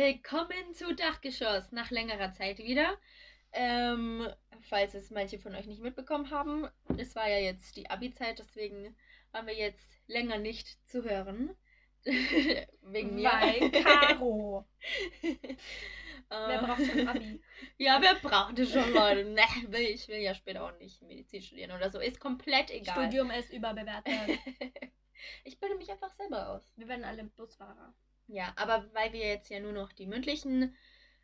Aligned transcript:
Willkommen 0.00 0.74
zu 0.74 0.94
Dachgeschoss 0.94 1.72
nach 1.72 1.90
längerer 1.90 2.30
Zeit 2.34 2.58
wieder. 2.58 2.98
Ähm, 3.52 4.28
falls 4.68 4.92
es 4.92 5.10
manche 5.10 5.38
von 5.38 5.54
euch 5.54 5.64
nicht 5.64 5.80
mitbekommen 5.80 6.28
haben, 6.30 6.68
es 6.98 7.16
war 7.16 7.26
ja 7.30 7.38
jetzt 7.38 7.76
die 7.76 7.88
Abi-Zeit, 7.88 8.38
deswegen 8.38 8.94
waren 9.32 9.46
wir 9.46 9.54
jetzt 9.54 9.88
länger 10.06 10.36
nicht 10.36 10.68
zu 10.86 11.02
hören. 11.02 11.56
Wegen 12.04 13.14
mir. 13.14 13.30
Weil 13.30 13.70
Caro. 13.70 14.66
Wer 15.22 15.48
Äh, 16.28 16.58
braucht 16.58 16.84
schon 16.84 17.08
Abi? 17.08 17.40
Ja, 17.78 17.98
wer 18.02 18.16
braucht 18.16 18.58
es 18.58 18.70
schon, 18.72 18.92
Leute? 18.92 19.24
Ne, 19.24 19.40
will- 19.68 19.80
ich 19.94 20.08
will 20.08 20.18
ja 20.18 20.34
später 20.34 20.62
auch 20.66 20.76
nicht 20.78 21.00
Medizin 21.00 21.40
studieren 21.40 21.70
oder 21.70 21.88
so. 21.90 22.00
Ist 22.00 22.20
komplett 22.20 22.70
egal. 22.70 22.94
Studium 23.06 23.30
ist 23.30 23.50
überbewertet. 23.50 24.12
ich 25.44 25.58
bilde 25.58 25.76
mich 25.76 25.90
einfach 25.90 26.10
selber 26.16 26.50
aus. 26.50 26.70
Wir 26.76 26.86
werden 26.86 27.04
alle 27.04 27.24
Busfahrer. 27.24 27.94
Ja, 28.28 28.52
aber 28.56 28.92
weil 28.92 29.12
wir 29.12 29.26
jetzt 29.26 29.50
ja 29.50 29.60
nur 29.60 29.72
noch 29.72 29.92
die 29.92 30.06
mündlichen 30.06 30.76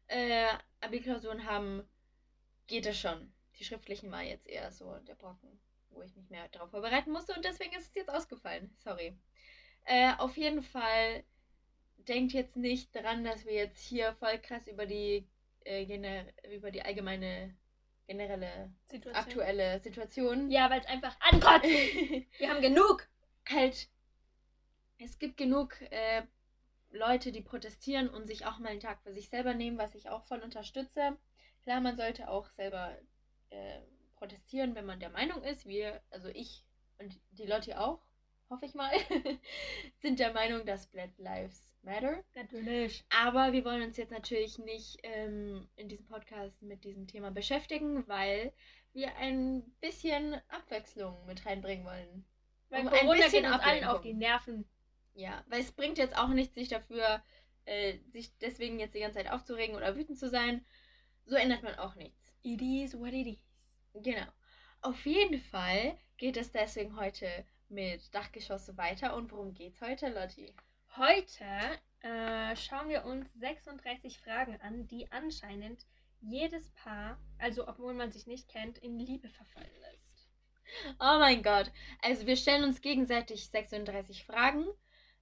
äh, 0.08 0.46
Abi-Klausuren 0.80 1.46
haben, 1.46 1.88
geht 2.66 2.86
es 2.86 2.98
schon. 2.98 3.32
Die 3.58 3.64
schriftlichen 3.64 4.10
war 4.10 4.22
jetzt 4.22 4.46
eher 4.46 4.70
so 4.72 4.96
der 5.00 5.14
Brocken, 5.14 5.60
wo 5.90 6.02
ich 6.02 6.14
mich 6.16 6.30
mehr 6.30 6.48
darauf 6.48 6.70
vorbereiten 6.70 7.10
musste 7.10 7.34
und 7.34 7.44
deswegen 7.44 7.74
ist 7.74 7.88
es 7.88 7.94
jetzt 7.94 8.10
ausgefallen. 8.10 8.74
Sorry. 8.78 9.16
Äh, 9.84 10.12
auf 10.18 10.36
jeden 10.36 10.62
Fall 10.62 11.24
denkt 12.08 12.32
jetzt 12.32 12.56
nicht 12.56 12.94
daran, 12.94 13.24
dass 13.24 13.44
wir 13.44 13.52
jetzt 13.54 13.80
hier 13.80 14.14
voll 14.14 14.38
krass 14.38 14.66
über 14.66 14.86
die, 14.86 15.26
äh, 15.64 15.84
gener 15.86 16.24
über 16.50 16.70
die 16.70 16.82
allgemeine, 16.82 17.54
generelle, 18.06 18.72
Situation. 18.86 19.24
aktuelle 19.24 19.80
Situation 19.80 20.50
Ja, 20.50 20.70
weil 20.70 20.80
es 20.80 20.86
einfach 20.86 21.16
ankotzt. 21.20 21.64
Wir 22.38 22.48
haben 22.48 22.62
genug. 22.62 23.08
halt, 23.48 23.88
es 24.98 25.18
gibt 25.18 25.36
genug 25.36 25.80
äh, 25.90 26.22
Leute, 26.92 27.32
die 27.32 27.40
protestieren 27.40 28.08
und 28.08 28.26
sich 28.26 28.46
auch 28.46 28.58
mal 28.58 28.68
einen 28.68 28.80
Tag 28.80 29.02
für 29.02 29.12
sich 29.12 29.28
selber 29.28 29.54
nehmen, 29.54 29.78
was 29.78 29.94
ich 29.94 30.08
auch 30.08 30.24
voll 30.24 30.40
unterstütze. 30.40 31.16
Klar, 31.62 31.80
man 31.80 31.96
sollte 31.96 32.28
auch 32.28 32.48
selber 32.50 32.96
äh, 33.50 33.80
protestieren, 34.16 34.74
wenn 34.74 34.86
man 34.86 35.00
der 35.00 35.10
Meinung 35.10 35.42
ist, 35.42 35.66
wir, 35.66 36.00
also 36.10 36.28
ich 36.28 36.64
und 36.98 37.18
die 37.32 37.46
Leute 37.46 37.80
auch, 37.80 38.00
hoffe 38.50 38.66
ich 38.66 38.74
mal, 38.74 38.92
sind 40.00 40.20
der 40.20 40.32
Meinung, 40.32 40.64
dass 40.66 40.86
Black 40.86 41.10
Lives 41.18 41.72
Matter. 41.82 42.22
Natürlich. 42.34 43.04
Aber 43.10 43.52
wir 43.52 43.64
wollen 43.64 43.82
uns 43.82 43.96
jetzt 43.96 44.12
natürlich 44.12 44.58
nicht 44.58 44.98
ähm, 45.02 45.68
in 45.76 45.88
diesem 45.88 46.06
Podcast 46.06 46.62
mit 46.62 46.84
diesem 46.84 47.08
Thema 47.08 47.30
beschäftigen, 47.30 48.06
weil 48.06 48.52
wir 48.92 49.16
ein 49.16 49.62
bisschen 49.80 50.34
Abwechslung 50.48 51.26
mit 51.26 51.44
reinbringen 51.44 51.84
wollen. 51.84 52.24
Weil 52.68 52.82
Um 52.82 52.88
ein 52.88 53.00
Corona 53.00 53.16
bisschen 53.16 53.42
geht 53.42 53.52
uns 53.52 53.62
allen 53.62 53.84
auf 53.84 54.00
die 54.02 54.14
Nerven. 54.14 54.64
Ja, 55.14 55.44
weil 55.48 55.60
es 55.60 55.72
bringt 55.72 55.98
jetzt 55.98 56.16
auch 56.16 56.28
nichts, 56.28 56.54
sich 56.54 56.68
dafür, 56.68 57.22
äh, 57.64 57.98
sich 58.12 58.36
deswegen 58.38 58.78
jetzt 58.78 58.94
die 58.94 59.00
ganze 59.00 59.18
Zeit 59.18 59.30
aufzuregen 59.30 59.76
oder 59.76 59.96
wütend 59.96 60.18
zu 60.18 60.28
sein. 60.28 60.64
So 61.24 61.36
ändert 61.36 61.62
man 61.62 61.74
auch 61.76 61.94
nichts. 61.94 62.34
It 62.42 62.60
is 62.60 62.98
what 62.98 63.12
it 63.12 63.26
is. 63.26 63.44
Genau. 63.94 64.26
Auf 64.80 65.04
jeden 65.06 65.38
Fall 65.38 65.96
geht 66.16 66.36
es 66.36 66.50
deswegen 66.50 66.96
heute 66.96 67.28
mit 67.68 68.14
Dachgeschosse 68.14 68.76
weiter. 68.76 69.14
Und 69.14 69.30
worum 69.32 69.54
geht's 69.54 69.80
heute, 69.80 70.08
Lotti? 70.08 70.54
Heute 70.96 71.44
äh, 72.00 72.56
schauen 72.56 72.88
wir 72.88 73.04
uns 73.04 73.32
36 73.34 74.18
Fragen 74.18 74.60
an, 74.60 74.86
die 74.88 75.10
anscheinend 75.12 75.86
jedes 76.20 76.70
Paar, 76.70 77.18
also 77.38 77.66
obwohl 77.68 77.94
man 77.94 78.12
sich 78.12 78.26
nicht 78.26 78.48
kennt, 78.48 78.78
in 78.78 78.98
Liebe 78.98 79.28
verfallen 79.28 79.70
lässt. 79.80 80.28
Oh 81.00 81.18
mein 81.18 81.42
Gott. 81.42 81.70
Also 82.00 82.26
wir 82.26 82.36
stellen 82.36 82.64
uns 82.64 82.80
gegenseitig 82.80 83.48
36 83.48 84.24
Fragen. 84.24 84.66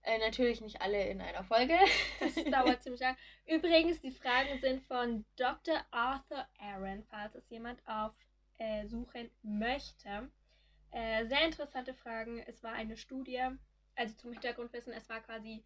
Äh, 0.03 0.19
natürlich 0.19 0.61
nicht 0.61 0.81
alle 0.81 1.09
in 1.09 1.21
einer 1.21 1.45
Folge. 1.45 1.79
Das 2.21 2.35
dauert 2.51 2.83
ziemlich 2.83 3.01
lang. 3.01 3.17
Übrigens, 3.47 4.01
die 4.01 4.13
Fragen 4.13 4.59
sind 4.61 4.83
von 4.85 5.25
Dr. 5.37 5.85
Arthur 5.91 6.47
Aaron, 6.59 7.05
falls 7.11 7.35
es 7.35 7.49
jemand 7.51 7.81
aufsuchen 7.87 9.31
möchte. 9.43 10.31
Äh, 10.91 11.27
sehr 11.27 11.45
interessante 11.45 11.95
Fragen. 11.95 12.39
Es 12.47 12.63
war 12.63 12.73
eine 12.73 12.97
Studie, 12.97 13.43
also 13.95 14.15
zum 14.15 14.33
Hintergrundwissen, 14.33 14.93
es 14.93 15.09
war 15.09 15.21
quasi, 15.21 15.63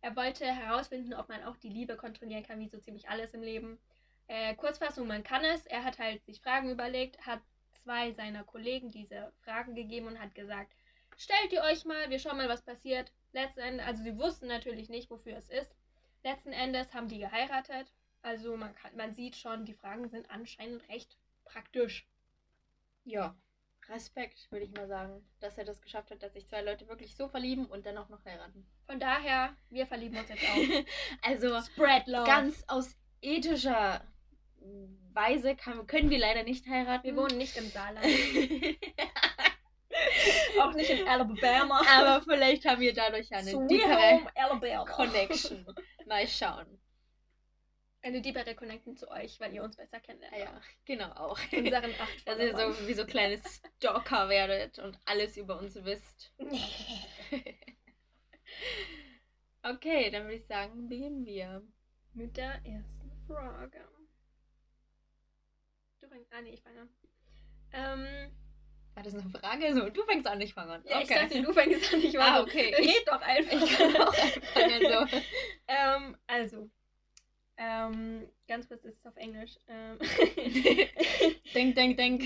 er 0.00 0.14
wollte 0.16 0.44
herausfinden, 0.44 1.14
ob 1.14 1.28
man 1.28 1.44
auch 1.44 1.56
die 1.56 1.68
Liebe 1.68 1.96
kontrollieren 1.96 2.42
kann, 2.42 2.58
wie 2.58 2.68
so 2.68 2.78
ziemlich 2.78 3.08
alles 3.08 3.34
im 3.34 3.42
Leben. 3.42 3.78
Äh, 4.26 4.54
Kurzfassung, 4.56 5.06
man 5.06 5.22
kann 5.22 5.44
es. 5.44 5.64
Er 5.66 5.84
hat 5.84 5.98
halt 5.98 6.24
sich 6.24 6.40
Fragen 6.40 6.70
überlegt, 6.70 7.24
hat 7.24 7.40
zwei 7.84 8.12
seiner 8.12 8.42
Kollegen 8.42 8.90
diese 8.90 9.32
Fragen 9.44 9.76
gegeben 9.76 10.08
und 10.08 10.20
hat 10.20 10.34
gesagt, 10.34 10.72
stellt 11.16 11.52
ihr 11.52 11.62
euch 11.62 11.84
mal, 11.84 12.10
wir 12.10 12.18
schauen 12.18 12.36
mal, 12.36 12.48
was 12.48 12.62
passiert. 12.62 13.12
Letzten 13.32 13.60
Endes, 13.60 13.86
also 13.86 14.02
sie 14.02 14.18
wussten 14.18 14.46
natürlich 14.46 14.88
nicht, 14.88 15.10
wofür 15.10 15.36
es 15.36 15.48
ist. 15.48 15.74
Letzten 16.22 16.52
Endes 16.52 16.92
haben 16.94 17.08
die 17.08 17.18
geheiratet. 17.18 17.92
Also 18.22 18.56
man, 18.56 18.74
kann, 18.74 18.96
man 18.96 19.14
sieht 19.14 19.36
schon, 19.36 19.64
die 19.64 19.74
Fragen 19.74 20.08
sind 20.08 20.30
anscheinend 20.30 20.88
recht 20.88 21.16
praktisch. 21.44 22.08
Ja. 23.04 23.36
Respekt, 23.88 24.50
würde 24.50 24.64
ich 24.64 24.72
mal 24.72 24.88
sagen, 24.88 25.24
dass 25.38 25.56
er 25.56 25.64
das 25.64 25.80
geschafft 25.80 26.10
hat, 26.10 26.22
dass 26.22 26.32
sich 26.32 26.48
zwei 26.48 26.60
Leute 26.60 26.88
wirklich 26.88 27.14
so 27.14 27.28
verlieben 27.28 27.66
und 27.66 27.86
dann 27.86 27.96
auch 27.98 28.08
noch 28.08 28.24
heiraten. 28.24 28.66
Von 28.86 28.98
daher, 28.98 29.56
wir 29.70 29.86
verlieben 29.86 30.18
uns 30.18 30.28
jetzt 30.28 30.42
auch. 30.42 30.84
also 31.22 31.60
Spread 31.60 32.08
Love. 32.08 32.26
ganz 32.26 32.64
aus 32.66 32.96
ethischer 33.20 34.04
Weise 35.12 35.54
kann, 35.54 35.86
können 35.86 36.10
wir 36.10 36.18
leider 36.18 36.42
nicht 36.42 36.66
heiraten. 36.66 37.04
wir 37.04 37.16
wohnen 37.16 37.38
nicht 37.38 37.56
im 37.56 37.68
Saarland. 37.68 38.06
auch 40.60 40.72
nicht 40.74 40.90
in 40.90 41.06
Alabama. 41.06 41.82
Aber 41.88 42.22
vielleicht 42.22 42.64
haben 42.64 42.80
wir 42.80 42.92
dadurch 42.92 43.32
eine 43.32 43.50
Sweet 43.50 43.70
diepere 43.70 44.12
Home 44.12 44.30
Alabama. 44.34 44.90
Connection. 44.90 45.66
Mal 46.06 46.26
schauen. 46.26 46.80
Eine 48.02 48.20
diebere 48.20 48.54
Connection 48.54 48.96
zu 48.96 49.10
euch, 49.10 49.40
weil 49.40 49.52
ihr 49.52 49.64
uns 49.64 49.76
besser 49.76 49.98
kennenlernt. 49.98 50.34
Ah 50.36 50.38
ja, 50.38 50.60
genau 50.84 51.10
auch. 51.12 51.40
Unseren 51.52 51.90
acht 51.98 52.22
Dass 52.28 52.38
ihr 52.38 52.56
so 52.56 52.86
wie 52.86 52.94
so 52.94 53.04
kleine 53.04 53.40
Stalker 53.78 54.28
werdet 54.28 54.78
und 54.78 54.96
alles 55.04 55.36
über 55.36 55.58
uns 55.58 55.74
wisst. 55.84 56.32
Okay, 59.62 60.10
dann 60.10 60.22
würde 60.24 60.36
ich 60.36 60.46
sagen, 60.46 60.88
beginnen 60.88 61.26
wir. 61.26 61.66
Mit 62.12 62.36
der 62.36 62.64
ersten 62.64 63.10
Frage. 63.26 63.84
Du 66.00 66.08
fängst 66.08 66.32
an, 66.32 66.44
nee, 66.44 66.54
ich 66.54 66.62
fange 66.62 66.82
an. 66.82 66.88
Ähm, 67.72 68.30
War 68.96 69.02
das 69.02 69.14
eine 69.14 69.28
Frage? 69.30 69.74
So, 69.74 69.90
du 69.90 70.02
fängst 70.04 70.26
an, 70.26 70.40
ich 70.40 70.54
fange 70.54 70.72
an. 70.72 70.84
ja, 70.88 71.02
ich 71.02 71.08
dachte, 71.08 71.42
du 71.42 71.52
fängst 71.52 71.92
an, 71.92 72.00
ich 72.02 72.14
war 72.18 72.32
Ah, 72.32 72.38
so, 72.38 72.44
okay. 72.44 72.74
red 72.78 73.06
doch 73.06 73.20
einfach. 73.20 73.52
Ich 73.52 73.66
kann 73.78 73.96
auch 73.96 74.18
anfangen. 74.18 74.86
So. 74.88 75.18
ähm, 75.68 76.16
also, 76.26 76.70
ähm, 77.58 78.28
ganz 78.48 78.68
kurz 78.68 78.84
ist 78.84 78.98
es 78.98 79.06
auf 79.06 79.16
Englisch. 79.16 79.58
Ähm, 79.68 79.98
denk, 81.54 81.74
denk, 81.76 81.96
denk. 81.98 82.22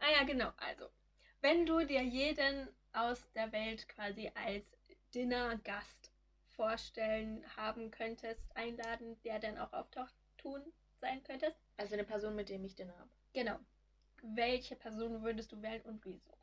ah 0.00 0.10
ja, 0.10 0.24
genau, 0.24 0.50
also, 0.56 0.86
wenn 1.42 1.66
du 1.66 1.84
dir 1.84 2.02
jeden 2.02 2.68
aus 2.92 3.30
der 3.34 3.52
Welt 3.52 3.86
quasi 3.88 4.30
als 4.34 4.64
Dinnergast 5.14 6.10
vorstellen 6.56 7.44
haben 7.56 7.90
könntest, 7.90 8.56
einladen, 8.56 9.20
der 9.22 9.38
dann 9.38 9.58
auch 9.58 9.72
auftaucht, 9.72 10.14
tun 10.38 10.62
sein 11.00 11.22
könntest, 11.22 11.60
Also 11.78 11.94
eine 11.94 12.04
Person, 12.04 12.34
mit 12.34 12.48
dem 12.48 12.64
ich 12.64 12.74
den 12.74 12.90
habe. 12.90 13.08
genau. 13.32 13.58
Welche 14.22 14.76
Person 14.76 15.22
würdest 15.22 15.52
du 15.52 15.62
wählen 15.62 15.82
und 15.82 16.04
wieso? 16.04 16.36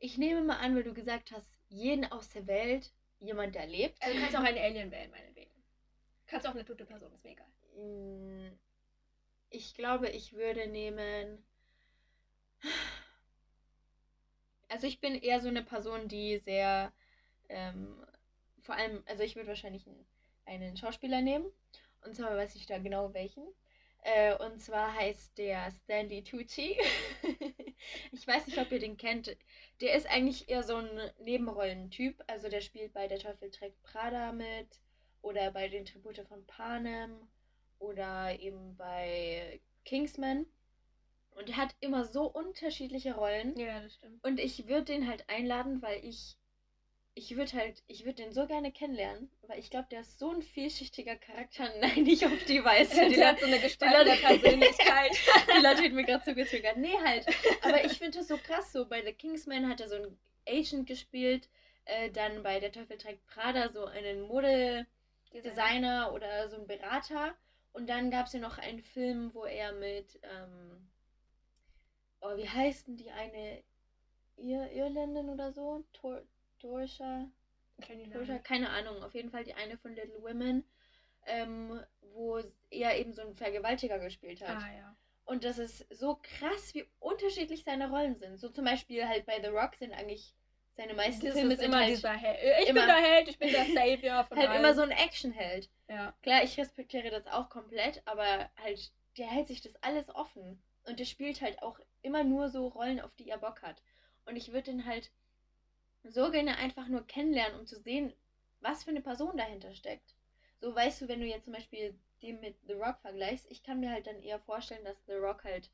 Ich 0.00 0.18
nehme 0.18 0.42
mal 0.42 0.58
an, 0.58 0.74
weil 0.76 0.82
du 0.84 0.92
gesagt 0.92 1.32
hast, 1.32 1.50
jeden 1.68 2.04
aus 2.12 2.28
der 2.28 2.46
Welt, 2.46 2.92
jemand, 3.20 3.54
der 3.54 3.66
lebt. 3.66 4.02
Also 4.02 4.14
du 4.14 4.20
kannst 4.20 4.36
auch 4.36 4.42
einen 4.42 4.58
Alien 4.58 4.90
wählen, 4.90 5.10
meinetwegen. 5.10 5.50
Kannst 6.26 6.46
auch 6.46 6.52
eine 6.54 6.64
tote 6.64 6.84
Person, 6.84 7.12
ist 7.12 7.24
mir 7.24 7.32
egal. 7.32 7.46
Mm, 7.76 8.52
Ich 9.50 9.74
glaube, 9.74 10.08
ich 10.08 10.32
würde 10.32 10.66
nehmen. 10.66 11.44
Also 14.68 14.86
ich 14.86 15.00
bin 15.00 15.14
eher 15.14 15.40
so 15.40 15.48
eine 15.48 15.62
Person, 15.62 16.08
die 16.08 16.38
sehr, 16.38 16.92
ähm, 17.48 18.04
vor 18.62 18.74
allem, 18.74 19.02
also 19.06 19.22
ich 19.22 19.36
würde 19.36 19.48
wahrscheinlich 19.48 19.86
einen, 19.86 20.06
einen 20.46 20.76
Schauspieler 20.76 21.20
nehmen. 21.22 21.46
Und 22.04 22.14
zwar 22.16 22.36
weiß 22.36 22.54
ich 22.56 22.66
da 22.66 22.78
genau 22.78 23.14
welchen. 23.14 23.44
Äh, 24.04 24.36
und 24.36 24.60
zwar 24.60 24.94
heißt 24.94 25.38
der 25.38 25.70
Stanley 25.70 26.22
Tucci. 26.22 26.76
ich 28.12 28.26
weiß 28.26 28.46
nicht, 28.46 28.58
ob 28.58 28.70
ihr 28.70 28.78
den 28.78 28.98
kennt. 28.98 29.34
Der 29.80 29.94
ist 29.94 30.06
eigentlich 30.06 30.48
eher 30.50 30.62
so 30.62 30.76
ein 30.76 31.10
Nebenrollentyp. 31.20 32.22
Also 32.26 32.48
der 32.50 32.60
spielt 32.60 32.92
bei 32.92 33.08
Der 33.08 33.18
Teufel 33.18 33.50
trägt 33.50 33.82
Prada 33.82 34.32
mit 34.32 34.78
oder 35.22 35.50
bei 35.52 35.68
den 35.68 35.86
Tribute 35.86 36.20
von 36.28 36.46
Panem 36.46 37.28
oder 37.78 38.38
eben 38.38 38.76
bei 38.76 39.60
Kingsman. 39.86 40.44
Und 41.30 41.48
er 41.48 41.56
hat 41.56 41.74
immer 41.80 42.04
so 42.04 42.26
unterschiedliche 42.26 43.14
Rollen. 43.14 43.58
Ja, 43.58 43.80
das 43.80 43.94
stimmt. 43.94 44.22
Und 44.22 44.38
ich 44.38 44.68
würde 44.68 44.84
den 44.84 45.08
halt 45.08 45.28
einladen, 45.30 45.80
weil 45.80 46.04
ich. 46.04 46.36
Ich 47.16 47.36
würde 47.36 47.52
halt, 47.52 47.82
ich 47.86 48.04
würde 48.04 48.22
den 48.24 48.32
so 48.32 48.46
gerne 48.46 48.72
kennenlernen, 48.72 49.30
weil 49.42 49.60
ich 49.60 49.70
glaube, 49.70 49.86
der 49.90 50.00
ist 50.00 50.18
so 50.18 50.30
ein 50.30 50.42
vielschichtiger 50.42 51.14
Charakter. 51.16 51.70
Nein, 51.80 52.02
nicht 52.02 52.24
auf 52.26 52.44
die 52.46 52.64
Weise. 52.64 53.08
Die, 53.08 53.14
Der 53.14 53.28
hat 53.28 53.38
so 53.40 53.46
eine 53.46 53.56
Leute- 53.58 54.20
Persönlichkeit. 54.20 55.12
die 55.56 55.62
Leute 55.62 55.82
hätten 55.82 55.94
mir 55.94 56.04
gerade 56.04 56.24
zugezögert. 56.24 56.76
Nee, 56.76 56.96
halt. 57.04 57.26
Aber 57.62 57.84
ich 57.84 57.98
finde 57.98 58.18
das 58.18 58.28
so 58.28 58.36
krass. 58.36 58.72
So 58.72 58.86
bei 58.88 59.02
The 59.04 59.12
Kingsman 59.12 59.68
hat 59.68 59.80
er 59.80 59.88
so 59.88 59.94
einen 59.96 60.18
Agent 60.48 60.88
gespielt. 60.88 61.48
Äh, 61.84 62.10
dann 62.10 62.42
bei 62.42 62.58
Der 62.58 62.72
Teufel 62.72 62.98
trägt 62.98 63.24
Prada 63.26 63.70
so 63.70 63.84
einen 63.84 64.22
Mode. 64.22 64.86
Designer 65.32 66.12
oder 66.14 66.48
so 66.48 66.56
ein 66.56 66.66
Berater. 66.68 67.34
Und 67.72 67.88
dann 67.88 68.10
gab 68.12 68.26
es 68.26 68.32
ja 68.34 68.38
noch 68.40 68.58
einen 68.58 68.80
Film, 68.80 69.34
wo 69.34 69.44
er 69.44 69.72
mit, 69.72 70.20
ähm, 70.22 70.88
oh, 72.20 72.36
wie 72.36 72.48
heißt 72.48 72.86
denn 72.86 72.96
die 72.96 73.10
eine 73.10 73.62
Ir 74.36 74.70
Irländin 74.70 75.28
oder 75.28 75.52
so? 75.52 75.84
Tor 75.92 76.22
Torsha? 76.64 77.28
Torsha? 78.12 78.38
Keine 78.38 78.70
Ahnung. 78.70 79.02
Auf 79.02 79.14
jeden 79.14 79.30
Fall 79.30 79.44
die 79.44 79.54
eine 79.54 79.76
von 79.76 79.94
Little 79.94 80.22
Women, 80.22 80.64
ähm, 81.26 81.80
wo 82.00 82.40
er 82.70 82.98
eben 82.98 83.12
so 83.12 83.22
einen 83.22 83.34
Vergewaltiger 83.34 83.98
gespielt 83.98 84.40
hat. 84.46 84.62
Ah, 84.62 84.74
ja. 84.74 84.96
Und 85.26 85.44
das 85.44 85.58
ist 85.58 85.86
so 85.90 86.18
krass, 86.22 86.74
wie 86.74 86.86
unterschiedlich 87.00 87.64
seine 87.64 87.90
Rollen 87.90 88.16
sind. 88.16 88.38
So 88.38 88.48
zum 88.48 88.64
Beispiel 88.64 89.06
halt 89.06 89.26
bei 89.26 89.40
The 89.40 89.48
Rock 89.48 89.74
sind 89.76 89.92
eigentlich 89.92 90.34
seine 90.76 90.94
meisten 90.94 91.24
Das 91.24 91.34
Filme 91.34 91.56
sind 91.56 91.66
immer 91.66 91.80
halt, 91.80 91.90
dieser 91.90 92.12
Held. 92.12 92.62
Ich 92.62 92.68
immer- 92.68 92.80
bin 92.80 92.88
der 92.88 92.96
Held, 93.10 93.28
ich 93.28 93.38
bin 93.38 93.50
der 93.52 93.64
Savior 93.66 94.24
von 94.24 94.38
halt 94.38 94.48
allen. 94.48 94.58
immer 94.60 94.74
so 94.74 94.82
ein 94.82 94.90
Actionheld. 94.90 95.70
Ja. 95.88 96.14
Klar, 96.22 96.42
ich 96.44 96.58
respektiere 96.58 97.10
das 97.10 97.26
auch 97.26 97.48
komplett, 97.48 98.02
aber 98.06 98.50
halt, 98.62 98.92
der 99.16 99.26
hält 99.26 99.48
sich 99.48 99.60
das 99.62 99.74
alles 99.82 100.08
offen. 100.14 100.62
Und 100.86 100.98
der 101.00 101.04
spielt 101.04 101.40
halt 101.40 101.62
auch 101.62 101.78
immer 102.02 102.24
nur 102.24 102.48
so 102.50 102.66
Rollen, 102.68 103.00
auf 103.00 103.14
die 103.14 103.28
er 103.28 103.38
Bock 103.38 103.62
hat. 103.62 103.82
Und 104.26 104.36
ich 104.36 104.48
würde 104.52 104.70
den 104.72 104.84
halt 104.84 105.10
so 106.04 106.30
gerne 106.30 106.56
einfach 106.58 106.88
nur 106.88 107.06
kennenlernen, 107.06 107.58
um 107.58 107.66
zu 107.66 107.78
sehen, 107.78 108.12
was 108.60 108.84
für 108.84 108.90
eine 108.90 109.00
Person 109.00 109.36
dahinter 109.36 109.74
steckt. 109.74 110.14
So 110.60 110.74
weißt 110.74 111.02
du, 111.02 111.08
wenn 111.08 111.20
du 111.20 111.26
jetzt 111.26 111.44
zum 111.44 111.52
Beispiel 111.54 111.98
den 112.22 112.40
mit 112.40 112.56
The 112.66 112.72
Rock 112.74 112.98
vergleichst, 113.00 113.46
ich 113.50 113.62
kann 113.62 113.80
mir 113.80 113.90
halt 113.90 114.06
dann 114.06 114.20
eher 114.20 114.38
vorstellen, 114.40 114.84
dass 114.84 115.04
The 115.06 115.14
Rock 115.14 115.44
halt 115.44 115.70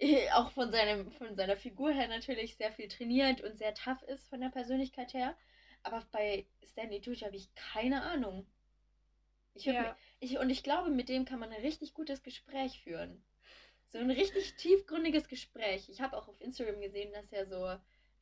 auch 0.34 0.50
von, 0.50 0.70
seinem, 0.72 1.10
von 1.12 1.36
seiner 1.36 1.56
Figur 1.56 1.90
her 1.92 2.08
natürlich 2.08 2.56
sehr 2.56 2.72
viel 2.72 2.88
trainiert 2.88 3.40
und 3.42 3.58
sehr 3.58 3.74
tough 3.74 4.02
ist 4.04 4.28
von 4.28 4.40
der 4.40 4.50
Persönlichkeit 4.50 5.14
her. 5.14 5.36
Aber 5.82 6.02
bei 6.12 6.44
Stanley 6.64 7.00
Tucci 7.00 7.24
habe 7.24 7.36
ich 7.36 7.54
keine 7.54 8.02
Ahnung. 8.02 8.46
Ich 9.54 9.66
Ja. 9.66 9.72
mir, 9.82 9.96
ich, 10.20 10.38
und 10.38 10.50
ich 10.50 10.62
glaube, 10.62 10.90
mit 10.90 11.08
dem 11.08 11.24
kann 11.24 11.38
man 11.40 11.52
ein 11.52 11.60
richtig 11.60 11.94
gutes 11.94 12.22
Gespräch 12.22 12.80
führen. 12.80 13.22
So 13.88 13.98
ein 13.98 14.10
richtig 14.10 14.54
tiefgründiges 14.56 15.28
Gespräch. 15.28 15.88
Ich 15.88 16.00
habe 16.00 16.16
auch 16.16 16.28
auf 16.28 16.40
Instagram 16.40 16.80
gesehen, 16.80 17.12
dass 17.12 17.32
er 17.32 17.46
so 17.46 17.76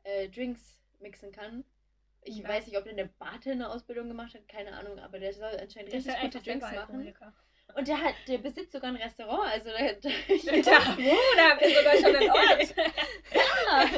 äh, 0.04 0.28
Drinks 0.28 0.83
mixen 1.04 1.30
kann. 1.32 1.64
Ich 2.22 2.38
Ja. 2.38 2.48
weiß 2.48 2.66
nicht, 2.66 2.76
ob 2.78 2.84
der 2.84 2.94
eine 2.94 3.06
Bartender-Ausbildung 3.06 4.08
gemacht 4.08 4.34
hat, 4.34 4.48
keine 4.48 4.72
Ahnung, 4.72 4.98
aber 4.98 5.18
der 5.18 5.32
soll 5.32 5.56
anscheinend 5.60 5.92
Der 5.92 5.98
richtig 5.98 6.14
halt 6.14 6.32
gute 6.32 6.44
Drinks 6.44 6.72
machen. 6.72 7.14
Und 7.76 7.88
der 7.88 8.00
hat, 8.00 8.14
der 8.28 8.38
besitzt 8.38 8.72
sogar 8.72 8.90
ein 8.90 8.96
Restaurant, 8.96 9.50
also 9.50 9.68
da, 9.70 9.78
da, 9.92 10.62
Da, 10.62 10.96
wo? 10.98 11.16
Da 11.36 11.50
habt 11.50 11.62
ihr 11.62 11.76
sogar 11.76 11.96
schon 11.96 12.16
einen 12.16 12.30
Ort. 12.30 12.74
Ja. 13.34 13.90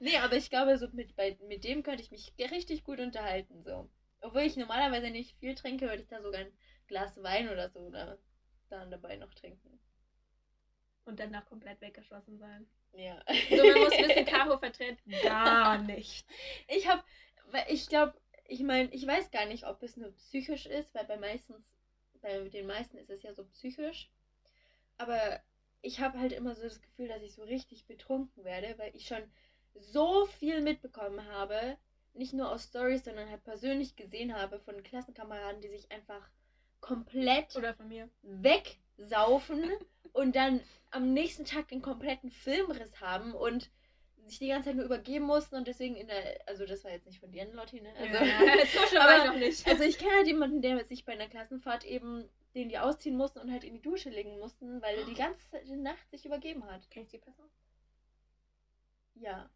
nee, 0.00 0.16
aber 0.18 0.36
ich 0.36 0.50
glaube, 0.50 0.76
so 0.78 0.88
mit, 0.92 1.14
bei, 1.16 1.36
mit 1.40 1.64
dem 1.64 1.82
könnte 1.82 2.02
ich 2.02 2.10
mich 2.10 2.32
richtig 2.50 2.84
gut 2.84 2.98
unterhalten. 3.00 3.62
So. 3.62 3.88
Obwohl 4.20 4.42
ich 4.42 4.56
normalerweise 4.56 5.10
nicht 5.10 5.38
viel 5.38 5.54
trinke, 5.54 5.86
würde 5.88 6.02
ich 6.02 6.08
da 6.08 6.20
sogar 6.20 6.40
ein 6.40 6.52
Glas 6.88 7.22
Wein 7.22 7.48
oder 7.48 7.70
so 7.70 7.88
da, 7.90 8.18
dann 8.68 8.90
dabei 8.90 9.16
noch 9.16 9.32
trinken. 9.34 9.78
Und 11.04 11.18
danach 11.20 11.46
komplett 11.46 11.80
weggeschossen 11.80 12.38
sein. 12.38 12.66
Ja. 12.94 13.20
So, 13.50 13.64
man 13.64 13.80
muss 13.80 13.92
wissen, 13.98 14.24
Caro 14.26 14.51
vertritt 14.82 15.04
gar 15.20 15.78
nichts. 15.78 16.26
Ich 16.68 16.88
habe, 16.88 17.02
ich 17.68 17.88
glaube, 17.88 18.14
ich 18.46 18.60
meine, 18.62 18.90
ich 18.92 19.06
weiß 19.06 19.30
gar 19.30 19.46
nicht, 19.46 19.66
ob 19.66 19.82
es 19.82 19.96
nur 19.96 20.12
psychisch 20.16 20.66
ist, 20.66 20.94
weil 20.94 21.04
bei 21.06 21.16
meistens, 21.16 21.64
bei 22.20 22.48
den 22.48 22.66
meisten 22.66 22.98
ist 22.98 23.10
es 23.10 23.22
ja 23.22 23.34
so 23.34 23.44
psychisch. 23.46 24.10
Aber 24.98 25.40
ich 25.82 26.00
habe 26.00 26.18
halt 26.18 26.32
immer 26.32 26.54
so 26.54 26.62
das 26.62 26.80
Gefühl, 26.80 27.08
dass 27.08 27.22
ich 27.22 27.34
so 27.34 27.42
richtig 27.44 27.86
betrunken 27.86 28.44
werde, 28.44 28.78
weil 28.78 28.94
ich 28.96 29.06
schon 29.06 29.22
so 29.74 30.26
viel 30.26 30.60
mitbekommen 30.60 31.26
habe, 31.28 31.78
nicht 32.14 32.32
nur 32.34 32.50
aus 32.50 32.64
Stories, 32.64 33.04
sondern 33.04 33.30
halt 33.30 33.44
persönlich 33.44 33.96
gesehen 33.96 34.34
habe 34.34 34.60
von 34.60 34.82
Klassenkameraden, 34.82 35.60
die 35.62 35.68
sich 35.68 35.90
einfach 35.90 36.30
komplett 36.80 37.56
Oder 37.56 37.74
von 37.74 37.88
mir. 37.88 38.08
wegsaufen 38.22 39.70
und 40.12 40.36
dann 40.36 40.60
am 40.90 41.12
nächsten 41.12 41.44
Tag 41.44 41.68
den 41.68 41.82
kompletten 41.82 42.30
Filmriss 42.30 43.00
haben 43.00 43.34
und 43.34 43.70
sich 44.28 44.38
die 44.38 44.48
ganze 44.48 44.68
Zeit 44.70 44.76
nur 44.76 44.84
übergeben 44.84 45.24
mussten 45.26 45.56
und 45.56 45.66
deswegen 45.66 45.96
in 45.96 46.06
der, 46.08 46.40
also 46.46 46.64
das 46.66 46.84
war 46.84 46.90
jetzt 46.90 47.06
nicht 47.06 47.20
von 47.20 47.30
dir, 47.32 47.44
Lotti, 47.52 47.80
ne? 47.80 47.92
Also, 47.98 48.14
ja, 48.14 48.66
so 48.66 48.78
war 48.78 48.84
ich 48.86 48.98
aber- 48.98 49.26
noch 49.26 49.36
nicht. 49.38 49.66
also 49.66 49.82
ich 49.84 49.98
kenne 49.98 50.12
halt 50.12 50.26
jemanden, 50.26 50.62
der 50.62 50.84
sich 50.86 51.04
bei 51.04 51.12
einer 51.12 51.28
Klassenfahrt 51.28 51.84
eben, 51.84 52.28
den 52.54 52.68
die 52.68 52.78
ausziehen 52.78 53.16
mussten 53.16 53.38
und 53.40 53.50
halt 53.50 53.64
in 53.64 53.74
die 53.74 53.82
Dusche 53.82 54.10
legen 54.10 54.38
mussten, 54.38 54.80
weil 54.82 54.98
er 54.98 55.04
die 55.06 55.14
ganze 55.14 55.42
Nacht 55.76 56.10
sich 56.10 56.24
übergeben 56.26 56.64
hat. 56.66 56.88
Kennst 56.90 57.12
du 57.12 57.16
die 57.18 57.22
Person? 57.24 57.46
Ja. 59.14 59.50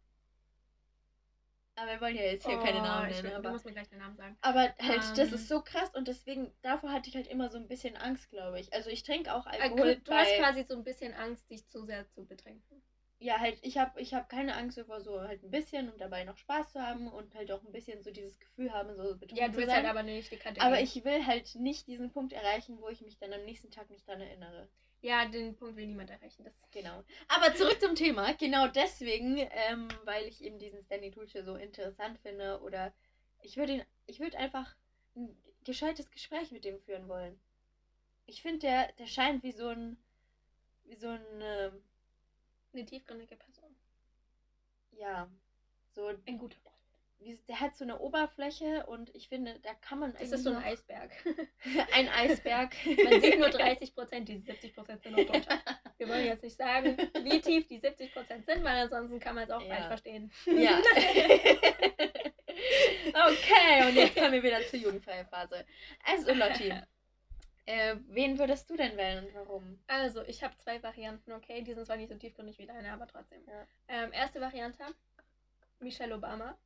Aber 1.75 1.91
wir 1.91 2.01
wollen 2.01 2.15
ja 2.15 2.23
jetzt 2.23 2.47
hier 2.47 2.57
keine 2.57 2.79
Oh, 2.79 2.83
Namen 2.83 3.09
ich 3.11 3.17
nennen, 3.17 3.23
will- 3.25 3.31
Du 3.33 3.37
aber, 3.37 3.51
musst 3.51 3.65
mir 3.65 3.71
gleich 3.73 3.87
den 3.89 3.99
Namen 3.99 4.15
sagen. 4.15 4.35
aber 4.41 4.61
halt, 4.79 5.01
das 5.15 5.27
Ähm. 5.29 5.33
ist 5.35 5.47
so 5.47 5.61
krass 5.61 5.93
und 5.93 6.07
deswegen, 6.07 6.51
davor 6.63 6.91
hatte 6.91 7.07
ich 7.09 7.15
halt 7.15 7.27
immer 7.27 7.49
so 7.51 7.57
ein 7.57 7.67
bisschen 7.67 7.95
Angst, 7.95 8.29
glaube 8.31 8.59
ich. 8.59 8.73
Also 8.73 8.89
ich 8.89 9.03
trinke 9.03 9.31
auch 9.33 9.45
Äh, 9.45 9.59
Alkohol 9.61 9.95
Du 9.97 10.11
hast 10.11 10.27
bei... 10.27 10.37
quasi 10.39 10.63
so 10.63 10.73
ein 10.75 10.83
bisschen 10.83 11.13
Angst, 11.13 11.47
dich 11.51 11.67
zu 11.67 11.85
sehr 11.85 12.07
zu 12.09 12.25
betrinken. 12.25 12.81
Ja, 13.19 13.39
halt, 13.39 13.57
ich 13.63 13.77
habe 13.77 13.99
ich 13.99 14.13
hab 14.13 14.29
keine 14.29 14.55
Angst 14.55 14.77
davor, 14.77 15.01
so 15.01 15.21
halt 15.21 15.43
ein 15.43 15.49
bisschen 15.51 15.89
und 15.89 15.99
dabei 15.99 16.23
noch 16.23 16.37
Spaß 16.37 16.73
zu 16.73 16.81
haben 16.81 17.07
und 17.07 17.33
halt 17.35 17.51
auch 17.51 17.63
ein 17.63 17.71
bisschen 17.71 18.03
so 18.03 18.11
dieses 18.11 18.39
Gefühl 18.39 18.71
haben, 18.71 18.95
so 18.95 19.03
betrunken 19.17 19.37
Ja, 19.37 19.47
du 19.47 19.57
willst 19.57 19.69
sein. 19.69 19.77
halt 19.77 19.87
aber 19.87 20.03
nicht 20.03 20.31
die 20.31 20.37
Kategorie. 20.37 20.65
aber 20.67 20.81
ich 20.81 21.03
will 21.03 21.25
halt 21.25 21.55
nicht 21.55 21.87
diesen 21.87 22.11
Punkt 22.11 22.33
erreichen, 22.33 22.79
wo 22.79 22.89
ich 22.89 23.01
mich 23.01 23.17
dann 23.17 23.33
am 23.33 23.43
nächsten 23.43 23.71
Tag 23.71 23.89
nicht 23.89 24.07
dran 24.07 24.21
erinnere. 24.21 24.69
Ja, 25.01 25.25
den 25.25 25.55
Punkt 25.55 25.75
will 25.75 25.85
niemand 25.87 26.09
erreichen. 26.09 26.43
Das 26.43 26.53
Genau. 26.71 27.03
Aber 27.27 27.53
zurück 27.55 27.79
zum 27.79 27.95
Thema. 27.95 28.33
Genau 28.33 28.67
deswegen, 28.67 29.37
ähm, 29.37 29.87
weil 30.03 30.25
ich 30.25 30.43
eben 30.43 30.59
diesen 30.59 30.83
Stanley 30.83 31.11
Tucci 31.11 31.43
so 31.43 31.55
interessant 31.55 32.19
finde 32.19 32.61
oder 32.61 32.93
ich 33.41 33.57
würde 33.57 33.73
ihn, 33.73 33.83
ich 34.05 34.19
würde 34.19 34.37
einfach 34.37 34.75
ein 35.15 35.35
gescheites 35.63 36.09
Gespräch 36.11 36.51
mit 36.51 36.65
dem 36.65 36.79
führen 36.79 37.07
wollen. 37.07 37.39
Ich 38.25 38.41
finde, 38.41 38.59
der, 38.59 38.91
der 38.93 39.07
scheint 39.07 39.43
wie 39.43 39.51
so 39.51 39.69
ein, 39.69 39.97
wie 40.83 40.95
so 40.95 41.09
ein, 41.09 41.25
ähm, 41.41 41.83
eine 42.73 42.85
tiefgründige 42.85 43.35
Person. 43.35 43.75
ja, 44.91 45.29
so 45.93 46.07
Ein 46.25 46.37
guter 46.37 46.57
wie, 47.19 47.39
der 47.47 47.59
hat 47.59 47.75
so 47.75 47.83
eine 47.83 47.99
Oberfläche 47.99 48.85
und 48.85 49.13
ich 49.15 49.27
finde, 49.27 49.59
da 49.63 49.73
kann 49.75 49.99
man 49.99 50.13
Das 50.13 50.31
ist 50.31 50.43
so 50.43 50.51
ein 50.51 50.57
Eisberg. 50.57 51.11
ein 51.93 52.09
Eisberg. 52.09 52.75
Man 53.03 53.21
sieht 53.21 53.39
nur 53.39 53.49
30 53.49 53.95
Prozent, 53.95 54.29
die 54.29 54.37
70 54.37 54.75
Prozent 54.75 55.01
sind 55.03 55.17
noch 55.17 55.25
drunter. 55.25 55.59
Wir 55.97 56.07
wollen 56.09 56.25
jetzt 56.25 56.43
nicht 56.43 56.57
sagen, 56.57 56.95
wie 57.23 57.41
tief 57.41 57.67
die 57.67 57.79
70 57.79 58.13
Prozent 58.13 58.45
sind, 58.45 58.63
weil 58.63 58.83
ansonsten 58.83 59.19
kann 59.19 59.33
man 59.35 59.45
es 59.45 59.49
auch 59.49 59.63
Ja. 59.63 59.73
falsch 59.73 59.87
verstehen. 59.87 60.31
Ja. 60.45 60.79
okay, 63.27 63.87
und 63.87 63.95
jetzt 63.95 64.15
kommen 64.15 64.33
wir 64.33 64.43
wieder 64.43 64.61
zur 64.61 64.77
jugendfreien 64.79 65.25
Phase. 65.27 65.65
Also, 66.05 66.33
Lotti, 66.33 66.71
äh, 67.67 67.95
wen 68.07 68.39
würdest 68.39 68.69
du 68.69 68.75
denn 68.75 68.97
wählen 68.97 69.25
und 69.25 69.33
warum? 69.35 69.79
Also, 69.87 70.23
ich 70.23 70.43
habe 70.43 70.57
zwei 70.57 70.81
Varianten, 70.81 71.31
okay? 71.31 71.61
Die 71.61 71.73
sind 71.73 71.85
zwar 71.85 71.97
nicht 71.97 72.09
so 72.09 72.15
tiefgründig 72.17 72.57
wie 72.57 72.65
deine, 72.65 72.91
aber 72.91 73.07
trotzdem. 73.07 73.41
Ja. 73.47 73.67
Ähm, 73.87 74.11
erste 74.13 74.41
Variante, 74.41 74.83
Michelle 75.79 76.15
Obama. 76.15 76.57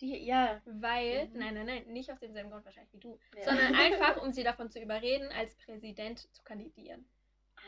Die, 0.00 0.16
ja. 0.24 0.62
Weil, 0.66 1.28
Mhm. 1.28 1.38
nein, 1.38 1.54
nein, 1.54 1.66
nein, 1.66 1.86
nicht 1.88 2.10
aus 2.10 2.18
demselben 2.20 2.50
Grund 2.50 2.64
wahrscheinlich 2.64 2.92
wie 2.94 2.98
du, 3.00 3.18
ja. 3.36 3.44
sondern 3.44 3.74
einfach, 3.74 4.22
um 4.22 4.32
sie 4.32 4.42
davon 4.42 4.70
zu 4.70 4.80
überreden, 4.80 5.30
als 5.32 5.54
Präsident 5.56 6.18
zu 6.34 6.42
kandidieren. 6.42 7.08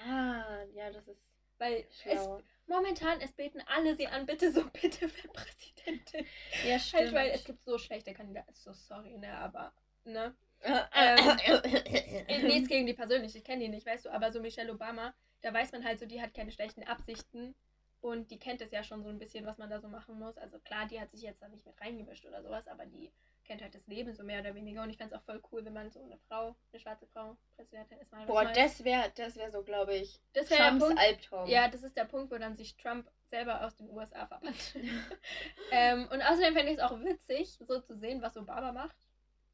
Ah, 0.07 0.63
ja, 0.75 0.91
das 0.91 1.07
ist 1.09 1.23
Weil 1.59 1.87
es, 2.05 2.29
momentan, 2.67 3.21
es 3.21 3.33
beten 3.33 3.61
alle 3.67 3.95
sie 3.97 4.07
an, 4.09 4.27
bitte 4.27 4.51
so, 4.53 4.65
bitte 4.83 5.09
für 5.09 5.29
Präsidentin. 5.29 6.27
Ja, 6.63 6.73
Halt, 6.73 6.83
stimmt. 6.83 7.13
weil 7.15 7.31
es 7.31 7.45
gibt 7.45 7.63
so 7.63 7.79
schlechte 7.79 8.13
Kandidaten. 8.15 8.55
So 8.55 8.73
sorry, 8.73 9.17
ne, 9.19 9.37
aber, 9.39 9.73
ne. 10.05 10.35
Ähm, 10.65 12.45
Nichts 12.47 12.69
gegen 12.69 12.87
die 12.87 12.95
persönlich, 12.95 13.35
ich 13.35 13.45
kenne 13.45 13.65
die 13.65 13.69
nicht, 13.69 13.87
weißt 13.87 14.07
du, 14.07 14.11
aber 14.11 14.33
so 14.33 14.41
Michelle 14.41 14.73
Obama, 14.73 15.15
da 15.43 15.53
weiß 15.53 15.73
man 15.73 15.85
halt 15.85 15.99
so, 15.99 16.07
die 16.07 16.23
hat 16.23 16.35
keine 16.35 16.53
schlechten 16.53 16.85
Absichten 16.85 17.55
und 18.01 18.31
die 18.31 18.39
kennt 18.39 18.61
es 18.61 18.73
ja 18.73 18.83
schon 18.83 19.03
so 19.03 19.09
ein 19.09 19.19
bisschen, 19.19 19.47
was 19.47 19.59
man 19.59 19.71
da 19.71 19.81
so 19.81 19.89
machen 19.89 20.19
muss. 20.19 20.37
Also 20.37 20.59
klar, 20.61 20.87
die 20.87 21.01
hat 21.01 21.11
sich 21.11 21.23
jetzt 21.23 21.41
da 21.41 21.49
nicht 21.49 21.65
mit 21.65 21.81
reingemischt 21.81 22.27
oder 22.27 22.43
sowas, 22.43 22.67
aber 22.67 22.85
die 22.87 23.13
kennt 23.45 23.63
halt 23.63 23.75
das 23.75 23.87
Leben 23.87 24.15
so 24.15 24.25
mehr 24.25 24.41
oder 24.41 24.55
weniger 24.55 24.83
und 24.83 24.91
ich 24.91 24.97
fände 24.97 25.15
es 25.15 25.21
auch 25.21 25.25
voll 25.25 25.43
cool, 25.51 25.65
wenn 25.65 25.73
man 25.73 25.91
so 25.91 26.03
eine 26.03 26.19
Frau, 26.29 26.57
eine 26.73 26.81
schwarze 26.81 27.07
Frau 27.07 27.37
Präsidentin 27.57 27.99
ist. 27.99 28.13
Mal 28.13 28.27
Boah, 28.27 28.45
Neues. 28.45 28.57
das 28.57 28.85
wäre 28.85 29.13
das 29.17 29.37
wär 29.37 29.51
so, 29.51 29.63
glaube 29.63 29.95
ich, 29.95 30.21
Das 30.33 30.51
wär 30.51 30.59
Trumps 30.59 30.85
Punkt. 30.85 31.01
Albtraum. 31.01 31.49
Ja, 31.49 31.69
das 31.69 31.83
ist 31.83 31.97
der 31.97 32.05
Punkt, 32.05 32.33
wo 32.33 32.39
dann 32.39 32.57
sich 32.57 32.77
Trump 32.77 33.09
selber 33.31 33.65
aus 33.65 33.77
den 33.77 33.91
USA 33.91 34.27
verbannt. 34.27 34.75
ähm, 35.71 36.09
und 36.13 36.23
außerdem 36.23 36.55
fände 36.55 36.73
ich 36.73 36.79
es 36.79 36.85
auch 36.85 36.99
witzig, 37.01 37.59
so 37.67 37.81
zu 37.81 37.97
sehen, 37.97 38.23
was 38.23 38.37
Obama 38.37 38.73
macht. 38.73 38.97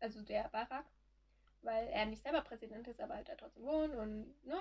Also 0.00 0.22
der 0.22 0.48
Barack. 0.48 0.86
Weil 1.62 1.88
er 1.88 2.06
nicht 2.06 2.22
selber 2.22 2.40
Präsident 2.42 2.86
ist, 2.88 3.00
aber 3.00 3.14
halt 3.14 3.28
da 3.28 3.34
trotzdem 3.34 3.64
wohnt 3.64 3.94
und 3.94 4.46
ne, 4.46 4.60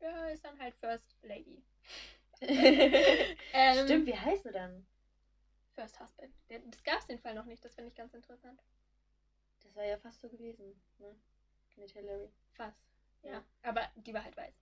der 0.00 0.32
ist 0.32 0.44
dann 0.44 0.58
halt 0.58 0.74
First 0.76 1.16
Lady. 1.22 1.62
Ähm, 3.54 3.84
Stimmt, 3.86 4.06
wie 4.06 4.16
heißt 4.18 4.46
du 4.46 4.50
dann? 4.52 4.84
First 5.74 6.00
Husband. 6.00 6.32
Das 6.48 6.82
gab 6.82 6.98
es 6.98 7.06
den 7.06 7.18
Fall 7.18 7.34
noch 7.34 7.44
nicht, 7.44 7.64
das 7.64 7.74
finde 7.74 7.88
ich 7.90 7.94
ganz 7.94 8.12
interessant. 8.14 8.60
Das 9.62 9.76
war 9.76 9.84
ja 9.84 9.96
fast 9.96 10.20
so 10.20 10.28
gewesen, 10.28 10.80
ne? 10.98 11.14
Mit 11.76 11.90
Hillary. 11.92 12.28
Fast. 12.54 12.82
Ja. 13.22 13.32
Ja. 13.34 13.44
Aber 13.62 13.88
die 13.96 14.12
war 14.12 14.24
halt 14.24 14.36
weiß. 14.36 14.54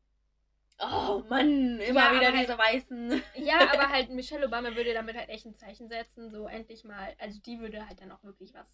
Oh 0.82 1.22
Mann, 1.28 1.80
immer 1.80 2.00
Ja, 2.00 2.14
wieder 2.14 2.28
aber 2.28 2.36
halt- 2.36 2.48
diese 2.48 2.58
Weißen. 2.58 3.22
Ja, 3.34 3.72
aber 3.72 3.88
halt 3.88 4.10
Michelle 4.10 4.46
Obama 4.46 4.74
würde 4.76 4.92
damit 4.94 5.16
halt 5.16 5.28
echt 5.30 5.46
ein 5.46 5.54
Zeichen 5.54 5.88
setzen, 5.88 6.30
so 6.30 6.46
endlich 6.46 6.84
mal, 6.84 7.14
also 7.18 7.40
die 7.40 7.58
würde 7.60 7.86
halt 7.88 8.00
dann 8.00 8.12
auch 8.12 8.22
wirklich 8.22 8.52
was, 8.54 8.66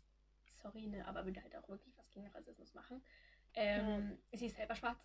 sorry, 0.67 0.87
ne, 0.87 1.07
aber 1.07 1.25
würde 1.25 1.43
halt 1.43 1.57
auch 1.57 1.69
wirklich 1.69 1.97
was 1.97 2.11
gegen 2.11 2.27
Rassismus 2.29 2.75
machen. 2.75 3.03
Ähm, 3.55 4.19
Sie 4.33 4.47
ist 4.47 4.57
selber 4.57 4.75
schwarz. 4.75 4.99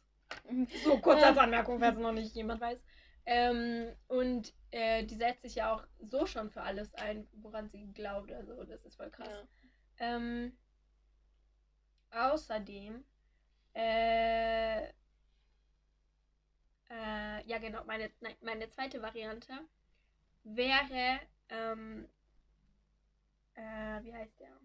Mhm. 0.50 0.68
So 0.84 1.00
kurz 1.00 1.24
als 1.24 1.38
Anmerkung, 1.38 1.80
falls 1.80 1.98
noch 1.98 2.12
nicht 2.12 2.36
jemand 2.36 2.62
weiß. 2.62 2.80
Ähm, 3.26 3.96
und 4.08 4.54
äh, 4.72 5.04
die 5.04 5.16
setzt 5.16 5.44
sich 5.44 5.56
ja 5.56 5.74
auch 5.74 5.86
so 6.00 6.26
schon 6.26 6.50
für 6.50 6.62
alles 6.62 6.94
ein, 6.96 7.28
woran 7.34 7.70
sie 7.70 7.92
glaubt. 7.94 8.32
Also 8.32 8.64
das 8.64 8.84
ist 8.84 8.96
voll 8.96 9.12
krass. 9.12 9.28
Ja. 10.00 10.16
Ähm, 10.16 10.58
außerdem, 12.10 13.04
äh, 13.76 14.86
äh, 14.86 14.90
ja 17.46 17.58
genau, 17.60 17.84
meine, 17.86 18.10
nein, 18.22 18.36
meine 18.42 18.70
zweite 18.70 19.02
Variante 19.02 19.54
wäre, 20.44 21.20
ähm, 21.50 22.08
äh, 23.54 24.04
wie 24.04 24.14
heißt 24.14 24.40
der? 24.40 24.58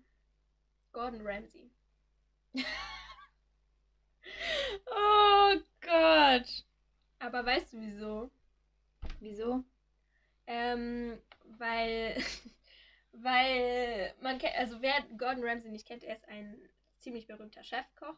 Gordon 0.97 1.21
Ramsay. 1.27 1.71
Oh 4.87 5.61
Gott. 5.83 6.65
Aber 7.19 7.45
weißt 7.45 7.75
du 7.75 7.81
wieso? 7.81 8.31
Wieso? 9.21 9.63
Ähm, 10.47 11.21
weil, 11.59 12.17
weil 13.13 14.15
man 14.23 14.39
kennt, 14.39 14.57
also 14.57 14.81
wer 14.81 15.03
Gordon 15.19 15.45
Ramsay 15.45 15.71
nicht 15.71 15.87
kennt, 15.87 16.03
er 16.03 16.17
ist 16.17 16.27
ein 16.29 16.57
ziemlich 16.99 17.27
berühmter 17.27 17.63
Chefkoch. 17.63 18.17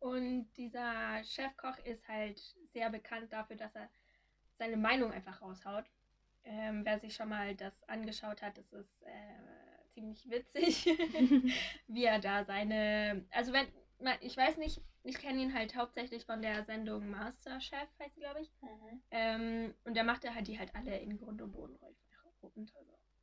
Und 0.00 0.50
dieser 0.56 1.22
Chefkoch 1.24 1.76
ist 1.84 2.08
halt 2.08 2.40
sehr 2.72 2.88
bekannt 2.88 3.32
dafür, 3.32 3.56
dass 3.56 3.76
er 3.76 3.88
seine 4.58 4.78
Meinung 4.78 5.12
einfach 5.12 5.42
raushaut. 5.42 5.84
Ähm, 6.44 6.84
wer 6.84 6.98
sich 6.98 7.14
schon 7.14 7.28
mal 7.28 7.54
das 7.54 7.82
angeschaut 7.84 8.42
hat, 8.42 8.56
das 8.56 8.72
ist 8.72 9.02
äh, 9.02 9.51
ziemlich 9.94 10.28
witzig, 10.28 10.86
wie 11.86 12.04
er 12.04 12.18
da 12.18 12.44
seine. 12.44 13.26
Also 13.30 13.52
wenn 13.52 13.66
ich 14.20 14.36
weiß 14.36 14.56
nicht, 14.56 14.80
ich 15.04 15.18
kenne 15.18 15.42
ihn 15.42 15.54
halt 15.54 15.76
hauptsächlich 15.76 16.24
von 16.24 16.42
der 16.42 16.64
Sendung 16.64 17.08
Masterchef, 17.10 17.88
heißt 18.00 18.14
sie, 18.14 18.20
glaube 18.20 18.40
ich. 18.40 18.50
Ähm, 19.10 19.74
und 19.84 19.96
da 19.96 20.02
macht 20.02 20.24
er 20.24 20.34
halt 20.34 20.48
die 20.48 20.58
halt 20.58 20.74
alle 20.74 20.98
in 20.98 21.18
Grund 21.18 21.40
und 21.40 21.52
Boden. 21.52 21.78
Also, 21.80 21.96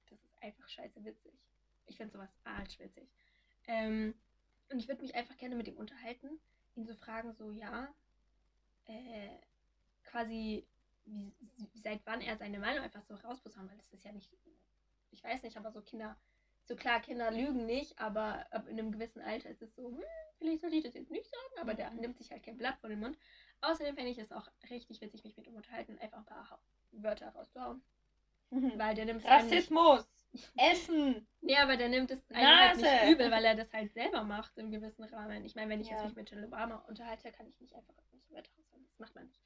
das 0.10 0.24
ist 0.24 0.42
einfach 0.42 0.68
scheiße 0.70 1.04
witzig. 1.04 1.34
Ich 1.88 1.98
finde 1.98 2.14
sowas 2.14 2.30
arschwitzig. 2.44 3.10
Ähm, 3.68 4.16
und 4.72 4.80
ich 4.80 4.88
würde 4.88 5.02
mich 5.02 5.16
einfach 5.16 5.38
gerne 5.38 5.56
mit 5.56 5.68
ihm 5.68 5.78
unterhalten, 5.78 6.40
ihn 6.76 6.86
so 6.86 6.96
fragen, 6.96 7.34
so, 7.34 7.52
ja, 7.52 7.94
äh, 8.86 9.38
quasi, 10.04 10.66
wie, 11.06 11.34
seit 11.76 12.06
wann 12.06 12.22
er 12.22 12.38
seine 12.38 12.60
Meinung 12.60 12.84
einfach 12.84 13.04
so 13.04 13.16
rausposaunt, 13.16 13.70
weil 13.70 13.78
das 13.78 13.92
ist 13.92 14.06
ja 14.06 14.12
nicht, 14.12 14.32
ich 15.12 15.24
weiß 15.24 15.44
nicht, 15.44 15.58
aber 15.58 15.72
so 15.72 15.82
Kinder, 15.82 16.16
so 16.70 16.76
klar, 16.76 17.02
Kinder 17.02 17.32
lügen 17.32 17.66
nicht, 17.66 18.00
aber 18.00 18.46
ab 18.52 18.68
in 18.68 18.80
einem 18.80 18.92
gewissen 18.92 19.22
Alter 19.22 19.50
ist 19.50 19.62
es 19.62 19.76
so, 19.76 19.90
hm, 19.90 20.04
vielleicht 20.38 20.62
sollte 20.62 20.76
ich 20.78 20.84
das 20.84 20.94
jetzt 20.94 21.12
nicht 21.12 21.30
sagen, 21.30 21.62
aber 21.62 21.74
der 21.74 21.90
Mhm. 21.92 22.02
nimmt 22.02 22.18
sich 22.18 22.32
halt 22.32 22.44
kein 22.44 22.58
Blatt 22.58 22.78
vor 22.80 22.90
den 22.90 23.00
Mund. 23.00 23.18
Außerdem 23.62 23.96
fände 23.96 24.12
ich 24.12 24.20
es 24.20 24.32
auch 24.32 24.48
richtig 24.70 25.02
witzig, 25.02 25.24
mich 25.24 25.36
mit 25.36 25.48
ihm 25.48 25.56
unterhalten, 25.56 25.98
einfach 26.00 26.20
ein 26.20 26.26
paar 26.26 26.62
Wörter 26.92 27.30
rauszuhauen. 27.30 27.82
Weil 28.52 28.96
der 28.96 29.06
nimmt 29.06 29.24
nicht, 29.24 29.28
Rassismus. 29.30 30.06
Essen. 30.58 31.28
nee, 31.42 31.58
aber 31.58 31.76
der 31.76 31.90
nimmt 31.90 32.12
es 32.12 32.20
einem 32.32 32.60
halt 32.60 32.78
nicht 32.78 33.04
übel, 33.12 33.32
weil 33.32 33.46
er 33.46 33.56
das 33.56 33.74
halt 33.74 33.92
selber 33.94 34.24
macht 34.24 34.58
im 34.58 34.72
gewissen 34.72 35.04
Rahmen. 35.06 35.44
Ich 35.46 35.56
meine, 35.56 35.70
wenn 35.72 35.82
ich 35.82 35.88
Ja. 35.88 35.96
jetzt 35.96 36.06
mich 36.06 36.16
mit 36.16 36.30
Jill 36.30 36.46
Obama 36.46 36.76
unterhalte, 36.88 37.32
kann 37.32 37.48
ich 37.48 37.60
nicht 37.60 37.74
einfach 37.76 37.94
nicht 38.14 38.30
Wörter 38.32 38.52
raushauen. 38.58 38.86
Das 38.88 39.00
macht 39.00 39.16
man 39.16 39.26
nicht. 39.26 39.40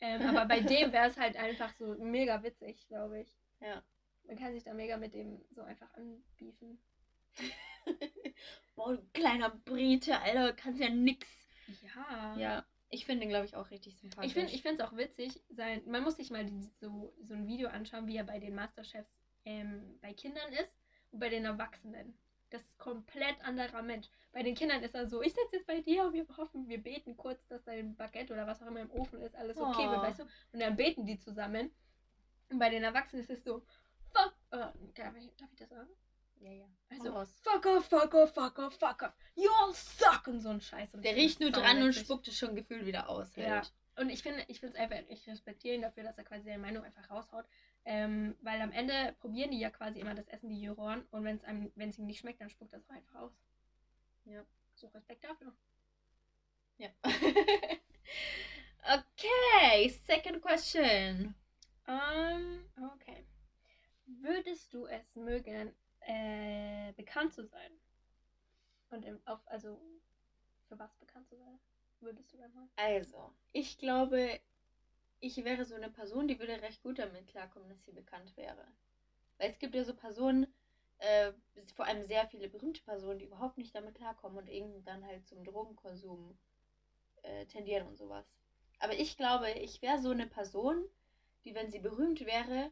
Ähm, 0.00 0.22
aber 0.26 0.46
bei 0.46 0.60
dem 0.60 0.92
wäre 0.92 1.06
es 1.06 1.16
halt 1.16 1.36
einfach 1.36 1.72
so 1.78 1.86
mega 1.98 2.42
witzig, 2.42 2.86
glaube 2.88 3.20
ich. 3.20 3.28
Ja. 3.60 3.82
Man 4.26 4.36
kann 4.36 4.52
sich 4.52 4.64
da 4.64 4.72
mega 4.72 4.96
mit 4.96 5.14
dem 5.14 5.40
so 5.50 5.62
einfach 5.62 5.92
anbiefen. 5.94 6.78
Boah, 8.76 8.96
du 8.96 9.02
kleiner 9.12 9.50
Brite, 9.50 10.18
Alter, 10.20 10.52
kannst 10.54 10.80
ja 10.80 10.88
nix. 10.88 11.28
Ja. 11.82 12.36
Ja, 12.36 12.66
ich 12.90 13.06
finde 13.06 13.20
den, 13.20 13.28
glaube 13.28 13.46
ich, 13.46 13.56
auch 13.56 13.70
richtig 13.70 13.96
sympathisch. 13.98 14.28
Ich 14.28 14.34
finde 14.34 14.52
ich 14.52 14.64
es 14.64 14.80
auch 14.80 14.96
witzig, 14.96 15.42
sein, 15.50 15.82
man 15.86 16.02
muss 16.02 16.16
sich 16.16 16.30
mal 16.30 16.44
die, 16.44 16.60
so, 16.80 17.14
so 17.22 17.34
ein 17.34 17.46
Video 17.46 17.68
anschauen, 17.68 18.06
wie 18.06 18.16
er 18.16 18.24
bei 18.24 18.38
den 18.38 18.54
Masterchefs 18.54 19.10
ähm, 19.44 19.98
bei 20.00 20.12
Kindern 20.14 20.52
ist 20.52 20.72
und 21.10 21.20
bei 21.20 21.28
den 21.28 21.44
Erwachsenen. 21.44 22.16
Das 22.50 22.62
ist 22.62 22.78
komplett 22.78 23.40
anderer 23.42 23.82
Mensch. 23.82 24.08
Bei 24.32 24.42
den 24.42 24.54
Kindern 24.54 24.82
ist 24.82 24.94
er 24.94 25.06
so, 25.08 25.22
ich 25.22 25.32
sitze 25.34 25.56
jetzt 25.56 25.66
bei 25.66 25.80
dir 25.80 26.04
und 26.04 26.12
wir 26.12 26.26
hoffen, 26.36 26.68
wir 26.68 26.82
beten 26.82 27.16
kurz, 27.16 27.44
dass 27.48 27.64
dein 27.64 27.96
Baguette 27.96 28.32
oder 28.32 28.46
was 28.46 28.62
auch 28.62 28.66
immer 28.66 28.80
im 28.80 28.90
Ofen 28.90 29.20
ist, 29.20 29.34
alles 29.34 29.56
okay 29.56 29.88
wird, 29.88 29.98
Oh. 29.98 30.02
weißt 30.02 30.20
du? 30.20 30.24
Und 30.52 30.60
dann 30.60 30.76
beten 30.76 31.04
die 31.06 31.18
zusammen. 31.18 31.70
Und 32.50 32.58
bei 32.58 32.68
den 32.68 32.84
Erwachsenen 32.84 33.22
ist 33.22 33.30
es 33.30 33.42
so, 33.42 33.64
äh, 34.54 34.92
darf, 34.94 35.16
ich, 35.16 35.34
darf 35.36 35.52
ich 35.52 35.58
das 35.58 35.68
sagen? 35.68 35.90
Ja, 36.40 36.50
ja. 36.52 36.66
Also, 36.90 37.24
fuck 37.42 37.66
off, 37.66 37.86
fuck 37.86 38.14
off, 38.14 38.34
fuck 38.34 38.58
off, 38.58 38.74
fuck 38.74 39.02
off, 39.02 39.12
you 39.34 39.50
all 39.50 39.74
suck 39.74 40.26
und 40.26 40.40
so 40.40 40.50
ein 40.50 40.60
Scheiß. 40.60 40.94
Und 40.94 41.04
Der 41.04 41.16
riecht 41.16 41.40
nur 41.40 41.50
dran 41.50 41.82
und 41.82 41.94
spuckt 41.94 42.28
es 42.28 42.36
schon 42.36 42.54
gefühlt 42.54 42.86
wieder 42.86 43.08
aus. 43.08 43.34
Ja. 43.36 43.56
Halt. 43.56 43.72
Und 43.96 44.10
ich 44.10 44.22
finde, 44.22 44.44
ich 44.48 44.60
finde 44.60 44.74
es 44.74 44.80
einfach, 44.80 44.98
ich 45.08 45.26
respektiere 45.28 45.76
ihn 45.76 45.82
dafür, 45.82 46.02
dass 46.02 46.18
er 46.18 46.24
quasi 46.24 46.44
seine 46.44 46.58
Meinung 46.58 46.82
einfach 46.84 47.08
raushaut. 47.10 47.46
Ähm, 47.84 48.36
weil 48.40 48.60
am 48.60 48.72
Ende 48.72 49.14
probieren 49.20 49.52
die 49.52 49.60
ja 49.60 49.70
quasi 49.70 50.00
immer 50.00 50.14
das 50.14 50.26
Essen, 50.28 50.50
die 50.50 50.60
Juroren. 50.60 51.04
Und 51.10 51.24
wenn 51.24 51.36
es 51.36 51.44
einem, 51.44 51.70
wenn 51.76 51.90
es 51.90 51.98
ihm 51.98 52.06
nicht 52.06 52.18
schmeckt, 52.18 52.40
dann 52.40 52.50
spuckt 52.50 52.72
das 52.72 52.84
auch 52.88 52.94
einfach 52.94 53.20
aus. 53.20 53.32
Ja. 54.24 54.44
So 54.74 54.88
Respekt 54.88 55.22
dafür. 55.24 55.54
Ja. 56.78 56.88
okay, 58.82 59.88
second 60.04 60.42
question. 60.42 61.34
Ähm, 61.86 62.64
okay. 62.94 63.24
Würdest 64.20 64.72
du 64.72 64.86
es 64.86 65.14
mögen, 65.16 65.72
äh, 66.00 66.92
bekannt 66.92 67.32
zu 67.32 67.44
sein? 67.44 67.70
Und 68.90 69.04
im, 69.04 69.20
auf, 69.26 69.40
also 69.46 69.80
für 70.68 70.78
was 70.78 70.94
bekannt 70.96 71.28
zu 71.28 71.36
sein? 71.36 71.58
Würdest 72.00 72.32
du 72.32 72.38
dann? 72.38 72.70
Also, 72.76 73.32
ich 73.52 73.78
glaube, 73.78 74.40
ich 75.20 75.42
wäre 75.44 75.64
so 75.64 75.74
eine 75.74 75.90
Person, 75.90 76.28
die 76.28 76.38
würde 76.38 76.60
recht 76.60 76.82
gut 76.82 76.98
damit 76.98 77.26
klarkommen, 77.26 77.68
dass 77.68 77.84
sie 77.84 77.92
bekannt 77.92 78.36
wäre. 78.36 78.66
Weil 79.38 79.50
es 79.50 79.58
gibt 79.58 79.74
ja 79.74 79.84
so 79.84 79.94
Personen, 79.94 80.46
äh, 80.98 81.32
vor 81.74 81.86
allem 81.86 82.04
sehr 82.04 82.26
viele 82.28 82.48
berühmte 82.48 82.82
Personen, 82.82 83.18
die 83.18 83.24
überhaupt 83.24 83.58
nicht 83.58 83.74
damit 83.74 83.94
klarkommen 83.94 84.38
und 84.38 84.48
irgendwie 84.48 84.82
dann 84.82 85.04
halt 85.04 85.26
zum 85.26 85.42
Drogenkonsum 85.44 86.36
äh, 87.22 87.46
tendieren 87.46 87.86
und 87.86 87.96
sowas. 87.96 88.26
Aber 88.78 88.94
ich 88.94 89.16
glaube, 89.16 89.50
ich 89.50 89.80
wäre 89.82 89.98
so 89.98 90.10
eine 90.10 90.26
Person, 90.26 90.84
die, 91.44 91.54
wenn 91.54 91.70
sie 91.70 91.78
berühmt 91.78 92.20
wäre, 92.26 92.70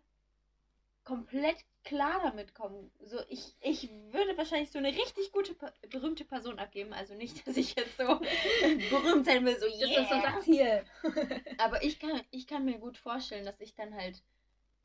komplett 1.04 1.64
klar 1.85 2.21
damit 2.23 2.54
kommen. 2.54 2.90
So, 3.00 3.18
ich, 3.28 3.56
ich 3.61 3.90
würde 4.11 4.37
wahrscheinlich 4.37 4.71
so 4.71 4.78
eine 4.78 4.88
richtig 4.88 5.32
gute, 5.32 5.54
berühmte 5.90 6.25
Person 6.25 6.59
abgeben. 6.59 6.92
Also 6.92 7.14
nicht, 7.14 7.47
dass 7.47 7.56
ich 7.56 7.75
jetzt 7.75 7.97
so 7.97 8.04
berühmt 8.90 9.25
sein 9.26 9.44
will, 9.44 9.59
so 9.59 9.66
Das 9.66 9.90
yeah. 9.90 10.02
ist 10.02 10.12
unser 10.12 10.40
Ziel. 10.40 10.85
Aber 11.59 11.82
ich 11.82 11.99
kann, 11.99 12.23
ich 12.30 12.47
kann 12.47 12.64
mir 12.64 12.78
gut 12.78 12.97
vorstellen, 12.99 13.44
dass 13.44 13.61
ich 13.61 13.75
dann 13.75 13.94
halt 13.94 14.23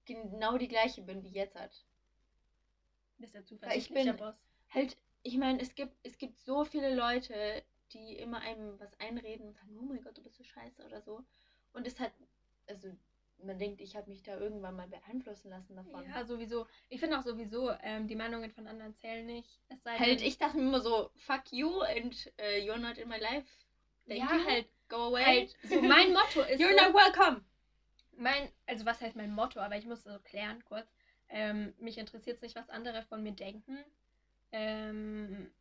genau 0.05 0.57
die 0.57 0.67
gleiche 0.67 1.01
bin 1.01 1.23
wie 1.23 1.29
jetzt 1.29 1.55
hat. 1.55 1.85
Das 3.19 3.29
ist 3.29 3.33
ja 3.35 3.39
Weil 3.39 3.43
ich 3.43 3.47
zuversichtlicher 3.47 4.13
bin- 4.13 4.17
Boss. 4.17 4.35
Halt, 4.69 4.97
ich 5.23 5.37
meine, 5.37 5.61
es 5.61 5.75
gibt, 5.75 5.93
es 6.03 6.17
gibt 6.17 6.39
so 6.39 6.63
viele 6.65 6.93
Leute, 6.95 7.63
die 7.93 8.13
immer 8.17 8.39
einem 8.41 8.79
was 8.79 8.93
einreden 8.99 9.47
und 9.47 9.53
sagen, 9.53 9.77
oh 9.79 9.83
mein 9.85 10.01
Gott, 10.01 10.17
du 10.17 10.23
bist 10.23 10.35
so 10.35 10.43
scheiße 10.43 10.83
oder 10.85 11.01
so. 11.01 11.23
Und 11.73 11.87
es 11.87 11.99
hat, 11.99 12.11
also 12.67 12.89
man 13.43 13.59
denkt, 13.59 13.81
ich 13.81 13.95
habe 13.95 14.09
mich 14.09 14.23
da 14.23 14.37
irgendwann 14.37 14.75
mal 14.75 14.87
beeinflussen 14.87 15.49
lassen 15.49 15.75
davon. 15.75 16.03
Ja, 16.03 16.25
sowieso. 16.25 16.67
Ich 16.89 16.99
finde 16.99 17.17
auch 17.19 17.23
sowieso, 17.23 17.71
ähm, 17.83 18.07
die 18.07 18.15
Meinungen 18.15 18.51
von 18.51 18.67
anderen 18.67 18.95
zählen 18.95 19.25
nicht. 19.25 19.61
Es 19.69 19.83
sei 19.83 19.97
Halt, 19.97 20.19
denn, 20.19 20.27
ich 20.27 20.37
dachte 20.37 20.57
mir 20.57 20.63
immer 20.63 20.81
so, 20.81 21.11
fuck 21.15 21.51
you 21.51 21.81
and 21.81 22.31
uh, 22.39 22.43
you're 22.59 22.77
not 22.77 22.97
in 22.97 23.07
my 23.07 23.19
life. 23.19 23.47
Thank 24.07 24.19
ja, 24.19 24.45
halt, 24.45 24.67
go 24.89 24.95
away. 25.07 25.23
halt, 25.23 25.55
so 25.63 25.81
mein 25.81 26.13
Motto 26.13 26.41
ist 26.49 26.59
you're 26.59 26.77
so, 26.77 26.85
not 26.85 26.93
welcome. 26.93 27.41
mein, 28.17 28.49
also 28.65 28.85
was 28.85 29.01
heißt 29.01 29.15
mein 29.15 29.33
Motto, 29.33 29.59
aber 29.59 29.77
ich 29.77 29.85
muss 29.85 30.03
so 30.03 30.17
klären 30.23 30.63
kurz. 30.65 30.87
Ähm, 31.29 31.73
mich 31.77 31.97
interessiert 31.97 32.37
es 32.37 32.41
nicht, 32.41 32.55
was 32.55 32.69
andere 32.69 33.03
von 33.03 33.21
mir 33.21 33.33
denken. 33.33 33.77
Ähm, 34.53 35.51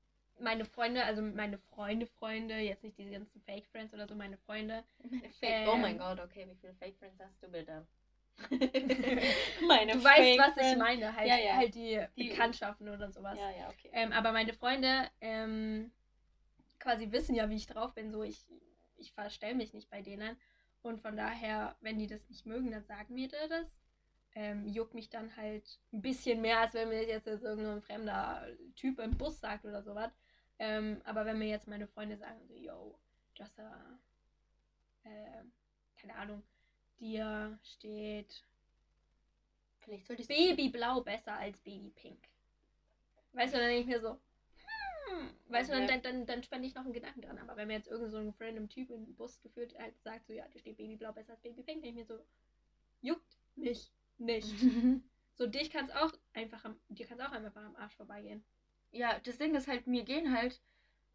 meine 0.40 0.64
Freunde, 0.64 1.04
also 1.04 1.22
meine 1.22 1.58
Freunde, 1.58 2.06
Freunde, 2.06 2.58
jetzt 2.58 2.82
nicht 2.82 2.98
diese 2.98 3.10
ganzen 3.10 3.40
Fake 3.42 3.66
Friends 3.66 3.92
oder 3.94 4.06
so, 4.06 4.14
meine 4.14 4.36
Freunde. 4.36 4.82
Meine 5.20 5.32
Fake, 5.40 5.60
oh 5.66 5.76
mein 5.76 5.96
Ähm. 5.96 5.98
Gott, 5.98 6.20
okay, 6.20 6.46
wie 6.48 6.54
viele 6.54 6.74
Fake 6.74 6.96
Friends 6.98 7.18
hast 7.20 7.42
du 7.42 7.48
bitte? 7.48 7.86
meine 9.68 9.92
Du 9.92 10.02
weißt, 10.02 10.28
Fake 10.28 10.38
was 10.38 10.56
ich 10.58 10.74
Friends. 10.74 10.76
meine, 10.76 11.14
halt, 11.14 11.28
Ja, 11.28 11.38
ja. 11.38 11.58
halt 11.58 11.74
die, 11.74 12.04
Die- 12.16 12.28
Bekanntschaften 12.28 12.88
oder 12.88 13.10
sowas. 13.10 13.38
Ja, 13.38 13.50
ja, 13.50 13.68
okay. 13.70 13.90
Ähm, 13.92 14.12
aber 14.12 14.32
meine 14.32 14.52
Freunde 14.52 15.08
ähm, 15.20 15.90
quasi 16.78 17.10
wissen 17.12 17.34
ja, 17.34 17.48
wie 17.50 17.56
ich 17.56 17.66
drauf 17.66 17.94
bin. 17.94 18.10
So, 18.10 18.22
ich, 18.22 18.46
ich 18.96 19.12
verstell 19.12 19.54
mich 19.54 19.72
nicht 19.74 19.90
bei 19.90 20.02
denen. 20.02 20.36
Und 20.82 21.00
von 21.00 21.16
daher, 21.16 21.76
wenn 21.80 21.98
die 21.98 22.06
das 22.06 22.28
nicht 22.28 22.46
mögen, 22.46 22.70
dann 22.70 22.84
sagen 22.84 23.14
mir 23.14 23.28
die 23.28 23.48
das. 23.48 23.66
Ähm, 24.34 24.66
juckt 24.68 24.94
mich 24.94 25.08
dann 25.08 25.34
halt 25.36 25.78
ein 25.92 26.02
bisschen 26.02 26.40
mehr, 26.42 26.60
als 26.60 26.74
wenn 26.74 26.90
mir 26.90 27.06
jetzt, 27.06 27.26
jetzt 27.26 27.42
irgendein 27.42 27.80
fremder 27.82 28.46
Typ 28.76 28.98
im 29.00 29.16
Bus 29.16 29.40
sagt 29.40 29.64
oder 29.64 29.82
sowas. 29.82 30.12
Ähm, 30.58 31.00
aber 31.04 31.26
wenn 31.26 31.38
mir 31.38 31.48
jetzt 31.48 31.68
meine 31.68 31.86
Freunde 31.86 32.16
sagen, 32.16 32.40
so, 32.46 32.54
yo, 32.54 32.98
Jossa, 33.36 33.98
äh, 35.04 35.42
keine 35.96 36.14
Ahnung, 36.16 36.42
dir 36.98 37.58
steht 37.62 38.42
Vielleicht 39.86 40.06
sollte 40.08 40.22
ich 40.22 40.28
Babyblau 40.28 41.00
besser 41.00 41.34
als 41.34 41.60
Babypink. 41.60 42.18
Weißt 43.32 43.54
du, 43.54 43.58
dann 43.58 43.68
denke 43.68 43.82
ich 43.82 43.86
mir 43.86 44.00
so, 44.00 44.18
hm, 45.06 45.30
weißt 45.48 45.68
du, 45.68 45.74
Okay. 45.74 45.86
dann, 45.86 46.02
dann, 46.02 46.02
dann, 46.02 46.26
dann 46.26 46.42
spende 46.42 46.66
ich 46.66 46.74
noch 46.74 46.84
einen 46.84 46.92
Gedanken 46.92 47.22
dran. 47.22 47.38
Aber 47.38 47.56
wenn 47.56 47.68
mir 47.68 47.74
jetzt 47.74 47.86
irgend 47.86 48.10
so 48.10 48.18
ein 48.18 48.34
random 48.40 48.68
Typ 48.68 48.90
in 48.90 49.04
den 49.04 49.14
Bus 49.14 49.40
geführt 49.42 49.78
halt 49.78 49.94
sagt, 50.02 50.26
so, 50.26 50.32
ja, 50.32 50.44
da 50.52 50.58
steht 50.58 50.76
Babyblau 50.76 51.12
besser 51.12 51.32
als 51.32 51.42
Babypink, 51.42 51.82
denke 51.82 51.88
ich 51.88 51.94
mir 51.94 52.04
so, 52.04 52.18
juckt 53.00 53.38
mich 53.54 53.92
nicht. 54.18 54.52
So, 55.38 55.46
dich 55.46 55.68
kann's 55.68 55.90
auch 55.90 56.12
einfach 56.32 56.64
am, 56.64 56.80
dir 56.88 57.06
kann's 57.06 57.20
auch 57.20 57.30
einfach 57.30 57.62
am 57.62 57.76
Arsch 57.76 57.94
vorbeigehen. 57.94 58.42
Ja, 58.96 59.18
das 59.20 59.38
Ding 59.38 59.54
ist 59.54 59.68
halt, 59.68 59.86
mir 59.86 60.04
gehen 60.04 60.36
halt, 60.36 60.60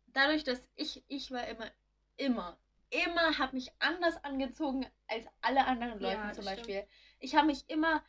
dadurch, 0.08 0.44
dass 0.44 0.62
ich, 0.76 1.04
ich 1.08 1.32
war 1.32 1.48
immer, 1.48 1.70
immer, 2.18 2.58
immer, 2.90 3.38
habe 3.38 3.56
mich 3.56 3.72
anders 3.80 4.24
angezogen 4.24 4.86
als 5.08 5.26
alle 5.42 5.66
anderen 5.66 6.00
Leute 6.00 6.16
Ja, 6.18 6.34
zum 6.34 6.46
Beispiel. 6.46 6.86
Ich 7.20 7.36
habe 7.36 7.48
mich 7.48 7.64
immer 7.70 8.04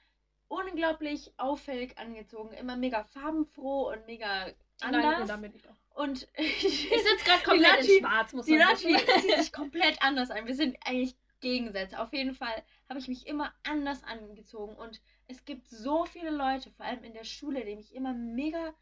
unglaublich 0.49 1.33
auffällig 1.39 1.97
angezogen, 1.99 2.53
immer 2.55 2.77
mega 2.77 3.05
farbenfroh 3.05 3.91
und 3.93 4.07
mega 4.07 4.53
Nein, 4.83 4.95
anders. 4.97 5.21
und 5.23 5.29
damit 5.29 5.55
ich. 5.57 5.63
Und 5.95 6.29
Ich 6.37 6.81
sitze 6.81 7.25
gerade 7.25 7.43
komplett 7.45 7.81
Lati- 7.81 7.97
in 7.99 8.05
schwarz, 8.05 8.33
muss 8.33 8.47
die 8.47 8.53
man 8.57 8.69
Lati 8.69 8.85
wissen. 8.95 9.21
zieht 9.21 9.37
sich 9.37 9.53
komplett 9.61 10.03
anders 10.03 10.31
an. 10.31 10.47
Wir 10.47 10.55
sind 10.55 10.77
eigentlich 10.85 11.17
Gegensätze. 11.41 11.99
Auf 12.01 12.13
jeden 12.13 12.35
Fall 12.35 12.63
habe 12.89 12.99
ich 12.99 13.09
mich 13.09 13.27
immer 13.27 13.53
anders 13.65 14.03
angezogen. 14.05 14.75
Und 14.77 15.01
es 15.27 15.45
gibt 15.45 15.69
so 15.69 16.05
viele 16.05 16.31
Leute, 16.31 16.71
vor 16.71 16.87
allem 16.87 17.03
in 17.05 17.15
der 17.15 17.25
Schule, 17.25 17.65
die 17.65 17.77
mich 17.77 17.95
immer 17.95 18.13
mega 18.15 18.75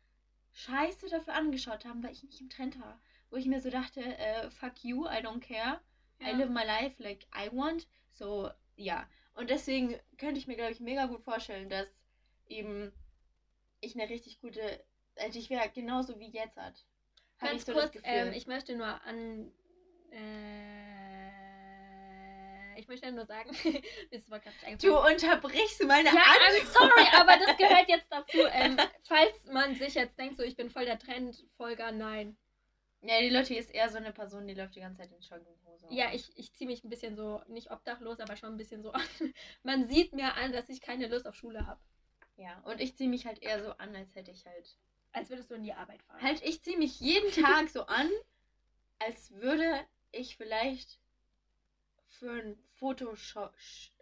scheiße 0.53 1.09
dafür 1.09 1.35
angeschaut 1.35 1.85
haben, 1.85 2.03
weil 2.03 2.13
ich 2.13 2.23
nicht 2.23 2.41
im 2.41 2.51
Trend 2.51 2.81
war. 2.81 3.01
Wo 3.31 3.37
ich 3.37 3.47
mir 3.47 3.61
so 3.61 3.71
dachte, 3.71 4.01
äh, 4.01 4.51
fuck 4.51 4.83
you, 4.83 5.07
I 5.07 5.23
don't 5.23 5.41
care. 5.41 5.81
I 6.21 6.33
live 6.33 6.51
my 6.51 6.65
life 6.65 7.03
like 7.03 7.27
I 7.35 7.49
want. 7.53 7.87
So, 8.13 8.51
ja. 8.77 9.09
Und 9.35 9.49
deswegen 9.49 9.99
könnte 10.19 10.39
ich 10.39 10.47
mir, 10.47 10.57
glaube 10.57 10.73
ich, 10.73 10.81
mega 10.81 11.07
gut 11.07 11.23
vorstellen, 11.23 11.71
dass 11.71 11.87
eben 12.47 12.93
ich 13.81 13.99
eine 13.99 14.11
richtig 14.11 14.41
gute, 14.41 14.85
also 15.17 15.39
ich 15.39 15.49
wäre 15.49 15.71
genauso 15.71 16.19
wie 16.19 16.31
jetzt 16.31 16.57
hat. 16.57 16.85
Ganz 17.39 17.61
ich 17.61 17.65
so 17.65 17.73
kurz, 17.73 17.97
ähm, 18.03 18.33
ich 18.33 18.47
möchte 18.47 18.77
nur 18.77 19.03
an. 19.05 19.51
Äh, 20.11 20.90
ich 22.81 22.89
möchte 22.89 23.11
nur 23.13 23.27
sagen, 23.27 23.51
Du 24.81 24.99
unterbrichst 24.99 25.85
meine 25.85 26.09
Ja, 26.09 26.15
I'm 26.15 26.57
Antwort. 26.57 26.73
sorry, 26.75 27.07
aber 27.15 27.37
das 27.45 27.57
gehört 27.59 27.89
jetzt 27.89 28.07
dazu. 28.11 28.39
Ähm, 28.53 28.77
falls 29.05 29.45
man 29.51 29.75
sich 29.75 29.95
jetzt 29.95 30.19
denkt, 30.19 30.37
so 30.39 30.43
ich 30.43 30.57
bin 30.57 30.71
voll 30.71 30.85
der 30.87 30.99
Trendfolger, 30.99 31.93
nein. 31.93 32.37
Ja, 33.03 33.19
die 33.21 33.31
Lotti 33.31 33.57
ist 33.57 33.71
eher 33.71 33.89
so 33.89 33.97
eine 33.97 34.13
Person, 34.13 34.47
die 34.47 34.55
läuft 34.55 34.75
die 34.77 34.81
ganze 34.81 34.99
Zeit 35.03 35.11
in 35.13 35.21
Jogginghose. 35.21 35.87
Ja, 35.91 36.13
ich, 36.13 36.31
ich 36.37 36.53
ziehe 36.53 36.69
mich 36.69 36.85
ein 36.85 36.91
bisschen 36.91 37.17
so, 37.17 37.43
nicht 37.49 37.71
obdachlos, 37.71 38.21
aber 38.21 38.37
schon 38.37 38.51
ein 38.51 38.59
bisschen 38.59 38.83
so 38.83 38.93
an. 38.93 39.03
Man 39.63 39.89
sieht 39.89 40.13
mir 40.13 40.35
an, 40.35 40.53
dass 40.53 40.69
ich 40.69 40.81
keine 40.83 41.07
Lust 41.09 41.27
auf 41.27 41.35
Schule 41.35 41.67
habe. 41.67 41.81
Ja, 42.37 42.59
und 42.65 42.81
ich 42.81 42.97
ziehe 42.97 43.09
mich 43.09 43.27
halt 43.27 43.43
eher 43.43 43.63
so 43.63 43.71
an, 43.73 43.95
als 43.97 44.15
hätte 44.15 44.31
ich 44.31 44.45
halt. 44.47 44.77
Als 45.13 45.29
würdest 45.29 45.51
du 45.51 45.55
in 45.55 45.63
die 45.65 45.73
Arbeit 45.73 46.03
fahren. 46.03 46.23
Halt, 46.23 46.43
ich 46.45 46.63
ziehe 46.63 46.79
mich 46.79 47.01
jeden 47.01 47.31
Tag 47.33 47.69
so 47.69 47.87
an, 47.87 48.09
als 48.99 49.31
würde 49.33 49.81
ich 50.13 50.37
vielleicht 50.37 51.01
für 52.11 52.33
ein 52.33 52.57
Fotosho 52.75 53.51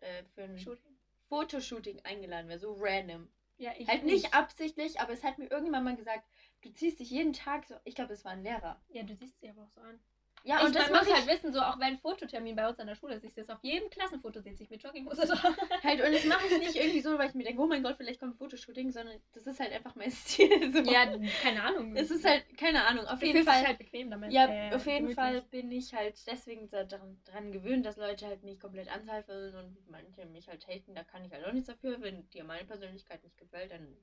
äh, 0.01 0.25
für 0.35 0.43
ein 0.43 0.59
Shooting. 0.59 0.99
Fotoshooting 1.29 2.01
eingeladen 2.05 2.49
wäre, 2.49 2.59
so 2.59 2.75
random. 2.79 3.29
Ja, 3.59 3.73
ich 3.77 3.89
Halt 3.89 4.05
nicht 4.05 4.35
absichtlich, 4.35 5.01
aber 5.01 5.13
es 5.13 5.25
hat 5.25 5.39
mir 5.39 5.51
irgendwann 5.51 5.85
mal 5.85 5.97
gesagt, 5.97 6.25
du 6.63 6.73
ziehst 6.73 7.01
dich 7.01 7.11
jeden 7.11 7.33
Tag 7.33 7.67
so. 7.67 7.75
Ich 7.85 7.95
glaube, 7.95 8.13
es 8.13 8.25
war 8.25 8.33
ein 8.33 8.43
Lehrer. 8.43 8.81
Ja, 8.89 9.03
du 9.03 9.15
siehst 9.15 9.41
sie 9.41 9.51
aber 9.51 9.63
auch 9.63 9.71
so 9.71 9.81
an. 9.81 10.01
Ja, 10.45 10.59
ich, 10.61 10.67
und 10.67 10.75
das 10.75 10.89
muss 10.89 11.01
mache 11.01 11.11
ich 11.11 11.15
halt 11.15 11.27
wissen, 11.27 11.53
so 11.53 11.61
auch 11.61 11.79
wenn 11.79 11.99
Fototermin 11.99 12.57
bei 12.57 12.69
uns 12.69 12.79
an 12.79 12.87
der 12.87 12.95
Schule 12.95 13.15
ist, 13.15 13.25
ich 13.25 13.35
sehe 13.35 13.45
es 13.45 13.51
auf 13.51 13.63
jedem 13.63 13.91
Klassenfoto, 13.91 14.41
sitze 14.41 14.63
ich 14.63 14.71
mit 14.71 14.83
Jogginghose 14.83 15.27
da. 15.27 15.43
halt. 15.83 16.01
Und 16.01 16.13
das 16.13 16.25
mache 16.25 16.47
ich 16.47 16.59
nicht 16.59 16.77
irgendwie 16.77 17.01
so, 17.01 17.19
weil 17.19 17.29
ich 17.29 17.35
mir 17.35 17.45
denke, 17.45 17.61
oh 17.63 17.67
mein 17.67 17.83
Gott, 17.83 17.97
vielleicht 17.97 18.21
kommt 18.21 18.35
ein 18.35 18.39
Fotoshooting, 18.39 18.91
sondern 18.91 19.17
das 19.33 19.47
ist 19.47 19.61
halt 19.61 19.73
einfach 19.73 19.95
mein 19.95 20.11
Stil. 20.13 20.73
So. 20.73 20.79
ja, 20.91 21.07
keine 21.43 21.63
Ahnung. 21.63 21.97
Es 21.97 22.11
ist 22.11 22.25
halt, 22.25 22.45
keine 22.57 22.87
Ahnung, 22.87 23.07
auf 23.07 23.23
jeden 23.23 23.45
Fall. 23.45 23.67
halt 23.67 23.79
bequem 23.79 24.11
damit. 24.11 24.33
Ja, 24.33 24.47
äh, 24.47 24.75
auf 24.75 24.87
jeden 24.87 25.09
gemütlich. 25.09 25.17
Fall 25.17 25.43
bin 25.43 25.71
ich 25.73 25.95
halt 25.95 26.27
deswegen 26.27 26.67
so 26.69 26.83
daran, 26.85 27.21
daran 27.25 27.53
gewöhnt, 27.53 27.85
dass 27.85 27.97
Leute 27.97 28.27
halt 28.27 28.43
mich 28.43 28.61
komplett 28.61 28.89
anzweifeln 28.95 29.55
und 29.55 29.91
manche 29.91 30.27
mich 30.27 30.49
halt 30.49 30.67
haten. 30.67 30.95
Da 30.95 31.05
kann 31.05 31.25
ich 31.25 31.33
halt 31.33 31.45
auch 31.47 31.53
nichts 31.53 31.69
dafür. 31.69 32.01
Wenn 32.01 32.29
dir 32.31 32.45
meine 32.45 32.65
Persönlichkeit 32.65 33.23
nicht 33.23 33.39
gefällt, 33.39 33.73
dann 33.73 33.97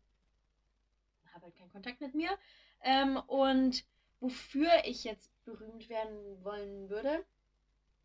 hab 1.34 1.44
halt 1.44 1.56
keinen 1.56 1.72
Kontakt 1.72 2.02
mit 2.02 2.14
mir. 2.14 2.30
Ähm, 2.82 3.18
und 3.28 3.84
wofür 4.20 4.70
ich 4.86 5.04
jetzt 5.04 5.32
berühmt 5.46 5.90
werden 5.90 6.44
wollen 6.44 6.90
würde, 6.90 7.26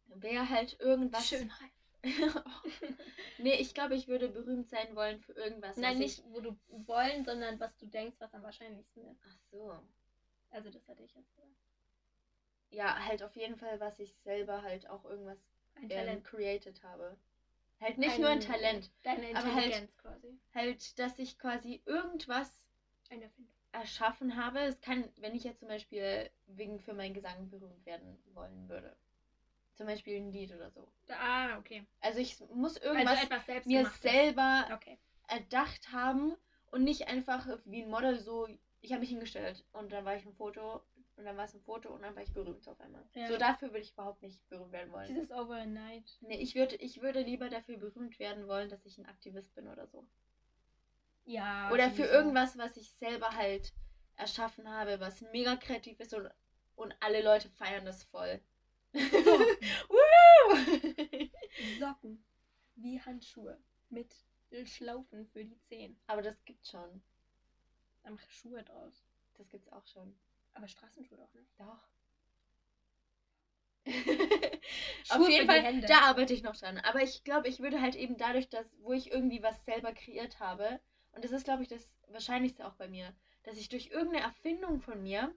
wäre 0.06 0.48
halt 0.48 0.78
irgendwas. 0.80 1.28
Schönheit. 1.28 1.70
nee, 3.38 3.54
ich 3.54 3.74
glaube, 3.74 3.94
ich 3.94 4.08
würde 4.08 4.28
berühmt 4.28 4.68
sein 4.68 4.96
wollen 4.96 5.20
für 5.20 5.32
irgendwas. 5.32 5.76
Nein, 5.76 5.98
nicht 5.98 6.18
Ich... 6.18 6.24
wo 6.32 6.40
du 6.40 6.56
wollen, 6.68 7.24
sondern 7.24 7.60
was 7.60 7.76
du 7.76 7.86
denkst, 7.86 8.16
was 8.18 8.32
am 8.34 8.42
wahrscheinlichsten 8.42 9.04
ist. 9.06 9.20
Ach 9.28 9.36
so. 9.50 9.78
Also 10.50 10.70
das 10.70 10.86
hatte 10.88 11.02
ich 11.02 11.14
jetzt 11.14 11.34
gesagt. 11.34 11.50
Ja, 12.70 13.04
halt 13.04 13.22
auf 13.22 13.34
jeden 13.36 13.56
Fall, 13.56 13.80
was 13.80 13.98
ich 13.98 14.14
selber 14.22 14.62
halt 14.62 14.88
auch 14.88 15.04
irgendwas 15.04 15.38
Ein 15.74 15.84
ähm, 15.84 15.88
Talent. 15.90 16.24
created 16.24 16.82
habe. 16.82 17.16
Halt 17.80 17.98
nicht 17.98 18.18
nur 18.18 18.28
ein 18.28 18.40
Talent. 18.40 18.90
Deine 19.02 19.28
aber 19.30 19.54
halt- 19.54 19.64
Intelligenz 19.66 19.96
quasi. 19.96 20.38
halt, 20.54 20.98
dass 20.98 21.18
ich 21.18 21.38
quasi 21.38 21.82
irgendwas 21.86 22.62
Eine 23.10 23.24
Erfindung. 23.24 23.56
Erschaffen 23.72 24.36
habe. 24.36 24.60
Es 24.60 24.80
kann, 24.80 25.10
wenn 25.16 25.34
ich 25.34 25.44
jetzt 25.44 25.60
zum 25.60 25.68
Beispiel 25.68 26.30
wegen 26.46 26.80
für 26.80 26.94
meinen 26.94 27.14
Gesang 27.14 27.48
berühmt 27.50 27.84
werden 27.86 28.18
wollen 28.34 28.68
würde. 28.68 28.96
Zum 29.74 29.86
Beispiel 29.86 30.16
ein 30.16 30.32
Lied 30.32 30.52
oder 30.52 30.70
so. 30.70 30.92
Ah, 31.08 31.58
okay. 31.58 31.86
Also 32.00 32.18
ich 32.18 32.38
muss 32.52 32.76
irgendwas 32.76 33.18
also 33.30 33.46
selbst 33.46 33.66
mir 33.66 33.86
selber 33.86 34.68
Okay. 34.74 34.98
erdacht 35.28 35.92
haben 35.92 36.34
und 36.70 36.84
nicht 36.84 37.08
einfach 37.08 37.46
wie 37.64 37.82
ein 37.82 37.90
Model 37.90 38.18
so, 38.18 38.46
ich 38.80 38.92
habe 38.92 39.00
mich 39.00 39.10
hingestellt 39.10 39.64
und 39.72 39.90
dann 39.92 40.04
war 40.04 40.16
ich 40.16 40.26
ein 40.26 40.34
Foto 40.34 40.82
und 41.16 41.24
dann 41.24 41.36
war 41.36 41.44
es 41.44 41.54
ein 41.54 41.60
Foto 41.60 41.94
und 41.94 42.02
dann 42.02 42.14
war 42.14 42.22
ich 42.22 42.32
berühmt 42.32 42.66
auf 42.68 42.80
einmal. 42.80 43.04
Ja. 43.14 43.26
So 43.26 43.36
dafür 43.36 43.68
würde 43.68 43.80
ich 43.80 43.92
überhaupt 43.92 44.22
nicht 44.22 44.46
berühmt 44.48 44.72
werden 44.72 44.92
wollen. 44.92 45.06
Dieses 45.06 45.30
Overnight. 45.30 46.18
Nee, 46.20 46.36
ich 46.36 46.54
würde, 46.54 46.76
ich 46.76 47.00
würde 47.00 47.22
lieber 47.22 47.48
dafür 47.48 47.76
berühmt 47.76 48.18
werden 48.18 48.48
wollen, 48.48 48.68
dass 48.68 48.84
ich 48.84 48.98
ein 48.98 49.06
Aktivist 49.06 49.54
bin 49.54 49.68
oder 49.68 49.86
so. 49.86 50.06
Ja. 51.24 51.70
Oder 51.70 51.90
für 51.90 52.04
irgendwas, 52.04 52.58
was 52.58 52.76
ich 52.76 52.90
selber 52.92 53.30
halt 53.30 53.72
erschaffen 54.16 54.68
habe, 54.68 55.00
was 55.00 55.20
mega 55.32 55.56
kreativ 55.56 55.98
ist 56.00 56.14
und, 56.14 56.28
und 56.76 56.94
alle 57.00 57.22
Leute 57.22 57.48
feiern 57.50 57.84
das 57.84 58.04
voll. 58.04 58.40
Socken. 61.78 62.20
Wie 62.76 63.00
Handschuhe. 63.00 63.58
Mit 63.90 64.14
Schlaufen 64.64 65.26
für 65.26 65.44
die 65.44 65.60
Zehen. 65.68 65.96
Aber 66.06 66.22
das 66.22 66.44
gibt's 66.44 66.70
schon. 66.70 67.00
Da 68.02 68.10
mach 68.10 68.30
Schuhe 68.30 68.62
draus. 68.62 69.04
Das 69.34 69.48
gibt's 69.48 69.70
auch 69.72 69.86
schon. 69.86 70.14
Aber 70.54 70.68
Straßenschuhe 70.68 71.18
doch 71.18 71.32
nicht. 71.34 71.50
Doch. 71.58 71.78
Auf 75.10 75.28
jeden 75.28 75.46
Fall, 75.46 75.80
da 75.82 76.00
arbeite 76.02 76.34
ich 76.34 76.42
noch 76.42 76.56
dran. 76.56 76.78
Aber 76.78 77.02
ich 77.02 77.24
glaube, 77.24 77.48
ich 77.48 77.60
würde 77.60 77.80
halt 77.80 77.94
eben 77.94 78.16
dadurch, 78.16 78.48
dass, 78.48 78.66
wo 78.80 78.92
ich 78.92 79.10
irgendwie 79.10 79.42
was 79.42 79.64
selber 79.64 79.92
kreiert 79.92 80.38
habe, 80.38 80.80
und 81.12 81.24
das 81.24 81.32
ist, 81.32 81.44
glaube 81.44 81.62
ich, 81.62 81.68
das 81.68 81.88
Wahrscheinlichste 82.08 82.66
auch 82.66 82.74
bei 82.74 82.88
mir, 82.88 83.12
dass 83.44 83.56
ich 83.56 83.68
durch 83.68 83.88
irgendeine 83.88 84.24
Erfindung 84.24 84.80
von 84.80 85.02
mir, 85.02 85.32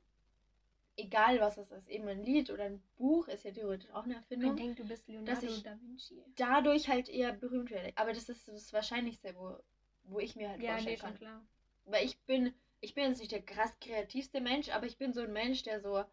egal 0.98 1.40
was 1.40 1.58
es 1.58 1.72
ist, 1.72 1.88
eben 1.90 2.08
ein 2.08 2.24
Lied 2.24 2.50
oder 2.50 2.66
ein 2.66 2.82
Buch, 2.98 3.28
ist 3.28 3.44
ja 3.44 3.52
theoretisch 3.52 3.90
auch 3.92 4.04
eine 4.04 4.16
Man 4.16 4.22
Erfindung, 4.22 4.58
denkt, 4.58 4.80
du 4.80 4.86
bist 4.86 5.08
Leonardo 5.08 5.48
ich- 5.48 5.64
da 5.64 5.78
Vinci. 5.82 6.22
dadurch 6.36 6.88
halt 6.88 7.10
eher 7.10 7.32
berühmt 7.32 7.72
werde. 7.72 7.92
Aber 7.96 8.14
das 8.14 8.30
ist 8.30 8.48
das 8.48 8.74
Wahrscheinlichste, 8.74 9.36
wo, 9.36 9.58
wo 10.04 10.20
ich 10.20 10.36
mir 10.36 10.50
halt 10.50 10.62
Ja, 10.62 10.72
vorstellen 10.74 10.96
nee, 10.96 10.98
schon 10.98 11.10
kann. 11.12 11.18
klar. 11.18 11.42
Weil 11.86 12.06
ich 12.06 12.18
bin, 12.26 12.54
ich 12.82 12.94
bin 12.94 13.06
jetzt 13.06 13.20
nicht 13.20 13.32
der 13.32 13.42
krass 13.42 13.72
kreativste 13.80 14.42
Mensch, 14.42 14.70
aber 14.70 14.86
ich 14.86 14.98
bin 14.98 15.14
so 15.14 15.22
ein 15.22 15.34
Mensch, 15.34 15.64
der 15.64 15.80
so 15.82 16.04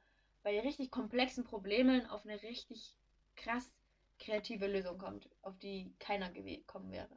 bei 0.43 0.59
richtig 0.61 0.91
komplexen 0.91 1.45
Problemen 1.45 2.07
auf 2.07 2.25
eine 2.25 2.43
richtig 2.43 2.97
krass 3.37 3.71
kreative 4.19 4.67
Lösung 4.67 4.99
kommt, 4.99 5.29
auf 5.43 5.59
die 5.59 5.93
keiner 5.99 6.31
gekommen 6.31 6.91
wäre. 6.93 7.09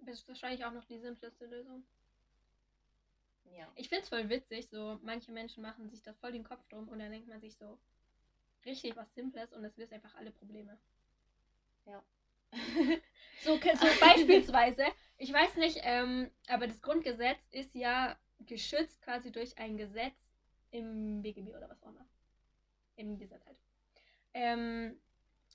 Das 0.00 0.20
ist 0.20 0.28
wahrscheinlich 0.28 0.64
auch 0.64 0.72
noch 0.72 0.84
die 0.84 0.98
simpleste 0.98 1.46
Lösung. 1.46 1.84
Ja. 3.56 3.70
Ich 3.76 3.88
find's 3.88 4.08
voll 4.08 4.28
witzig, 4.28 4.68
so 4.68 4.98
manche 5.02 5.32
Menschen 5.32 5.62
machen 5.62 5.88
sich 5.88 6.02
das 6.02 6.18
voll 6.18 6.32
den 6.32 6.44
Kopf 6.44 6.66
drum 6.68 6.88
und 6.88 6.98
dann 6.98 7.10
denkt 7.10 7.28
man 7.28 7.40
sich 7.40 7.56
so 7.56 7.78
richtig 8.64 8.96
was 8.96 9.12
Simples 9.14 9.52
und 9.52 9.62
das 9.62 9.76
löst 9.76 9.92
einfach 9.92 10.14
alle 10.14 10.30
Probleme. 10.30 10.78
So, 13.40 13.54
so 13.56 13.60
beispielsweise, 14.00 14.84
ich 15.16 15.32
weiß 15.32 15.56
nicht, 15.56 15.78
ähm, 15.82 16.28
aber 16.48 16.66
das 16.66 16.82
Grundgesetz 16.82 17.38
ist 17.52 17.72
ja 17.74 18.18
geschützt 18.40 19.00
quasi 19.02 19.30
durch 19.30 19.56
ein 19.58 19.76
Gesetz 19.76 20.16
im 20.72 21.22
BGB 21.22 21.54
oder 21.54 21.68
was 21.68 21.80
auch 21.82 21.88
immer. 21.88 22.06
Im 22.96 23.16
Gesetz 23.16 23.44
halt. 23.46 23.58
Ähm, 24.34 25.00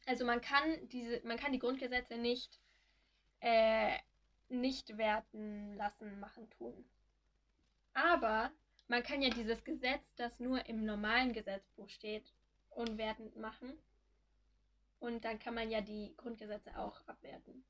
also 0.05 0.25
man 0.25 0.39
kann 0.39 0.87
diese, 0.89 1.21
man 1.25 1.37
kann 1.37 1.51
die 1.51 1.59
Grundgesetze 1.59 2.17
nicht, 2.17 2.59
äh, 3.41 3.97
nicht 4.53 4.97
werten 4.97 5.75
lassen, 5.75 6.19
machen, 6.19 6.49
tun. 6.51 6.85
Aber 7.93 8.51
man 8.87 9.03
kann 9.03 9.21
ja 9.21 9.29
dieses 9.29 9.63
Gesetz, 9.63 10.03
das 10.15 10.39
nur 10.39 10.65
im 10.67 10.85
normalen 10.85 11.33
Gesetzbuch 11.33 11.89
steht, 11.89 12.33
unwertend 12.69 13.35
machen. 13.37 13.77
Und 14.99 15.25
dann 15.25 15.39
kann 15.39 15.53
man 15.53 15.69
ja 15.69 15.81
die 15.81 16.13
Grundgesetze 16.17 16.77
auch 16.77 17.05
abwerten. 17.07 17.63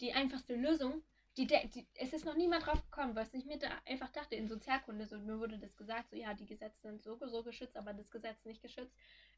Die 0.00 0.12
einfachste 0.12 0.54
Lösung, 0.54 1.02
die, 1.36 1.46
die, 1.46 1.86
es 1.94 2.12
ist 2.12 2.24
noch 2.24 2.36
niemand 2.36 2.66
drauf 2.66 2.82
gekommen, 2.90 3.14
was 3.14 3.32
ich 3.32 3.46
mir 3.46 3.58
da 3.58 3.68
einfach 3.86 4.10
dachte, 4.10 4.34
in 4.34 4.48
Sozialkunde, 4.48 5.06
so, 5.06 5.18
mir 5.18 5.38
wurde 5.38 5.58
das 5.58 5.76
gesagt, 5.76 6.10
so 6.10 6.16
ja, 6.16 6.34
die 6.34 6.46
Gesetze 6.46 6.80
sind 6.82 7.02
so, 7.02 7.16
so 7.16 7.42
geschützt, 7.42 7.76
aber 7.76 7.94
das 7.94 8.10
Gesetz 8.10 8.44
nicht 8.44 8.60
geschützt. 8.60 8.94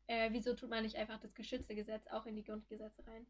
Äh, 0.06 0.32
wieso 0.32 0.54
tut 0.54 0.70
man 0.70 0.82
nicht 0.82 0.96
einfach 0.96 1.20
das 1.20 1.34
geschützte 1.34 1.74
Gesetz 1.74 2.06
auch 2.08 2.26
in 2.26 2.36
die 2.36 2.42
Grundgesetze 2.42 3.06
rein? 3.06 3.26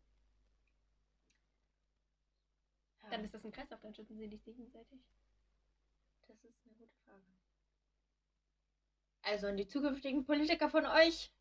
Dann 3.10 3.24
ist 3.24 3.34
das 3.34 3.44
ein 3.44 3.52
Kreislauf, 3.52 3.80
dann 3.80 3.94
schützen 3.94 4.18
sie 4.18 4.28
dich 4.28 4.42
gegenseitig. 4.44 5.00
Das 6.26 6.36
ist 6.44 6.64
eine 6.64 6.74
gute 6.74 6.92
Frage. 7.04 7.24
Also 9.22 9.46
an 9.48 9.56
die 9.56 9.66
zukünftigen 9.66 10.24
Politiker 10.24 10.70
von 10.70 10.86
euch, 10.86 11.32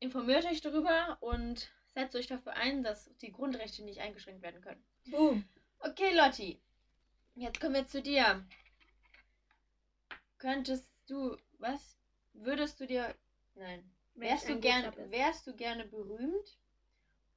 informiert 0.00 0.44
euch 0.46 0.60
darüber 0.60 1.18
und 1.20 1.70
setzt 1.94 2.16
euch 2.16 2.26
dafür 2.26 2.54
ein, 2.54 2.82
dass 2.82 3.10
die 3.18 3.32
Grundrechte 3.32 3.84
nicht 3.84 4.00
eingeschränkt 4.00 4.42
werden 4.42 4.60
können. 4.60 4.84
Boom. 5.06 5.44
Okay, 5.78 6.14
Lotti. 6.14 6.60
Jetzt 7.34 7.60
kommen 7.60 7.74
wir 7.74 7.86
zu 7.86 8.00
dir. 8.00 8.46
Könntest 10.38 10.88
du, 11.06 11.36
was? 11.58 11.98
Würdest 12.32 12.80
du 12.80 12.86
dir, 12.86 13.14
nein, 13.54 13.90
wärst 14.14 14.48
du 14.48 14.54
bist. 14.56 15.10
wärst 15.10 15.46
du 15.46 15.54
gerne 15.54 15.84
berühmt? 15.84 16.58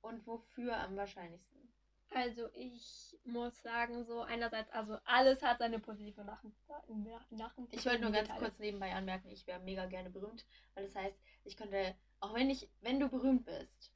Und 0.01 0.25
wofür 0.25 0.77
am 0.77 0.95
wahrscheinlichsten? 0.95 1.66
Also 2.11 2.49
ich 2.53 3.17
muss 3.25 3.61
sagen, 3.61 4.05
so 4.05 4.21
einerseits, 4.21 4.71
also 4.71 4.97
alles 5.03 5.41
hat 5.41 5.59
seine 5.59 5.79
positive 5.79 6.23
Nach 6.23 6.43
Nach 6.87 7.31
Nach 7.31 7.53
Ich 7.71 7.85
wollte 7.85 8.01
nur 8.01 8.11
ganz 8.11 8.29
kurz 8.29 8.57
nebenbei 8.59 8.93
anmerken, 8.93 9.29
ich 9.29 9.45
wäre 9.45 9.59
mega 9.59 9.85
gerne 9.85 10.09
berühmt, 10.09 10.45
weil 10.73 10.85
das 10.85 10.95
heißt, 10.95 11.17
ich 11.43 11.55
könnte, 11.55 11.95
auch 12.19 12.33
wenn 12.33 12.49
ich, 12.49 12.69
wenn 12.81 12.99
du 12.99 13.09
berühmt 13.09 13.45
bist 13.45 13.91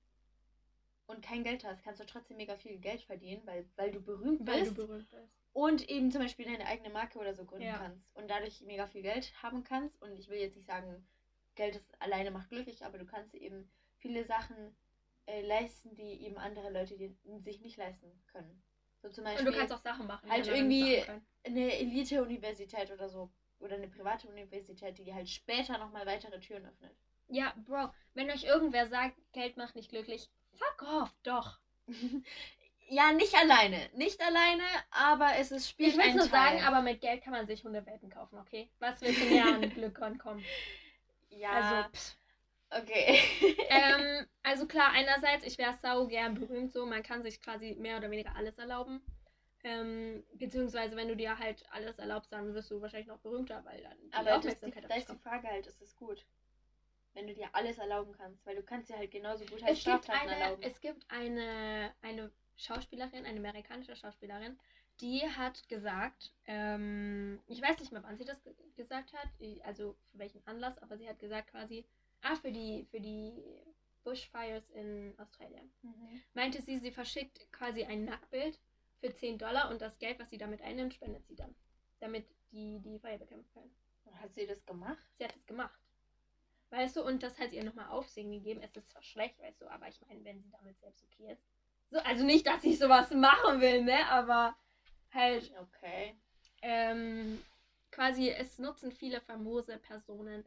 und 1.07 1.21
kein 1.21 1.43
Geld 1.43 1.63
hast, 1.63 1.83
kannst 1.83 1.99
du 1.99 2.05
trotzdem 2.05 2.37
mega 2.37 2.55
viel 2.55 2.77
Geld 2.79 3.01
verdienen, 3.01 3.45
weil, 3.45 3.67
weil 3.75 3.91
du 3.91 4.01
berühmt 4.01 4.45
weil 4.45 4.59
bist 4.59 4.77
du 4.77 4.85
berühmt 4.85 5.09
bist. 5.09 5.31
und 5.53 5.89
eben 5.89 6.11
zum 6.11 6.21
Beispiel 6.21 6.45
deine 6.45 6.65
eigene 6.65 6.89
Marke 6.89 7.17
oder 7.17 7.33
so 7.33 7.45
gründen 7.45 7.65
Ja. 7.65 7.77
kannst 7.77 8.05
und 8.15 8.29
dadurch 8.29 8.61
mega 8.61 8.87
viel 8.87 9.01
Geld 9.01 9.31
haben 9.41 9.63
kannst. 9.63 10.01
Und 10.01 10.17
ich 10.17 10.29
will 10.29 10.39
jetzt 10.39 10.55
nicht 10.55 10.67
sagen, 10.67 11.05
Geld 11.55 11.75
ist 11.75 12.01
alleine 12.01 12.31
macht 12.31 12.49
glücklich, 12.49 12.83
aber 12.85 12.97
du 12.97 13.05
kannst 13.05 13.33
eben 13.35 13.69
viele 13.99 14.25
Sachen 14.25 14.75
äh, 15.31 15.41
leisten, 15.41 15.95
die 15.95 16.23
eben 16.25 16.37
andere 16.37 16.69
Leute 16.71 16.97
die 16.97 17.15
sich 17.39 17.61
nicht 17.61 17.77
leisten 17.77 18.11
können. 18.31 18.61
So 19.01 19.09
zum 19.09 19.23
Beispiel 19.23 19.47
Und 19.47 19.53
du 19.53 19.57
kannst 19.59 19.73
auch 19.73 19.79
Sachen 19.81 20.07
machen. 20.07 20.29
halt 20.29 20.47
irgendwie- 20.47 21.03
eine 21.43 21.79
Elite-Universität 21.79 22.91
oder 22.91 23.09
so. 23.09 23.31
Oder 23.59 23.75
eine 23.75 23.87
private 23.87 24.27
Universität, 24.27 24.97
die 24.97 25.13
halt 25.13 25.29
später 25.29 25.77
nochmal 25.77 26.05
weitere 26.05 26.39
Türen 26.39 26.65
öffnet. 26.65 26.95
Ja, 27.27 27.53
Bro, 27.67 27.91
wenn 28.13 28.29
euch 28.29 28.43
irgendwer 28.43 28.87
sagt, 28.87 29.15
Geld 29.33 29.55
macht 29.57 29.75
nicht 29.75 29.89
glücklich, 29.89 30.29
fuck 30.53 30.81
off, 30.87 31.13
doch. 31.23 31.59
ja, 32.89 33.11
nicht 33.13 33.33
alleine. 33.35 33.89
Nicht 33.93 34.19
alleine, 34.21 34.63
aber 34.89 35.35
es 35.37 35.51
ist 35.51 35.69
spielt 35.69 35.93
Ich 35.93 35.97
will 35.97 36.13
nur 36.13 36.27
Teil. 36.27 36.59
sagen, 36.59 36.63
aber 36.65 36.81
mit 36.81 37.01
Geld 37.01 37.23
kann 37.23 37.33
man 37.33 37.47
sich 37.47 37.63
Hundewelten 37.63 38.09
kaufen, 38.09 38.37
okay? 38.39 38.69
Was 38.79 38.99
willst 39.01 39.21
du 39.21 39.25
mehr 39.25 39.45
an 39.45 39.61
Glück 39.75 39.99
rankommen? 40.01 40.43
Ja, 41.29 41.51
Also, 41.51 41.89
pff. 41.97 42.15
Okay. 42.71 43.19
ähm, 43.69 44.25
also 44.43 44.65
klar, 44.65 44.91
einerseits, 44.93 45.45
ich 45.45 45.57
wäre 45.57 45.77
sau 45.81 46.07
gern 46.07 46.33
berühmt 46.35 46.71
so, 46.71 46.85
man 46.85 47.03
kann 47.03 47.23
sich 47.23 47.41
quasi 47.41 47.75
mehr 47.75 47.97
oder 47.97 48.11
weniger 48.11 48.35
alles 48.35 48.57
erlauben. 48.57 49.01
Ähm, 49.63 50.23
beziehungsweise 50.33 50.95
wenn 50.95 51.07
du 51.07 51.15
dir 51.15 51.37
halt 51.37 51.63
alles 51.71 51.99
erlaubst, 51.99 52.31
dann 52.31 52.53
wirst 52.53 52.71
du 52.71 52.81
wahrscheinlich 52.81 53.07
noch 53.07 53.19
berühmter, 53.19 53.63
weil 53.63 53.83
dann 53.83 53.97
die 54.01 54.13
aber 54.13 54.31
das, 54.31 54.41
die, 54.41 54.47
Aufmerksamkeit 54.47 54.89
da 54.89 54.95
ist 54.95 55.09
die. 55.09 55.15
Frage 55.17 55.47
halt, 55.47 55.67
ist 55.67 55.81
es 55.81 55.95
gut? 55.95 56.25
Wenn 57.13 57.27
du 57.27 57.33
dir 57.33 57.49
alles 57.53 57.77
erlauben 57.77 58.13
kannst, 58.13 58.45
weil 58.45 58.55
du 58.55 58.63
kannst 58.63 58.89
dir 58.89 58.97
halt 58.97 59.11
genauso 59.11 59.45
gut 59.45 59.61
halt 59.61 59.73
Es 59.73 59.81
Straftaten 59.81 60.29
eine, 60.29 60.41
erlauben. 60.41 60.63
es 60.63 60.79
gibt 60.79 61.05
eine, 61.09 61.93
eine 62.01 62.31
Schauspielerin, 62.55 63.25
eine 63.25 63.37
amerikanische 63.37 63.95
Schauspielerin, 63.95 64.57
die 64.99 65.21
hat 65.27 65.67
gesagt, 65.67 66.31
ähm, 66.45 67.39
ich 67.47 67.61
weiß 67.61 67.79
nicht 67.79 67.91
mehr, 67.91 68.03
wann 68.03 68.17
sie 68.17 68.25
das 68.25 68.41
ge 68.43 68.53
gesagt 68.75 69.13
hat, 69.13 69.29
also 69.63 69.95
für 70.11 70.19
welchen 70.19 70.45
Anlass, 70.47 70.77
aber 70.79 70.97
sie 70.97 71.07
hat 71.07 71.19
gesagt 71.19 71.51
quasi, 71.51 71.85
ah, 72.21 72.35
für 72.35 72.51
die, 72.51 72.85
für 72.91 72.99
die 72.99 73.43
Bushfires 74.03 74.69
in 74.71 75.13
Australien. 75.17 75.71
Mhm. 75.81 76.21
Meinte 76.33 76.61
sie, 76.61 76.79
sie 76.79 76.91
verschickt 76.91 77.51
quasi 77.51 77.83
ein 77.83 78.05
Nacktbild 78.05 78.59
für 78.99 79.13
10 79.13 79.37
Dollar 79.37 79.69
und 79.69 79.81
das 79.81 79.97
Geld, 79.99 80.19
was 80.19 80.29
sie 80.29 80.37
damit 80.37 80.61
einnimmt, 80.61 80.93
spendet 80.93 81.25
sie 81.27 81.35
dann, 81.35 81.55
damit 81.99 82.25
die 82.51 82.79
die 82.79 82.99
Feuer 82.99 83.17
bekämpfen 83.17 83.51
können. 83.53 83.75
Hat 84.19 84.33
sie 84.33 84.45
das 84.45 84.65
gemacht? 84.65 85.05
Sie 85.17 85.23
hat 85.23 85.35
es 85.35 85.45
gemacht. 85.45 85.79
Weißt 86.69 86.95
du, 86.95 87.03
und 87.03 87.21
das 87.21 87.37
hat 87.39 87.51
ihr 87.51 87.63
nochmal 87.63 87.89
Aufsehen 87.89 88.31
gegeben. 88.31 88.61
Es 88.61 88.75
ist 88.75 88.89
zwar 88.89 89.03
schlecht, 89.03 89.39
weißt 89.39 89.61
du, 89.61 89.67
aber 89.67 89.87
ich 89.87 89.99
meine, 90.07 90.23
wenn 90.23 90.41
sie 90.41 90.49
damit 90.51 90.79
selbst 90.79 91.03
okay 91.03 91.33
ist. 91.33 91.43
So, 91.89 91.99
also 91.99 92.23
nicht, 92.23 92.47
dass 92.47 92.63
ich 92.63 92.79
sowas 92.79 93.11
machen 93.11 93.59
will, 93.59 93.83
ne? 93.83 94.07
Aber 94.07 94.55
halt, 95.13 95.51
Okay. 95.59 96.15
ähm, 96.61 97.43
quasi, 97.91 98.29
es 98.29 98.57
nutzen 98.57 98.91
viele 98.91 99.19
famose 99.19 99.77
Personen 99.79 100.45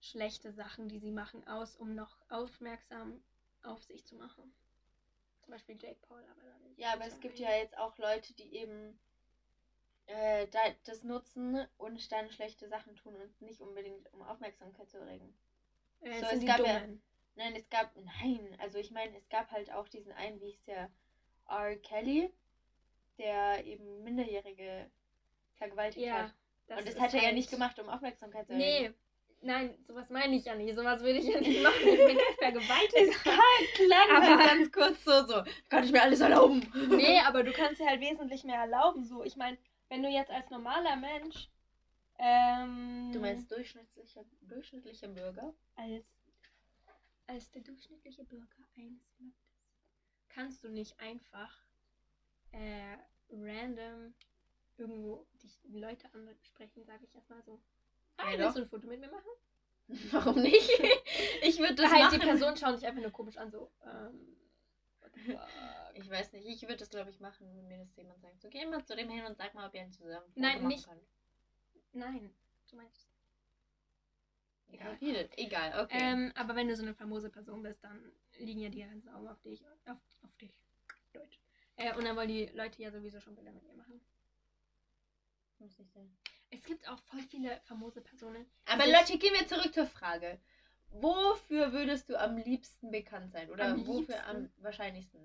schlechte 0.00 0.52
Sachen, 0.52 0.88
die 0.88 0.98
sie 0.98 1.10
machen, 1.10 1.46
aus, 1.46 1.76
um 1.76 1.94
noch 1.94 2.16
aufmerksam 2.28 3.20
auf 3.62 3.82
sich 3.84 4.04
zu 4.04 4.14
machen. 4.16 4.52
Zum 5.42 5.52
Beispiel 5.52 5.76
Jake 5.80 5.98
Paul, 6.02 6.22
aber 6.24 6.42
da 6.42 6.64
will 6.64 6.72
ich 6.72 6.78
Ja, 6.78 6.92
aber 6.92 7.06
es 7.06 7.20
gibt 7.20 7.38
ja 7.38 7.50
jetzt 7.52 7.76
auch 7.78 7.96
Leute, 7.98 8.32
die 8.34 8.54
eben 8.56 8.98
äh, 10.06 10.46
da, 10.48 10.60
das 10.84 11.02
nutzen 11.02 11.66
und 11.78 12.10
dann 12.12 12.30
schlechte 12.30 12.68
Sachen 12.68 12.94
tun 12.96 13.14
und 13.20 13.40
nicht 13.40 13.60
unbedingt 13.60 14.12
um 14.12 14.22
Aufmerksamkeit 14.22 14.88
zu 14.90 14.98
erregen. 14.98 15.36
Äh, 16.00 16.20
so, 16.20 16.26
es 16.26 16.44
gab 16.44 16.60
ja-. 16.60 16.86
Nein, 17.38 17.54
es 17.54 17.68
gab, 17.68 17.94
nein, 17.96 18.56
also 18.60 18.78
ich 18.78 18.90
meine, 18.90 19.14
es 19.14 19.28
gab 19.28 19.50
halt 19.50 19.70
auch 19.70 19.88
diesen 19.88 20.10
einen, 20.12 20.40
wie 20.40 20.46
hieß 20.46 20.64
der, 20.64 20.90
R. 21.48 21.76
Kelly, 21.76 22.32
der 23.18 23.64
eben 23.64 24.02
Minderjährige 24.02 24.90
vergewaltigt 25.56 26.06
Ja. 26.06 26.32
hat. 26.68 26.78
und 26.78 26.88
das 26.88 26.98
hat 26.98 27.12
er 27.12 27.20
ja 27.20 27.26
halt- 27.26 27.34
nicht 27.34 27.50
gemacht, 27.50 27.78
um 27.78 27.88
Aufmerksamkeit 27.88 28.46
zu 28.46 28.54
erregen. 28.54 28.94
Nee, 28.94 28.94
nein, 29.46 29.74
sowas 29.86 30.08
meine 30.10 30.36
ich 30.36 30.44
ja 30.44 30.54
nicht. 30.54 30.76
Sowas 30.76 31.00
würde 31.00 31.18
ich 31.18 31.26
ja 31.26 31.40
nicht 31.40 31.62
machen. 31.62 31.74
Ich 31.82 31.96
bin 31.98 32.16
nicht 32.16 32.38
vergewaltigt. 32.38 32.94
Es 32.96 33.22
klang, 33.22 33.38
klang 33.74 34.10
Aber- 34.16 34.26
halt 34.38 34.50
ganz 34.50 34.72
kurz 34.72 35.04
so, 35.04 35.26
so, 35.26 35.42
kann 35.68 35.84
ich 35.84 35.92
mir 35.92 36.02
alles 36.02 36.20
erlauben. 36.20 36.60
Nee, 36.90 37.18
aber 37.26 37.42
du 37.42 37.52
kannst 37.52 37.80
dir 37.80 37.86
halt 37.86 38.00
wesentlich 38.00 38.44
mehr 38.44 38.60
erlauben. 38.60 39.04
So, 39.04 39.24
ich 39.24 39.36
meine, 39.36 39.56
wenn 39.88 40.02
du 40.02 40.08
jetzt 40.08 40.30
als 40.30 40.50
normaler 40.50 40.96
Mensch 40.96 41.48
ähm, 42.18 43.10
Du 43.12 43.20
meinst 43.20 43.50
durchschnittlicher, 43.50 44.24
durchschnittlicher 44.42 45.08
Bürger? 45.08 45.52
als, 45.76 46.04
als 47.26 47.50
der 47.50 47.62
durchschnittliche 47.62 48.24
Bürger 48.24 48.46
eines 48.76 49.02
Landes 49.18 49.36
kannst 50.30 50.64
du 50.64 50.68
nicht 50.68 50.98
einfach 51.00 51.54
äh, 52.52 52.96
random 53.30 54.14
irgendwo 54.78 55.26
dich 55.42 55.58
Leute 55.72 56.08
ansprechen, 56.14 56.84
sage 56.84 57.04
ich 57.04 57.14
erstmal 57.14 57.42
so. 57.42 57.60
Ja, 58.18 58.38
willst 58.38 58.56
du 58.56 58.62
ein 58.62 58.68
Foto 58.68 58.86
mit 58.88 59.00
mir 59.00 59.10
machen? 59.10 59.30
Warum 60.10 60.42
nicht? 60.42 60.68
Ich 61.42 61.58
würde 61.58 61.74
das 61.76 61.90
halt 61.92 62.02
machen. 62.04 62.20
die 62.20 62.26
Person 62.26 62.56
schauen 62.56 62.74
dich 62.74 62.86
einfach 62.86 63.02
nur 63.02 63.12
komisch 63.12 63.36
an, 63.36 63.50
so. 63.50 63.70
Ähm? 63.84 64.36
Ich 65.94 66.10
weiß 66.10 66.32
nicht, 66.32 66.46
ich 66.46 66.62
würde 66.62 66.76
das 66.76 66.90
glaube 66.90 67.10
ich 67.10 67.20
machen, 67.20 67.46
wenn 67.56 67.68
mir 67.68 67.78
das 67.78 67.96
jemand 67.96 68.20
sagt. 68.20 68.40
So, 68.42 68.48
geh 68.48 68.64
mal 68.66 68.84
zu 68.84 68.94
dem 68.96 69.08
hin 69.08 69.24
und 69.24 69.36
sag 69.36 69.54
mal, 69.54 69.66
ob 69.66 69.74
ihr 69.74 69.80
ein 69.82 69.92
zusammen 69.92 70.26
Nein, 70.34 70.56
machen 70.56 70.68
nicht- 70.68 70.86
könnt. 70.86 71.02
Nein, 71.92 72.34
du 72.70 72.76
meinst. 72.76 73.08
Egal. 74.68 74.98
Egal. 75.00 75.28
Egal, 75.36 75.84
okay. 75.84 75.98
Ähm, 75.98 76.32
aber 76.34 76.56
wenn 76.56 76.68
du 76.68 76.76
so 76.76 76.82
eine 76.82 76.94
famose 76.94 77.30
Person 77.30 77.62
bist, 77.62 77.82
dann 77.84 78.12
liegen 78.38 78.60
ja 78.60 78.68
die 78.68 78.80
ganzen 78.80 79.08
Augen 79.10 79.28
auf 79.28 79.40
dich. 79.42 79.62
Auf, 79.86 79.96
auf 80.22 80.36
dich. 80.36 80.60
Deutsch. 81.12 81.38
Äh, 81.76 81.94
und 81.96 82.04
dann 82.04 82.16
wollen 82.16 82.28
die 82.28 82.46
Leute 82.46 82.82
ja 82.82 82.90
sowieso 82.90 83.20
schon 83.20 83.36
Bilder 83.36 83.52
mit 83.52 83.64
ihr 83.64 83.74
machen. 83.74 84.00
Muss 85.58 85.78
nicht 85.78 85.92
sein. 85.94 86.14
Es 86.50 86.62
gibt 86.64 86.88
auch 86.88 86.98
voll 87.00 87.22
viele 87.22 87.60
famose 87.64 88.00
Personen. 88.00 88.46
Aber 88.66 88.82
Also 88.84 88.94
Leute, 88.94 89.18
gehen 89.18 89.34
wir 89.34 89.46
zurück 89.46 89.74
zur 89.74 89.86
Frage. 89.86 90.38
Wofür 90.90 91.72
würdest 91.72 92.08
du 92.08 92.18
am 92.18 92.36
liebsten 92.36 92.90
bekannt 92.90 93.32
sein? 93.32 93.50
Oder 93.50 93.64
Am 93.64 93.86
wofür 93.86 94.00
liebsten? 94.16 94.20
am 94.28 94.50
wahrscheinlichsten? 94.58 95.20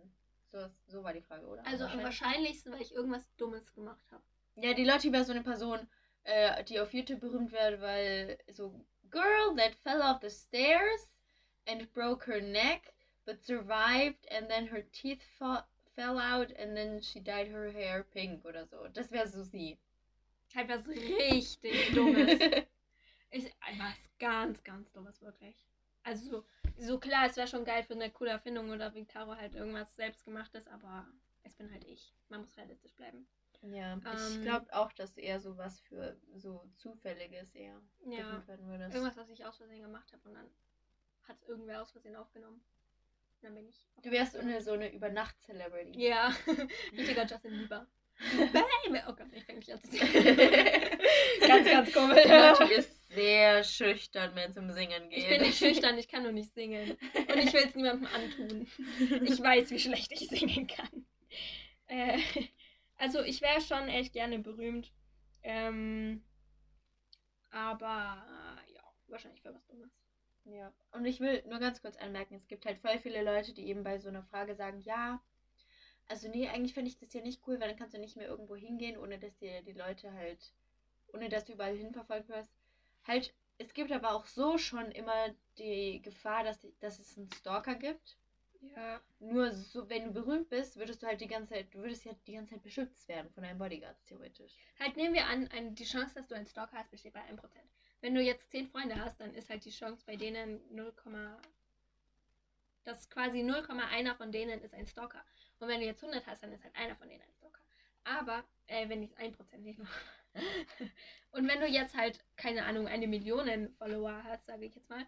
So, 0.52 0.70
so 0.88 1.04
war 1.04 1.14
die 1.14 1.22
Frage, 1.22 1.46
oder? 1.46 1.66
Also 1.66 1.86
am 1.86 2.04
wahrscheinlichsten, 2.04 2.74
weil 2.74 2.82
ich 2.82 2.94
irgendwas 2.94 3.24
Dummes 3.38 3.74
gemacht 3.74 4.06
habe. 4.12 4.24
Ja, 4.56 4.74
die 4.74 4.84
Lotti 4.84 5.14
wäre 5.14 5.24
so 5.24 5.32
eine 5.32 5.44
Person, 5.44 5.88
äh, 6.24 6.64
die 6.66 6.80
auf 6.80 6.94
YouTube 6.94 7.22
berühmt 7.22 7.52
wird, 7.52 7.80
weil 7.80 8.38
so 8.52 8.84
Girl 9.10 9.56
that 9.56 9.76
fell 9.76 10.02
off 10.02 10.20
the 10.22 10.30
stairs 10.30 11.10
and 11.68 11.92
broke 11.94 12.26
her 12.30 12.42
neck, 12.42 12.94
but 13.26 13.42
survived 13.44 14.30
and 14.32 14.50
then 14.50 14.68
her 14.68 14.84
teeth 14.92 15.24
fell 15.38 16.18
out 16.18 16.52
and 16.58 16.76
then 16.76 17.02
she 17.02 17.22
dyed 17.22 17.48
her 17.48 17.72
hair 17.72 18.04
pink 18.04 18.44
oder 18.44 18.66
so. 18.66 18.88
Das 18.90 19.12
wäre 19.12 19.28
so 19.28 19.44
sie. 19.44 19.78
Halt 20.56 20.70
was 20.70 20.88
richtig 20.88 21.60
Dummes. 21.94 22.40
ist 23.32 23.52
was 23.78 23.96
ganz, 24.20 24.64
ganz 24.64 24.92
Dummes, 24.92 25.22
wirklich. 25.22 25.56
Also 26.04 26.30
so, 26.30 26.44
so 26.78 27.00
klar, 27.00 27.28
es 27.28 27.38
wäre 27.38 27.48
schon 27.48 27.64
geil 27.64 27.84
für 27.84 27.94
eine 27.94 28.10
coole 28.10 28.32
Erfindung 28.32 28.70
oder 28.70 28.94
wie 28.94 29.06
Taro 29.06 29.36
halt 29.36 29.56
irgendwas 29.56 29.96
selbstgemachtes, 29.96 30.68
aber 30.68 31.08
es 31.44 31.56
bin 31.56 31.72
halt 31.72 31.84
ich. 31.86 32.14
Man 32.30 32.42
muss 32.42 32.58
realistisch 32.58 32.94
bleiben. 32.96 33.28
Ja, 33.62 33.96
ich 33.96 34.36
Ähm, 34.38 34.42
glaube 34.42 34.74
auch, 34.74 34.92
dass 34.94 35.16
eher 35.18 35.40
so 35.40 35.58
was 35.58 35.80
für 35.82 36.18
so 36.36 36.68
Zufälliges 36.78 37.54
eher 37.54 37.80
Ja. 38.06 38.46
werden 38.48 38.68
würdest. 38.68 38.96
Irgendwas, 38.96 39.18
was 39.18 39.30
ich 39.30 39.46
aus 39.46 39.58
Versehen 39.58 39.84
gemacht 39.84 40.12
habe 40.12 40.28
und 40.28 40.34
dann 40.34 40.50
hat 41.28 41.38
es 41.38 41.48
irgendwer 41.48 41.82
aus 41.82 41.92
Versehen 41.92 42.16
aufgenommen. 42.16 42.58
Und 42.58 43.44
dann 43.44 43.54
bin 43.54 43.68
ich. 43.68 43.88
Du 44.02 44.10
wärst 44.12 44.36
eine, 44.36 44.62
so 44.62 44.72
eine 44.72 44.92
Übernacht-Celebrity. 44.92 46.00
Ja, 46.00 46.34
richtiger 46.92 47.26
Justin 47.26 47.58
Bieber. 47.60 47.88
Baby. 48.38 49.02
Oh 49.08 49.14
Gott, 49.14 49.28
ich 49.34 49.44
fange 49.46 49.60
nicht 49.60 49.72
an 49.72 49.82
zu 49.84 49.92
singen. 49.92 50.14
ganz, 51.48 51.68
ganz 51.68 51.94
komisch. 51.94 52.26
Lotti 52.26 52.74
ist 52.74 53.10
sehr 53.10 53.64
schüchtern, 53.64 54.36
wenn 54.36 54.52
es 54.52 54.58
um 54.58 54.72
Singen 54.72 55.10
geht. 55.10 55.20
Ich 55.20 55.30
bin 55.30 55.42
nicht 55.42 55.58
schüchtern, 55.58 55.98
ich 55.98 56.08
kann 56.08 56.24
nur 56.24 56.32
nicht 56.32 56.54
singen. 56.54 56.92
Und 56.92 57.38
ich 57.38 57.54
will 57.54 57.64
es 57.66 57.76
niemandem 57.76 58.08
antun. 58.14 58.68
Ich 59.24 59.42
weiß, 59.42 59.72
wie 59.72 59.80
schlecht 59.80 60.12
ich 60.12 60.30
singen 60.30 60.68
kann. 60.68 61.06
Äh, 61.88 62.20
also 62.98 63.22
ich 63.22 63.42
wäre 63.42 63.62
schon 63.62 63.90
echt 63.90 64.14
gerne 64.14 64.40
berühmt. 64.40 64.92
Ähm, 65.44 66.24
aber 67.50 68.24
ja, 68.74 68.82
wahrscheinlich 69.08 69.42
für 69.42 69.54
was 69.54 69.66
Dummes. 69.68 69.92
Ja, 70.46 70.74
und 70.92 71.06
ich 71.06 71.20
will 71.20 71.44
nur 71.48 71.60
ganz 71.60 71.82
kurz 71.82 71.98
anmerken, 71.98 72.36
es 72.36 72.48
gibt 72.48 72.66
halt 72.66 72.80
voll 72.80 72.98
viele 73.00 73.24
Leute, 73.24 73.54
die 73.54 73.68
eben 73.68 73.84
bei 73.84 74.00
so 74.00 74.10
einer 74.10 74.24
Frage 74.24 74.56
sagen, 74.56 74.80
ja, 74.80 75.22
also 76.12 76.28
nee, 76.28 76.50
eigentlich 76.50 76.74
finde 76.74 76.90
ich 76.90 76.98
das 76.98 77.14
ja 77.14 77.22
nicht 77.22 77.42
cool, 77.48 77.58
weil 77.60 77.70
dann 77.70 77.78
kannst 77.78 77.94
du 77.94 77.98
nicht 77.98 78.18
mehr 78.18 78.28
irgendwo 78.28 78.58
hingehen, 78.58 78.98
ohne 78.98 79.18
dass 79.18 79.38
dir 79.38 79.62
die 79.62 79.72
Leute 79.72 80.12
halt, 80.12 80.52
ohne 81.14 81.30
dass 81.30 81.46
du 81.46 81.54
überall 81.54 81.76
hinverfolgt 81.76 82.28
wirst. 82.28 82.52
Halt, 83.08 83.34
es 83.58 83.74
gibt 83.74 83.94
aber 83.94 84.14
auch 84.14 84.26
so 84.26 84.58
schon 84.58 84.92
immer 84.92 85.34
die 85.58 86.02
Gefahr, 86.02 86.44
dass, 86.44 86.68
dass 86.82 87.00
es 87.00 87.18
einen 87.18 87.32
Stalker 87.32 87.76
gibt. 87.76 88.18
Ja. 88.76 89.00
Nur 89.20 89.52
so, 89.54 89.90
wenn 89.90 90.04
du 90.04 90.12
berühmt 90.12 90.50
bist, 90.50 90.76
würdest 90.76 91.02
du 91.02 91.08
halt 91.08 91.22
die 91.22 91.28
ganze 91.28 91.54
Zeit, 91.54 91.74
du 91.74 91.80
würdest 91.80 92.04
ja 92.04 92.12
die 92.28 92.34
ganze 92.34 92.56
Zeit 92.56 92.64
beschützt 92.64 93.08
werden 93.08 93.32
von 93.32 93.44
deinem 93.44 93.58
Bodyguard, 93.58 93.96
theoretisch. 94.06 94.54
Halt 94.80 94.98
nehmen 94.98 95.16
wir 95.16 95.26
an, 95.28 95.48
ein, 95.48 95.74
die 95.76 95.86
Chance, 95.86 96.14
dass 96.14 96.28
du 96.28 96.36
einen 96.36 96.46
Stalker 96.46 96.78
hast, 96.78 96.92
besteht 96.92 97.14
bei 97.14 97.22
1%. 97.22 97.38
Wenn 98.02 98.16
du 98.16 98.22
jetzt 98.22 98.52
10 98.52 98.68
Freunde 98.68 99.00
hast, 99.00 99.20
dann 99.22 99.34
ist 99.34 99.50
halt 99.50 99.64
die 99.64 99.72
Chance 99.72 100.04
bei 100.06 100.18
denen 100.18 100.60
0, 100.76 100.94
dass 102.84 103.10
quasi 103.10 103.40
0,1 103.40 104.16
von 104.16 104.32
denen 104.34 104.62
ist 104.62 104.74
ein 104.74 104.88
Stalker. 104.88 105.24
Und 105.62 105.68
wenn 105.68 105.80
du 105.80 105.86
jetzt 105.86 106.02
100 106.04 106.26
hast, 106.26 106.42
dann 106.44 106.52
ist 106.52 106.64
halt 106.64 106.76
einer 106.76 106.96
von 106.96 107.08
denen 107.08 107.22
ein 107.22 107.34
Stalker. 107.34 107.62
Aber, 108.04 108.44
äh, 108.68 108.90
wenn 108.90 109.00
nicht 109.00 109.16
1% 109.18 109.64
nicht 109.64 109.78
noch. 109.80 109.88
Und 111.32 111.48
wenn 111.48 111.60
du 111.60 111.68
jetzt 111.68 111.96
halt, 111.96 112.20
keine 112.36 112.66
Ahnung, 112.66 112.88
eine 112.88 113.08
Million 113.08 113.70
Follower 113.78 114.24
hast, 114.24 114.48
sage 114.48 114.66
ich 114.66 114.74
jetzt 114.76 114.90
mal, 114.90 115.06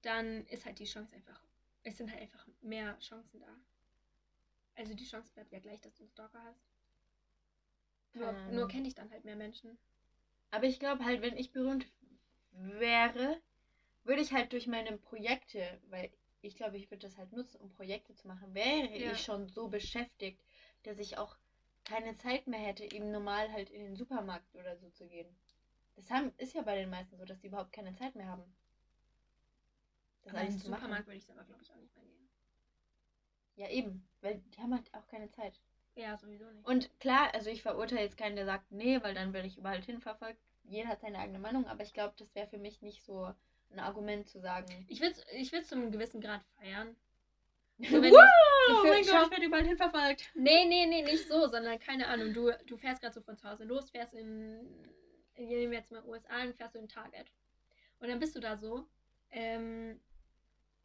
dann 0.00 0.46
ist 0.46 0.64
halt 0.64 0.78
die 0.78 0.86
Chance 0.86 1.14
einfach, 1.14 1.40
es 1.84 1.98
sind 1.98 2.10
halt 2.10 2.22
einfach 2.22 2.46
mehr 2.62 2.98
Chancen 3.00 3.40
da. 3.40 3.54
Also 4.76 4.94
die 4.94 5.04
Chance 5.06 5.30
bleibt 5.34 5.52
ja 5.52 5.58
gleich, 5.58 5.80
dass 5.82 5.94
du 5.94 6.04
einen 6.04 6.10
Stalker 6.10 6.42
hast. 6.42 6.64
Nur, 8.14 8.28
Ähm. 8.28 8.54
nur 8.54 8.68
kenne 8.68 8.88
ich 8.88 8.94
dann 8.94 9.10
halt 9.10 9.24
mehr 9.24 9.36
Menschen. 9.36 9.78
Aber 10.50 10.64
ich 10.64 10.78
glaube 10.80 11.04
halt, 11.04 11.20
wenn 11.20 11.36
ich 11.36 11.52
berühmt 11.52 11.86
wäre, 12.52 13.40
würde 14.04 14.22
ich 14.22 14.32
halt 14.32 14.52
durch 14.52 14.66
meine 14.66 14.96
Projekte, 14.96 15.80
weil 15.88 16.10
ich 16.42 16.56
glaube, 16.56 16.76
ich 16.76 16.90
würde 16.90 17.06
das 17.06 17.16
halt 17.16 17.32
nutzen, 17.32 17.60
um 17.60 17.70
Projekte 17.70 18.14
zu 18.14 18.26
machen, 18.28 18.54
wäre 18.54 18.88
Ja. 18.96 19.12
ich 19.12 19.22
schon 19.22 19.48
so 19.48 19.68
beschäftigt, 19.68 20.42
dass 20.82 20.98
ich 20.98 21.18
auch 21.18 21.36
keine 21.84 22.16
Zeit 22.16 22.46
mehr 22.46 22.60
hätte, 22.60 22.84
eben 22.84 23.10
normal 23.10 23.50
halt 23.52 23.70
in 23.70 23.82
den 23.82 23.96
Supermarkt 23.96 24.54
oder 24.54 24.76
so 24.76 24.88
zu 24.90 25.06
gehen. 25.06 25.34
Das 25.96 26.10
haben, 26.10 26.32
ist 26.38 26.54
ja 26.54 26.62
bei 26.62 26.76
den 26.76 26.90
meisten 26.90 27.16
so, 27.16 27.24
dass 27.24 27.40
die 27.40 27.48
überhaupt 27.48 27.72
keine 27.72 27.94
Zeit 27.94 28.14
mehr 28.14 28.26
haben. 28.26 28.52
Das 30.24 30.32
Aber 30.32 30.40
in 30.42 30.46
den 30.48 30.52
alles 30.52 30.62
zu 30.64 30.70
machen. 30.70 30.82
Supermarkt 30.82 31.06
würde 31.06 31.18
ich 31.18 31.30
aber, 31.30 31.44
glaube 31.44 31.62
ich, 31.62 31.70
auch 31.72 31.76
nicht 31.76 31.94
mehr 31.96 32.04
gehen. 32.04 32.28
Ja, 33.56 33.68
eben, 33.68 34.02
weil 34.20 34.38
die 34.38 34.60
haben 34.60 34.72
halt 34.72 34.92
auch 34.94 35.06
keine 35.08 35.30
Zeit. 35.30 35.60
Ja, 35.94 36.16
sowieso 36.16 36.46
nicht. 36.50 36.66
Und 36.66 36.88
klar, 37.00 37.34
also 37.34 37.50
ich 37.50 37.62
verurteile 37.62 38.00
jetzt 38.02 38.16
keinen, 38.16 38.36
der 38.36 38.46
sagt, 38.46 38.70
nee, 38.72 39.02
weil 39.02 39.14
dann 39.14 39.32
werde 39.32 39.46
ich 39.46 39.58
überall 39.58 39.82
hinverfolgt. 39.82 40.40
Jeder 40.64 40.88
hat 40.88 41.00
seine 41.00 41.18
eigene 41.18 41.38
Meinung, 41.38 41.66
aber 41.66 41.82
ich 41.82 41.92
glaube, 41.92 42.14
das 42.16 42.34
wäre 42.34 42.46
für 42.46 42.58
mich 42.58 42.80
nicht 42.82 43.02
so 43.04 43.32
ein 43.72 43.80
Argument 43.80 44.28
zu 44.28 44.40
sagen. 44.40 44.84
ich 44.88 45.00
würde 45.00 45.16
ich 45.32 45.50
zu 45.64 45.74
einem 45.74 45.90
gewissen 45.90 46.20
Grad 46.20 46.42
feiern. 46.58 46.96
wow, 47.78 47.88
So, 47.88 48.02
wenn 48.02 48.12
oh 48.14 48.82
du- 48.82 48.88
mein 48.88 49.04
Gott, 49.04 49.24
ich 49.26 49.30
werde 49.30 49.44
überall 49.46 49.64
hinverfolgt. 49.64 50.30
Nee, 50.34 50.64
nee, 50.66 50.86
nee, 50.86 51.02
nicht 51.02 51.26
so, 51.28 51.46
sondern 51.48 51.78
keine 51.78 52.06
Ahnung. 52.08 52.32
Du, 52.32 52.50
du 52.66 52.76
fährst 52.76 53.00
gerade 53.00 53.14
so 53.14 53.22
von 53.22 53.36
zu 53.36 53.48
Hause 53.48 53.64
los, 53.64 53.90
fährst 53.90 54.14
in, 54.14 54.60
in 55.34 55.48
nehmen 55.48 55.72
wir 55.72 55.78
jetzt 55.78 55.90
mal 55.90 56.04
USA 56.04 56.42
und 56.42 56.54
fährst 56.56 56.74
du 56.74 56.78
in 56.78 56.88
Target. 56.88 57.30
Und 57.98 58.08
dann 58.08 58.18
bist 58.18 58.34
du 58.36 58.40
da 58.40 58.56
so, 58.56 58.86
ähm, 59.30 60.00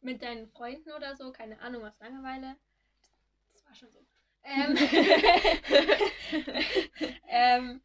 mit 0.00 0.22
deinen 0.22 0.48
Freunden 0.48 0.92
oder 0.92 1.16
so, 1.16 1.32
keine 1.32 1.60
Ahnung, 1.60 1.84
aus 1.84 1.98
Langeweile. 2.00 2.56
Das 3.52 3.66
war 3.66 3.74
schon 3.74 3.90
so. 3.92 4.04
Ähm, 4.44 4.76
ähm, 7.28 7.80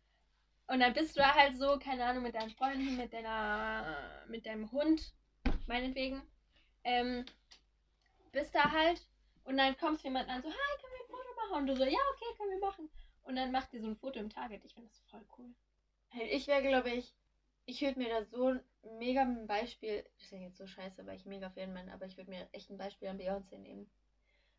und 0.73 0.79
dann 0.79 0.93
bist 0.93 1.15
du 1.15 1.19
da 1.19 1.35
halt 1.35 1.55
so, 1.55 1.77
keine 1.77 2.03
Ahnung, 2.03 2.23
mit 2.23 2.33
deinen 2.33 2.49
Freunden, 2.49 2.97
mit 2.97 3.13
deiner, 3.13 3.95
mit 4.27 4.47
deinem 4.47 4.71
Hund, 4.71 5.13
meinetwegen. 5.67 6.19
Ähm, 6.83 7.25
bist 8.31 8.55
da 8.55 8.71
halt 8.71 9.05
und 9.43 9.57
dann 9.57 9.77
kommt 9.77 10.01
jemand 10.01 10.29
an, 10.29 10.41
so, 10.41 10.49
hi, 10.49 10.81
können 10.81 10.93
wir 10.93 11.05
ein 11.05 11.11
Foto 11.11 11.35
machen? 11.35 11.61
Und 11.61 11.67
du 11.67 11.75
so, 11.75 11.83
ja, 11.83 11.99
okay, 12.15 12.37
können 12.37 12.59
wir 12.59 12.67
machen. 12.67 12.89
Und 13.21 13.35
dann 13.35 13.51
macht 13.51 13.71
ihr 13.71 13.81
so 13.81 13.87
ein 13.87 13.95
Foto 13.95 14.19
im 14.19 14.31
Target. 14.31 14.65
Ich 14.65 14.73
finde 14.73 14.89
das 14.89 14.99
voll 15.11 15.23
cool. 15.37 15.53
Ich 16.31 16.47
wäre, 16.47 16.63
glaube 16.63 16.89
ich, 16.89 17.13
ich 17.65 17.79
würde 17.83 17.99
mir 17.99 18.09
da 18.09 18.23
so 18.23 18.55
mega 18.97 19.21
ein 19.21 19.45
Beispiel, 19.45 20.03
das 20.15 20.23
ist 20.23 20.31
ja 20.31 20.39
jetzt 20.39 20.57
so 20.57 20.65
scheiße, 20.65 21.05
weil 21.05 21.17
ich 21.17 21.25
mega 21.27 21.51
Fan 21.51 21.71
bin, 21.71 21.87
aber 21.89 22.07
ich 22.07 22.17
würde 22.17 22.31
mir 22.31 22.49
echt 22.51 22.71
ein 22.71 22.79
Beispiel 22.79 23.09
an 23.09 23.19
Beyoncé 23.19 23.59
nehmen. 23.59 23.87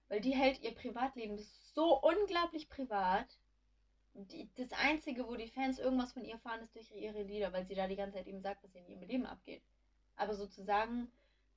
Weil 0.07 0.21
die 0.21 0.37
hält 0.37 0.63
ihr 0.63 0.77
Privatleben 0.77 1.39
so 1.75 2.01
unglaublich 2.01 2.69
privat. 2.69 3.27
Die, 4.15 4.49
das 4.57 4.73
Einzige, 4.73 5.27
wo 5.27 5.37
die 5.37 5.49
Fans 5.49 5.79
irgendwas 5.79 6.13
von 6.13 6.25
ihr 6.25 6.39
fahren, 6.39 6.63
ist 6.63 6.75
durch 6.75 6.91
ihre 6.93 7.23
Lieder, 7.23 7.53
weil 7.53 7.67
sie 7.67 7.75
da 7.75 7.87
die 7.87 7.97
ganze 7.97 8.17
Zeit 8.19 8.27
eben 8.29 8.41
sagt, 8.41 8.63
was 8.65 8.75
in 8.75 8.87
ihrem 8.89 9.03
Leben 9.03 9.27
abgeht. 9.27 9.63
Aber 10.17 10.35
sozusagen, 10.35 11.09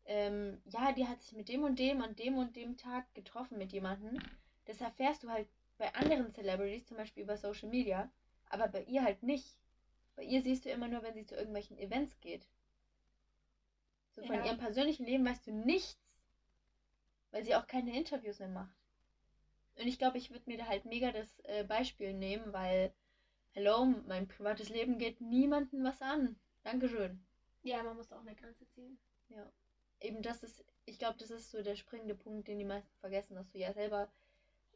ähm, 0.05 0.59
ja, 0.65 0.91
die 0.91 1.07
hat 1.07 1.21
sich 1.21 1.33
mit 1.33 1.49
dem 1.49 1.63
und 1.63 1.79
dem 1.79 2.01
an 2.01 2.15
dem 2.15 2.37
und 2.37 2.55
dem 2.55 2.75
Tag 2.77 3.13
getroffen 3.13 3.57
mit 3.59 3.71
jemandem. 3.71 4.17
Das 4.65 4.81
erfährst 4.81 5.23
du 5.23 5.29
halt 5.29 5.47
bei 5.77 5.93
anderen 5.93 6.31
Celebrities, 6.31 6.85
zum 6.87 6.97
Beispiel 6.97 7.23
über 7.23 7.37
Social 7.37 7.69
Media, 7.69 8.09
aber 8.49 8.67
bei 8.67 8.83
ihr 8.83 9.03
halt 9.03 9.21
nicht. 9.23 9.59
Bei 10.15 10.23
ihr 10.23 10.41
siehst 10.41 10.65
du 10.65 10.69
immer 10.69 10.87
nur, 10.87 11.03
wenn 11.03 11.15
sie 11.15 11.25
zu 11.25 11.35
irgendwelchen 11.35 11.77
Events 11.77 12.19
geht. 12.21 12.47
So 14.15 14.23
von 14.23 14.35
Ja. 14.35 14.45
ihrem 14.45 14.57
persönlichen 14.57 15.05
Leben 15.05 15.25
weißt 15.25 15.47
du 15.47 15.51
nichts, 15.51 15.97
weil 17.31 17.45
sie 17.45 17.55
auch 17.55 17.67
keine 17.67 17.95
Interviews 17.95 18.39
mehr 18.39 18.49
macht. 18.49 18.76
Und 19.77 19.87
ich 19.87 19.99
glaube, 19.99 20.17
ich 20.17 20.31
würde 20.31 20.43
mir 20.47 20.57
da 20.57 20.67
halt 20.67 20.85
mega 20.85 21.11
das 21.11 21.39
äh, 21.41 21.63
Beispiel 21.63 22.13
nehmen, 22.13 22.51
weil, 22.51 22.91
hello, 23.51 23.85
mein 24.07 24.27
privates 24.27 24.69
Leben 24.69 24.97
geht 24.97 25.21
niemandem 25.21 25.83
was 25.83 26.01
an. 26.01 26.35
Dankeschön. 26.63 27.23
Ja, 27.61 27.83
man 27.83 27.95
muss 27.97 28.11
auch 28.11 28.21
eine 28.21 28.35
Grenze 28.35 28.67
ziehen. 28.69 28.97
Ja. 29.29 29.51
Eben 29.99 30.21
das 30.21 30.43
ist, 30.43 30.63
ich 30.85 30.99
glaube, 30.99 31.17
das 31.19 31.31
ist 31.31 31.51
so 31.51 31.61
der 31.61 31.75
springende 31.75 32.15
Punkt, 32.15 32.47
den 32.47 32.59
die 32.59 32.65
meisten 32.65 32.95
vergessen, 32.99 33.35
dass 33.35 33.49
du 33.51 33.57
ja 33.59 33.73
selber 33.73 34.11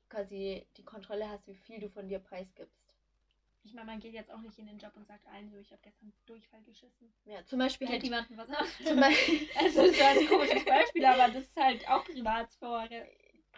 quasi 0.10 0.66
die 0.78 0.84
Kontrolle 0.84 1.30
hast, 1.30 1.48
wie 1.48 1.56
viel 1.56 1.80
du 1.80 1.90
von 1.90 2.08
dir 2.08 2.20
preisgibst. 2.20 2.82
Ich 3.64 3.74
meine, 3.74 3.86
man 3.86 4.00
geht 4.00 4.14
jetzt 4.14 4.32
auch 4.32 4.42
nicht 4.42 4.58
in 4.58 4.66
den 4.66 4.80
Job 4.80 4.92
und 4.96 5.06
sagt 5.08 5.26
allen 5.28 5.50
so, 5.50 5.58
ich 5.58 5.72
habe 5.72 5.82
gestern 5.84 6.12
Durchfall 6.26 6.64
geschissen. 6.64 7.14
Ja, 7.26 7.46
zum 7.46 7.60
Beispiel 7.60 7.88
Geht 7.88 7.94
halt. 7.94 8.04
jemandem 8.04 8.38
was 8.38 8.50
an? 8.50 8.66
Zum 8.84 9.00
Beispiel, 9.00 9.48
Also, 9.56 9.82
das 9.88 9.92
ist 9.92 10.02
ein 10.02 10.28
komisches 10.28 10.66
Beispiel, 10.66 11.06
aber 11.06 11.28
das 11.32 11.44
ist 11.44 11.56
halt 11.56 11.88
auch 11.88 12.04
Privatsphäre. 12.04 13.08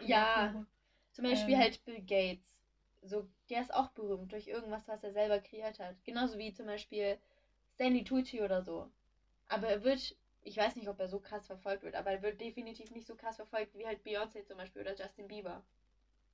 Ja. 0.00 0.66
Zum 1.14 1.24
Beispiel 1.24 1.56
Ähm. 1.56 1.60
halt 1.62 1.84
Bill 1.86 2.02
Gates. 2.02 2.58
So, 3.02 3.26
der 3.50 3.62
ist 3.62 3.74
auch 3.74 3.88
berühmt 3.90 4.32
durch 4.32 4.48
irgendwas, 4.48 4.88
was 4.88 5.04
er 5.04 5.12
selber 5.12 5.40
kreiert 5.40 5.80
hat. 5.80 5.96
Genauso 6.04 6.38
wie 6.38 6.52
zum 6.52 6.66
Beispiel 6.66 7.18
Stanley 7.74 8.04
Tucci 8.04 8.42
oder 8.42 8.62
so. 8.62 8.90
Aber 9.48 9.68
er 9.68 9.82
wird, 9.84 10.16
ich 10.42 10.56
weiß 10.58 10.76
nicht, 10.76 10.88
ob 10.88 11.00
er 11.00 11.08
so 11.08 11.20
krass 11.20 11.46
verfolgt 11.46 11.84
wird, 11.84 11.96
aber 11.96 12.12
er 12.12 12.22
wird 12.22 12.40
definitiv 12.40 12.90
nicht 12.92 13.06
so 13.06 13.16
krass 13.16 13.36
verfolgt 13.36 13.76
wie 13.78 13.86
halt 13.86 14.04
Beyoncé 14.06 14.44
zum 14.44 14.58
Beispiel 14.58 14.82
oder 14.82 14.94
Justin 14.96 15.28
Bieber. 15.28 15.62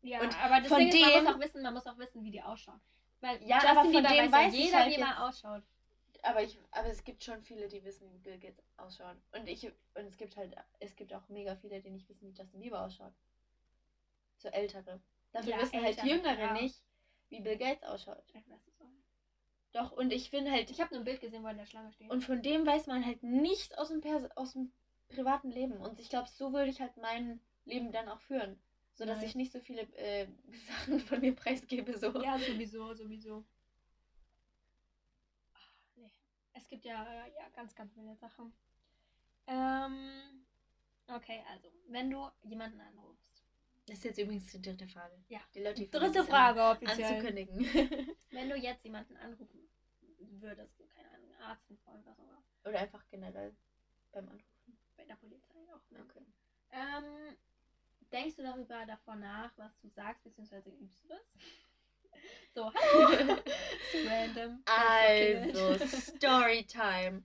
Ja, 0.02 0.20
Und 0.22 0.34
aber 0.42 0.60
das 0.60 0.68
von 0.68 0.78
Ding 0.78 0.88
ist, 0.88 1.00
man 1.00 1.12
dem- 1.12 1.24
muss 1.24 1.26
auch 1.26 1.38
wissen, 1.40 1.62
man 1.62 1.74
muss 1.74 1.86
auch 1.86 1.98
wissen, 1.98 2.24
wie 2.24 2.30
die 2.30 2.42
ausschauen. 2.42 2.80
Weil 3.20 3.40
Ja, 3.46 3.58
Justin 3.62 3.70
aber 3.70 3.84
von 3.90 4.06
Bieber 4.06 4.08
dem 4.08 4.32
weiß, 4.32 4.34
ja 4.34 4.40
jeder, 4.42 4.78
halt 4.78 4.96
wie 4.96 4.98
man 4.98 5.14
ausschaut. 5.14 5.62
Aber 6.22 6.42
ich, 6.42 6.58
aber 6.70 6.88
es 6.88 7.04
gibt 7.04 7.24
schon 7.24 7.42
viele, 7.42 7.68
die 7.68 7.84
wissen, 7.84 8.10
wie 8.12 8.18
Bill 8.18 8.38
Gates 8.38 8.62
ausschauen. 8.78 9.20
Und 9.32 9.48
ich, 9.48 9.66
und 9.66 10.06
es 10.06 10.16
gibt 10.16 10.36
halt, 10.36 10.54
es 10.78 10.94
gibt 10.96 11.12
auch 11.14 11.28
mega 11.28 11.56
viele, 11.56 11.80
die 11.80 11.90
nicht 11.90 12.08
wissen, 12.08 12.28
wie 12.28 12.32
Justin 12.32 12.60
Bieber 12.60 12.82
ausschaut. 12.84 13.12
So 14.40 14.48
ältere. 14.48 15.00
Dafür 15.33 15.53
Ja, 15.53 15.62
wissen 15.62 15.83
halt 15.83 15.98
ältere, 15.98 16.07
Jüngere 16.09 16.38
ja. 16.38 16.53
nicht, 16.55 16.83
wie 17.29 17.40
Bill 17.40 17.57
Gates 17.57 17.83
ausschaut. 17.83 18.22
Ich 18.35 18.48
weiß 18.48 18.66
es 18.66 18.81
auch 18.81 18.88
nicht. 18.88 19.07
Doch, 19.72 19.92
und 19.92 20.12
ich 20.12 20.31
finde 20.31 20.50
halt, 20.50 20.70
Ich 20.70 20.81
habe 20.81 20.90
nur 20.94 21.03
ein 21.03 21.05
Bild 21.05 21.20
gesehen, 21.20 21.42
wo 21.42 21.46
er 21.46 21.53
in 21.53 21.59
der 21.59 21.66
Schlange 21.66 21.92
steht. 21.92 22.11
Und 22.11 22.24
von 22.24 22.42
dem 22.42 22.66
weiß 22.66 22.87
man 22.87 23.05
halt 23.05 23.22
nichts 23.22 23.72
aus 23.74 23.88
dem, 23.88 24.00
Pers 24.00 24.24
aus 24.37 24.55
dem 24.55 24.72
privaten 25.09 25.50
Leben. 25.50 25.76
Und 25.81 26.00
ich 26.00 26.09
glaube, 26.09 26.29
so 26.29 26.53
würde 26.53 26.70
ich 26.70 26.81
halt 26.81 26.96
mein 26.96 27.40
Leben 27.66 27.92
dann 27.92 28.09
auch 28.09 28.20
führen. 28.20 28.59
So 28.94 29.07
dass 29.07 29.22
ich 29.22 29.35
nicht 29.35 29.53
so 29.53 29.61
viele 29.61 29.83
äh, 29.96 30.26
Sachen 30.68 31.00
von 31.00 31.20
mir 31.20 31.35
preisgebe. 31.35 31.96
So. 31.96 32.20
Ja, 32.22 32.38
sowieso, 32.38 32.94
sowieso. 32.94 33.44
Ach, 35.55 35.72
nee. 35.96 36.11
Es 36.55 36.66
gibt 36.68 36.85
ja, 36.85 37.26
ja 37.26 37.48
ganz, 37.55 37.74
ganz 37.74 37.92
viele 37.94 38.16
Sachen. 38.16 38.53
Ähm, 39.46 40.44
okay, 41.09 41.42
also, 41.50 41.68
wenn 41.88 42.11
du 42.11 42.29
jemanden 42.42 42.81
anrufst. 42.81 43.29
Das 43.90 43.98
ist 43.98 44.05
jetzt 44.05 44.18
übrigens 44.18 44.46
die 44.53 44.62
dritte 44.62 44.87
Frage. 44.87 45.12
Ja. 45.26 45.40
Die 45.53 45.62
Leute 45.62 45.85
Dritte 45.88 46.24
Frage 46.24 46.62
offiziell. 46.62 47.12
Anzukündigen. 47.12 47.59
Wenn 48.31 48.48
du 48.48 48.57
jetzt 48.57 48.85
jemanden 48.85 49.16
anrufen 49.16 49.68
würdest, 50.18 50.79
keine 50.94 51.11
Ahnung, 51.11 51.35
Arzt, 51.42 51.68
ein 51.68 51.76
Freund, 51.79 52.07
was 52.07 52.16
auch 52.20 52.22
immer, 52.22 52.44
Oder 52.66 52.79
einfach 52.79 53.05
generell 53.11 53.53
beim 54.12 54.29
Anrufen. 54.29 54.79
bei 54.96 55.05
der 55.05 55.16
Polizei 55.16 55.59
auch. 55.74 55.90
Ne? 55.90 56.05
Okay. 56.05 56.24
Ähm, 56.70 57.37
denkst 58.12 58.37
du 58.37 58.44
darüber 58.44 58.87
davor 58.87 59.16
nach, 59.16 59.50
was 59.57 59.76
du 59.81 59.88
sagst, 59.88 60.22
beziehungsweise 60.22 60.70
übst 60.70 61.03
du 61.03 61.09
das? 61.09 61.26
So, 62.55 62.72
hallo. 62.72 63.38
random. 64.07 64.62
Also, 64.66 65.85
Storytime. 65.85 67.24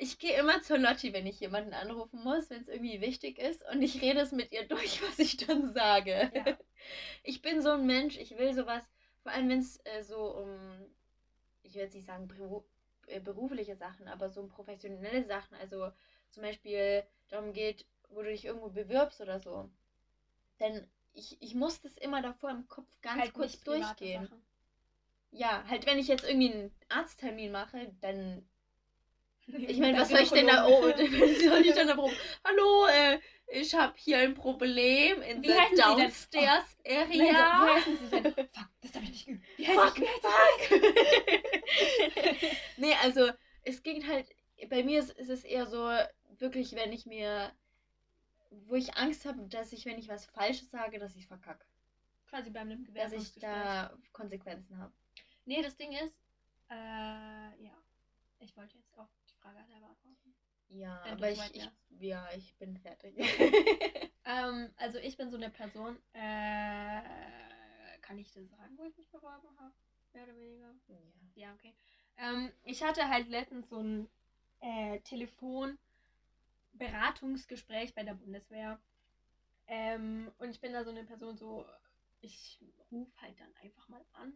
Ich 0.00 0.20
gehe 0.20 0.38
immer 0.38 0.62
zur 0.62 0.78
Lotti, 0.78 1.12
wenn 1.12 1.26
ich 1.26 1.40
jemanden 1.40 1.74
anrufen 1.74 2.22
muss, 2.22 2.48
wenn 2.50 2.60
es 2.60 2.68
irgendwie 2.68 3.00
wichtig 3.00 3.38
ist. 3.38 3.68
Und 3.68 3.82
ich 3.82 4.00
rede 4.00 4.20
es 4.20 4.30
mit 4.30 4.52
ihr 4.52 4.66
durch, 4.66 5.02
was 5.08 5.18
ich 5.18 5.36
dann 5.36 5.72
sage. 5.72 6.30
Ja. 6.32 6.56
Ich 7.24 7.42
bin 7.42 7.60
so 7.60 7.70
ein 7.70 7.84
Mensch, 7.86 8.16
ich 8.16 8.36
will 8.38 8.54
sowas, 8.54 8.84
vor 9.22 9.32
allem 9.32 9.48
wenn 9.48 9.58
es 9.58 9.84
äh, 9.84 10.02
so 10.02 10.36
um, 10.36 10.56
ich 11.62 11.74
will 11.74 11.82
jetzt 11.82 11.94
nicht 11.94 12.06
sagen 12.06 12.28
beru 12.28 12.62
äh, 13.08 13.20
berufliche 13.20 13.74
Sachen, 13.74 14.06
aber 14.06 14.30
so 14.30 14.40
um 14.40 14.48
professionelle 14.48 15.24
Sachen, 15.24 15.56
also 15.56 15.90
zum 16.30 16.42
Beispiel 16.42 17.02
darum 17.28 17.52
geht, 17.52 17.84
wo 18.10 18.22
du 18.22 18.28
dich 18.28 18.44
irgendwo 18.44 18.68
bewirbst 18.68 19.20
oder 19.20 19.40
so. 19.40 19.68
Denn 20.60 20.86
ich, 21.12 21.36
ich 21.42 21.54
muss 21.54 21.80
das 21.80 21.96
immer 21.96 22.22
davor 22.22 22.50
im 22.50 22.68
Kopf 22.68 22.86
ganz 23.02 23.20
Halt 23.20 23.34
kurz 23.34 23.60
durchgehen. 23.62 24.28
Ja, 25.30 25.64
halt 25.68 25.86
wenn 25.86 25.98
ich 25.98 26.08
jetzt 26.08 26.24
irgendwie 26.24 26.52
einen 26.52 26.74
Arzttermin 26.88 27.50
mache, 27.50 27.92
dann 28.00 28.48
ich 29.56 29.78
meine, 29.78 29.92
Der 29.92 30.02
was 30.02 30.08
soll 30.10 30.20
ich 30.20 30.30
denn 30.30 30.46
da? 30.46 30.66
Oh, 30.66 30.82
soll 30.82 31.62
ich 31.66 31.74
denn 31.74 31.88
da 31.88 31.94
rum? 31.94 32.12
Hallo, 32.44 32.86
äh, 32.86 33.20
ich 33.48 33.74
habe 33.74 33.94
hier 33.96 34.18
ein 34.18 34.34
Problem 34.34 35.22
in 35.22 35.42
Wie 35.42 35.48
the 35.48 35.54
heißen 35.54 35.82
Sie 35.84 35.94
denn? 35.94 35.98
downstairs 35.98 36.76
Nein, 36.84 37.10
wie 37.10 37.20
area. 37.30 37.74
heißen 37.74 37.98
sie 37.98 38.08
denn? 38.10 38.34
Fuck, 38.52 38.68
das 38.82 38.94
habe 38.94 39.04
ich 39.04 39.10
nicht 39.10 39.26
geübt. 39.26 39.44
Wie 39.56 39.64
Fuck, 39.64 39.96
heißen 39.96 40.04
sie? 40.04 40.20
fuck. 40.20 40.82
nee, 42.76 42.94
also 43.02 43.30
es 43.62 43.82
ging 43.82 44.06
halt, 44.06 44.26
bei 44.68 44.82
mir 44.82 44.98
ist, 45.00 45.10
ist 45.12 45.30
es 45.30 45.44
eher 45.44 45.66
so, 45.66 45.90
wirklich, 46.38 46.74
wenn 46.74 46.92
ich 46.92 47.06
mir, 47.06 47.52
wo 48.50 48.74
ich 48.74 48.96
Angst 48.96 49.24
habe, 49.24 49.42
dass 49.48 49.72
ich, 49.72 49.86
wenn 49.86 49.98
ich 49.98 50.08
was 50.08 50.26
Falsches 50.26 50.70
sage, 50.70 50.98
dass 50.98 51.16
ich 51.16 51.26
verkacke. 51.26 51.64
Quasi 52.28 52.50
bei 52.50 52.60
einem 52.60 52.86
Dass 52.92 53.12
ich 53.12 53.32
da 53.40 53.96
Konsequenzen 54.12 54.78
habe. 54.78 54.92
Nee, 55.46 55.62
das 55.62 55.76
Ding 55.76 55.92
ist, 55.92 56.14
äh, 56.70 56.74
ja. 56.74 57.72
Ich 58.40 58.56
wollte 58.56 58.76
jetzt 58.76 58.96
auch 58.98 59.08
Frage 59.48 59.64
selber 59.66 59.88
antworten. 59.88 60.34
Ja, 60.68 61.02
Wenn 61.04 61.12
aber 61.14 61.30
ich, 61.30 61.54
ich, 61.54 61.66
ja, 62.00 62.30
ich 62.32 62.54
bin 62.58 62.76
fertig. 62.76 63.16
Ähm, 64.24 64.70
also 64.76 64.98
ich 64.98 65.16
bin 65.16 65.30
so 65.30 65.36
eine 65.38 65.48
Person, 65.48 65.98
äh, 66.12 67.00
kann 68.02 68.18
ich 68.18 68.30
das 68.30 68.46
sagen, 68.50 68.76
wo 68.76 68.84
ich 68.84 68.94
mich 68.98 69.08
beworben 69.10 69.48
habe? 69.58 69.72
Mehr 70.12 70.24
oder 70.24 70.36
weniger? 70.36 70.74
ja. 70.88 70.98
Ja, 71.34 71.52
okay. 71.54 71.72
Ähm, 72.18 72.52
ich 72.64 72.82
hatte 72.82 73.08
halt 73.08 73.28
letztens 73.28 73.70
so 73.70 73.80
ein 73.80 74.06
äh, 74.60 74.98
Telefonberatungsgespräch 74.98 77.94
bei 77.94 78.02
der 78.02 78.12
Bundeswehr. 78.14 78.78
Ähm, 79.66 80.30
und 80.38 80.50
ich 80.50 80.60
bin 80.60 80.72
da 80.74 80.84
so 80.84 80.90
eine 80.90 81.04
Person, 81.04 81.38
so, 81.38 81.64
ich 82.20 82.58
rufe 82.90 83.18
halt 83.22 83.40
dann 83.40 83.54
einfach 83.62 83.88
mal 83.88 84.04
an. 84.12 84.34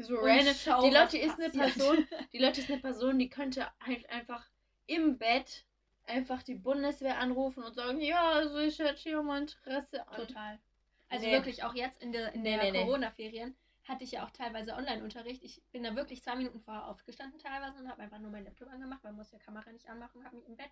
So 0.00 0.16
random. 0.16 0.54
schau, 0.54 0.82
die 0.82 0.94
Lotte 0.94 1.18
ist 1.18 1.38
eine 1.38 1.50
passiert. 1.50 1.76
Person, 1.76 2.06
die 2.32 2.38
Lotte 2.38 2.60
ist 2.60 2.70
eine 2.70 2.80
Person, 2.80 3.18
die 3.18 3.28
könnte 3.28 3.66
halt 3.80 4.08
einfach 4.10 4.48
im 4.86 5.18
Bett 5.18 5.64
einfach 6.06 6.42
die 6.42 6.54
Bundeswehr 6.54 7.18
anrufen 7.18 7.62
und 7.62 7.74
sagen, 7.74 8.00
ja, 8.00 8.30
also 8.32 8.58
ich 8.58 8.78
hätte 8.78 9.00
hier 9.00 9.22
mal 9.22 9.42
Interesse 9.42 10.06
an. 10.08 10.26
Total. 10.26 10.58
Also 11.10 11.26
Nee. 11.26 11.32
wirklich, 11.32 11.64
auch 11.64 11.74
jetzt 11.74 12.02
in 12.02 12.12
der, 12.12 12.32
in 12.32 12.44
der 12.44 12.62
nee, 12.62 12.70
nee. 12.70 12.78
Corona-Ferien 12.84 13.54
hatte 13.84 14.04
ich 14.04 14.12
ja 14.12 14.24
auch 14.24 14.30
teilweise 14.30 14.74
Online-Unterricht. 14.74 15.42
Ich 15.42 15.62
bin 15.72 15.82
da 15.82 15.96
wirklich 15.96 16.22
zwei 16.22 16.36
Minuten 16.36 16.60
vorher 16.60 16.86
aufgestanden 16.86 17.38
teilweise 17.38 17.78
und 17.80 17.88
habe 17.88 18.02
einfach 18.02 18.18
nur 18.18 18.30
meinen 18.30 18.44
Laptop 18.44 18.68
angemacht, 18.68 19.02
weil 19.02 19.12
man 19.12 19.18
muss 19.18 19.32
ja 19.32 19.38
Kamera 19.38 19.70
nicht 19.72 19.88
anmachen, 19.88 20.24
habe 20.24 20.36
mich 20.36 20.46
im 20.46 20.56
Bett 20.56 20.70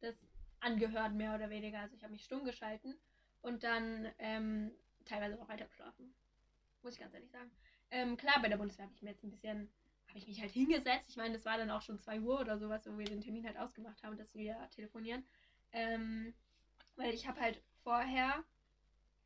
das 0.00 0.14
angehört, 0.60 1.12
mehr 1.14 1.34
oder 1.34 1.50
weniger. 1.50 1.80
Also 1.80 1.96
ich 1.96 2.02
habe 2.04 2.12
mich 2.12 2.24
stumm 2.24 2.44
geschalten 2.44 2.96
und 3.40 3.64
dann 3.64 4.12
ähm, 4.18 4.72
teilweise 5.04 5.40
auch 5.40 5.48
weiter 5.48 5.66
geschlafen. 5.66 6.14
Muss 6.82 6.94
ich 6.94 7.00
ganz 7.00 7.14
ehrlich 7.14 7.30
sagen. 7.30 7.50
Ähm, 7.92 8.16
klar, 8.16 8.40
bei 8.40 8.48
der 8.48 8.56
Bundeswehr 8.56 8.86
habe 8.86 8.94
ich 8.94 9.02
mir 9.02 9.10
jetzt 9.10 9.22
ein 9.22 9.30
bisschen, 9.30 9.68
habe 10.08 10.18
ich 10.18 10.26
mich 10.26 10.40
halt 10.40 10.50
hingesetzt. 10.50 11.10
Ich 11.10 11.16
meine, 11.16 11.34
das 11.34 11.44
war 11.44 11.58
dann 11.58 11.70
auch 11.70 11.82
schon 11.82 12.00
2 12.00 12.20
Uhr 12.20 12.40
oder 12.40 12.58
sowas, 12.58 12.86
wo 12.86 12.96
wir 12.96 13.04
den 13.04 13.20
Termin 13.20 13.44
halt 13.46 13.58
ausgemacht 13.58 14.02
haben, 14.02 14.16
dass 14.16 14.34
wir 14.34 14.56
telefonieren. 14.70 15.22
Ähm, 15.72 16.32
weil 16.96 17.12
ich 17.12 17.28
habe 17.28 17.38
halt 17.38 17.60
vorher 17.84 18.42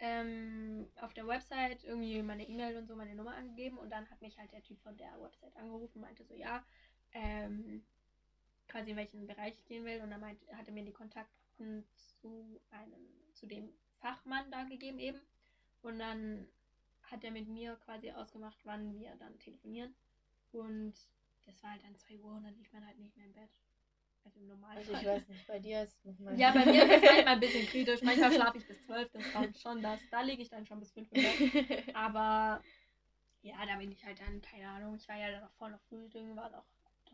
ähm, 0.00 0.88
auf 1.00 1.14
der 1.14 1.29
Website 1.29 1.85
irgendwie 1.85 2.20
meine 2.22 2.48
E-Mail 2.48 2.76
und 2.76 2.88
so 2.88 2.96
meine 2.96 3.14
Nummer 3.14 3.37
angegeben 3.37 3.79
und 3.79 3.90
dann 3.90 4.11
hat 4.11 4.20
mich 4.20 4.37
halt 4.37 4.52
der 4.52 4.62
Typ 4.62 4.81
von 4.83 4.96
der 4.96 5.12
Website 5.20 5.57
angerufen, 5.57 6.00
meinte 6.00 6.24
so, 6.24 6.35
ja, 6.35 6.64
ähm, 7.12 7.83
quasi 8.66 8.90
in 8.90 8.96
welchen 8.96 9.26
Bereich 9.29 9.55
ich 9.57 9.66
gehen 9.66 9.85
will 9.85 10.00
und 10.02 10.11
dann 10.11 10.20
meinte, 10.20 10.44
hat 10.57 10.66
er 10.66 10.74
mir 10.74 10.85
die 10.85 10.92
Kontakten 10.92 11.85
zu 12.20 12.61
einem, 12.70 13.33
zu 13.33 13.46
dem 13.46 13.72
Fachmann 14.00 14.50
da 14.50 14.64
gegeben 14.64 14.98
eben 14.98 15.20
und 15.83 16.00
dann 16.00 16.48
hat 17.11 17.25
er 17.25 17.31
mit 17.31 17.49
mir 17.49 17.77
quasi 17.85 18.11
ausgemacht, 18.11 18.59
wann 18.64 18.99
wir 18.99 19.14
dann 19.16 19.38
telefonieren 19.38 19.95
und 20.53 20.95
das 21.45 21.62
war 21.62 21.73
halt 21.73 21.85
dann 21.85 21.97
2 21.97 22.19
Uhr 22.19 22.35
und 22.35 22.45
dann 22.45 22.55
lief 22.57 22.73
man 22.73 22.85
halt 22.87 22.99
nicht 22.99 23.16
mehr 23.16 23.27
im 23.27 23.33
Bett. 23.33 23.51
Also 24.25 24.40
im 24.40 24.49
Normalfall. 24.49 24.79
Also 24.79 24.92
ich 24.92 25.07
weiß 25.07 25.29
nicht, 25.29 25.47
bei 25.47 25.61
dir 25.61 25.83
ist 25.83 26.05
nochmal. 26.05 26.38
Ja, 26.38 26.51
bei 26.51 26.66
mir 26.66 26.85
ist 26.85 26.97
es 26.97 27.03
manchmal 27.03 27.35
ein 27.35 27.40
bisschen 27.40 27.66
kritisch. 27.71 28.03
Manchmal 28.03 28.33
schlafe 28.33 28.59
ich 28.59 28.66
bis 28.66 28.85
12, 28.85 29.09
das 29.12 29.47
ist 29.47 29.61
schon 29.62 29.81
das. 29.83 30.01
Da 30.11 30.23
liege 30.23 30.42
ich 30.42 30.49
dann 30.49 30.66
schon 30.66 30.81
bis 30.81 30.90
5 30.90 31.09
Uhr. 31.12 31.95
Aber 31.95 32.61
ja, 33.42 33.64
da 33.64 33.77
bin 33.77 33.92
ich 33.92 34.05
halt 34.05 34.21
dann, 34.21 34.42
keine 34.42 34.69
Ahnung, 34.69 34.97
ich 34.97 35.09
war 35.09 35.16
ja 35.16 35.31
dann 35.31 35.45
auch 35.45 35.53
voll 35.53 35.71
noch 35.71 35.81
frühstücken, 35.83 36.35
war 36.35 36.51
noch 36.51 36.64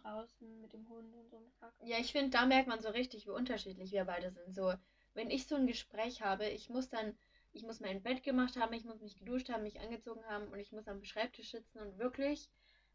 draußen 0.02 0.60
mit 0.62 0.72
dem 0.72 0.88
Hund 0.88 1.14
und 1.14 1.30
so. 1.30 1.42
Ja, 1.84 1.98
ich 1.98 2.12
finde, 2.12 2.30
da 2.30 2.46
merkt 2.46 2.68
man 2.68 2.80
so 2.80 2.88
richtig, 2.88 3.26
wie 3.26 3.30
unterschiedlich 3.30 3.92
wir 3.92 4.04
beide 4.06 4.30
sind. 4.30 4.54
So, 4.54 4.72
wenn 5.14 5.30
ich 5.30 5.46
so 5.46 5.56
ein 5.56 5.66
Gespräch 5.66 6.22
habe, 6.22 6.48
ich 6.48 6.70
muss 6.70 6.88
dann, 6.88 7.14
ich 7.52 7.62
muss 7.62 7.80
mein 7.80 8.02
Bett 8.02 8.22
gemacht 8.22 8.56
haben, 8.56 8.72
ich 8.72 8.84
muss 8.84 9.00
mich 9.00 9.18
geduscht 9.18 9.50
haben, 9.50 9.62
mich 9.62 9.80
angezogen 9.80 10.24
haben 10.26 10.48
und 10.48 10.58
ich 10.58 10.72
muss 10.72 10.88
am 10.88 11.04
Schreibtisch 11.04 11.50
sitzen 11.50 11.78
und 11.78 11.98
wirklich 11.98 12.48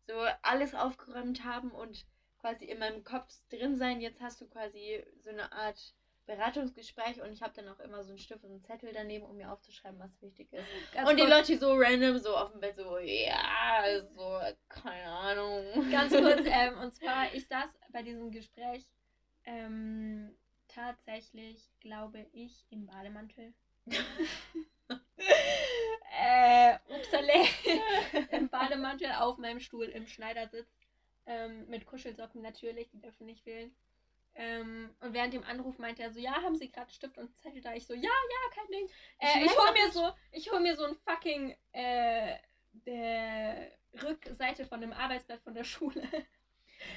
so 0.08 0.14
alles 0.42 0.74
aufgeräumt 0.74 1.44
haben 1.44 1.72
und 1.72 2.06
quasi 2.40 2.66
in 2.66 2.80
meinem 2.80 3.04
Kopf 3.04 3.32
drin 3.50 3.78
sein. 3.78 4.02
Jetzt 4.02 4.22
hast 4.22 4.42
du 4.42 4.48
quasi 4.48 5.04
so 5.24 5.30
eine 5.30 5.52
Art 5.52 5.94
Beratungsgespräch 6.28 7.22
und 7.22 7.32
ich 7.32 7.42
habe 7.42 7.54
dann 7.56 7.70
auch 7.70 7.80
immer 7.80 8.04
so 8.04 8.10
einen 8.10 8.20
Stift 8.20 8.44
und 8.44 8.52
einen 8.52 8.64
Zettel 8.64 8.92
daneben, 8.94 9.26
um 9.26 9.38
mir 9.38 9.52
aufzuschreiben, 9.52 9.98
was 10.00 10.22
wichtig 10.22 10.52
ist. 10.52 10.66
Ganz 10.94 11.10
und 11.10 11.18
die 11.18 11.24
kurz, 11.24 11.50
Leute 11.50 11.58
so 11.58 11.74
random 11.74 12.20
so 12.20 12.36
auf 12.36 12.52
dem 12.52 12.60
Bett 12.60 12.76
so, 12.76 12.98
ja, 12.98 13.80
also, 13.82 14.40
keine 14.68 15.10
Ahnung. 15.10 15.90
Ganz 15.90 16.14
kurz, 16.14 16.42
ähm, 16.46 16.78
und 16.80 16.94
zwar, 16.94 17.34
ich 17.34 17.48
saß 17.48 17.70
bei 17.92 18.04
diesem 18.04 18.30
Gespräch 18.32 18.86
ähm, 19.46 20.38
tatsächlich, 20.68 21.72
glaube 21.80 22.28
ich, 22.34 22.66
im 22.70 22.88
Bademantel. 22.88 23.54
Äh, 26.20 26.76
upsale, 26.90 27.34
im 28.32 28.50
Bademantel 28.50 29.12
auf 29.20 29.38
meinem 29.38 29.60
Stuhl 29.60 29.86
im 29.86 30.08
Schneidersitz. 30.08 30.68
Ähm, 31.26 31.68
mit 31.68 31.86
Kuschelsocken 31.86 32.42
natürlich, 32.42 32.90
die 32.90 33.02
dürfen 33.02 33.26
nicht 33.26 33.44
fehlen. 33.44 33.76
Ähm, 34.36 34.96
und 35.02 35.14
während 35.14 35.34
dem 35.34 35.44
Anruf 35.44 35.78
meinte 35.80 36.04
er 36.04 36.12
so, 36.12 36.20
ja, 36.20 36.32
haben 36.44 36.56
Sie 36.56 36.72
gerade 36.72 36.92
Stift 36.92 37.18
und 37.18 37.36
Zettel 37.40 37.62
da? 37.62 37.74
Ich 37.74 37.88
so, 37.88 37.94
ja, 37.94 38.02
ja, 38.04 38.56
kein 38.56 38.68
Ding. 38.72 38.90
Äh, 39.20 39.40
Ich 39.40 39.52
ich 39.52 39.58
hol 39.58 39.72
mir 39.74 39.92
so, 39.92 40.12
ich 40.32 40.52
hol 40.52 40.60
mir 40.60 40.76
so 40.76 40.86
ein 40.86 40.96
fucking 40.96 41.56
äh, 41.74 42.38
der 42.86 43.72
Rückseite 44.04 44.66
von 44.66 44.80
dem 44.80 44.94
Arbeitsblatt 44.94 45.42
von 45.42 45.56
der 45.56 45.64
Schule. 45.64 46.02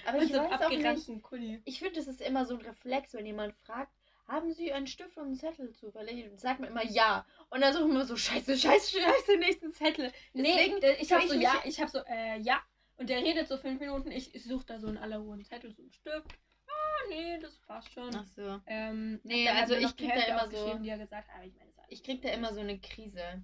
Aber 0.06 0.18
Und 0.18 0.24
ich 0.24 0.32
so 0.32 0.38
weiß 0.38 0.60
auch 0.62 0.70
nicht, 0.70 1.22
Kuli. 1.22 1.62
Ich 1.64 1.78
finde, 1.78 1.94
das 1.94 2.06
ist 2.06 2.20
immer 2.20 2.44
so 2.44 2.54
ein 2.54 2.60
Reflex, 2.60 3.14
wenn 3.14 3.26
jemand 3.26 3.54
fragt, 3.54 3.92
haben 4.30 4.52
Sie 4.52 4.72
einen 4.72 4.86
Stift 4.86 5.16
und 5.16 5.24
einen 5.24 5.34
Zettel 5.34 5.72
zufällig? 5.72 6.30
Und 6.30 6.38
sagt 6.40 6.60
man 6.60 6.70
immer 6.70 6.84
ja. 6.84 7.26
Und 7.50 7.60
dann 7.60 7.74
suchen 7.74 7.92
wir 7.92 8.04
so, 8.04 8.16
scheiße, 8.16 8.56
scheiße, 8.56 9.00
scheiße, 9.00 9.36
nächsten 9.38 9.72
Zettel. 9.72 10.12
Nee, 10.32 10.42
Deswegen 10.54 10.80
der- 10.80 11.00
ich 11.00 11.08
tue 11.08 11.18
hab 11.18 11.28
so, 11.28 11.34
ja, 11.34 11.62
ich 11.64 11.80
hab 11.80 11.90
so, 11.90 11.98
äh, 12.06 12.38
ja. 12.40 12.62
Und 12.96 13.08
der 13.10 13.18
redet 13.22 13.48
so 13.48 13.56
fünf 13.56 13.80
Minuten, 13.80 14.10
ich, 14.10 14.34
ich 14.34 14.44
suche 14.44 14.66
da 14.66 14.78
so 14.78 14.86
in 14.88 14.98
aller 14.98 15.18
Ruhe 15.18 15.34
einen 15.34 15.44
Zettel, 15.44 15.72
so 15.72 15.82
einen 15.82 15.90
Stift. 15.90 16.28
Ah, 16.66 17.08
nee, 17.08 17.38
das 17.40 17.56
passt 17.58 17.92
schon. 17.92 18.14
Ach 18.14 18.26
so. 18.36 18.60
Ähm, 18.66 19.20
Nee, 19.24 19.48
also 19.48 19.74
halt 19.74 19.82
nur 19.82 19.90
ich 19.90 19.96
krieg 19.96 20.12
da 20.14 20.22
immer 20.22 20.50
so- 20.50 20.78
die 20.78 20.88
er 20.88 20.98
gesagt 20.98 21.28
aber 21.34 21.44
ich 21.44 21.54
meine, 21.54 21.70
Ich 21.88 22.02
krieg 22.04 22.22
da 22.22 22.28
immer 22.30 22.52
so 22.54 22.60
eine 22.60 22.78
Krise. 22.78 23.42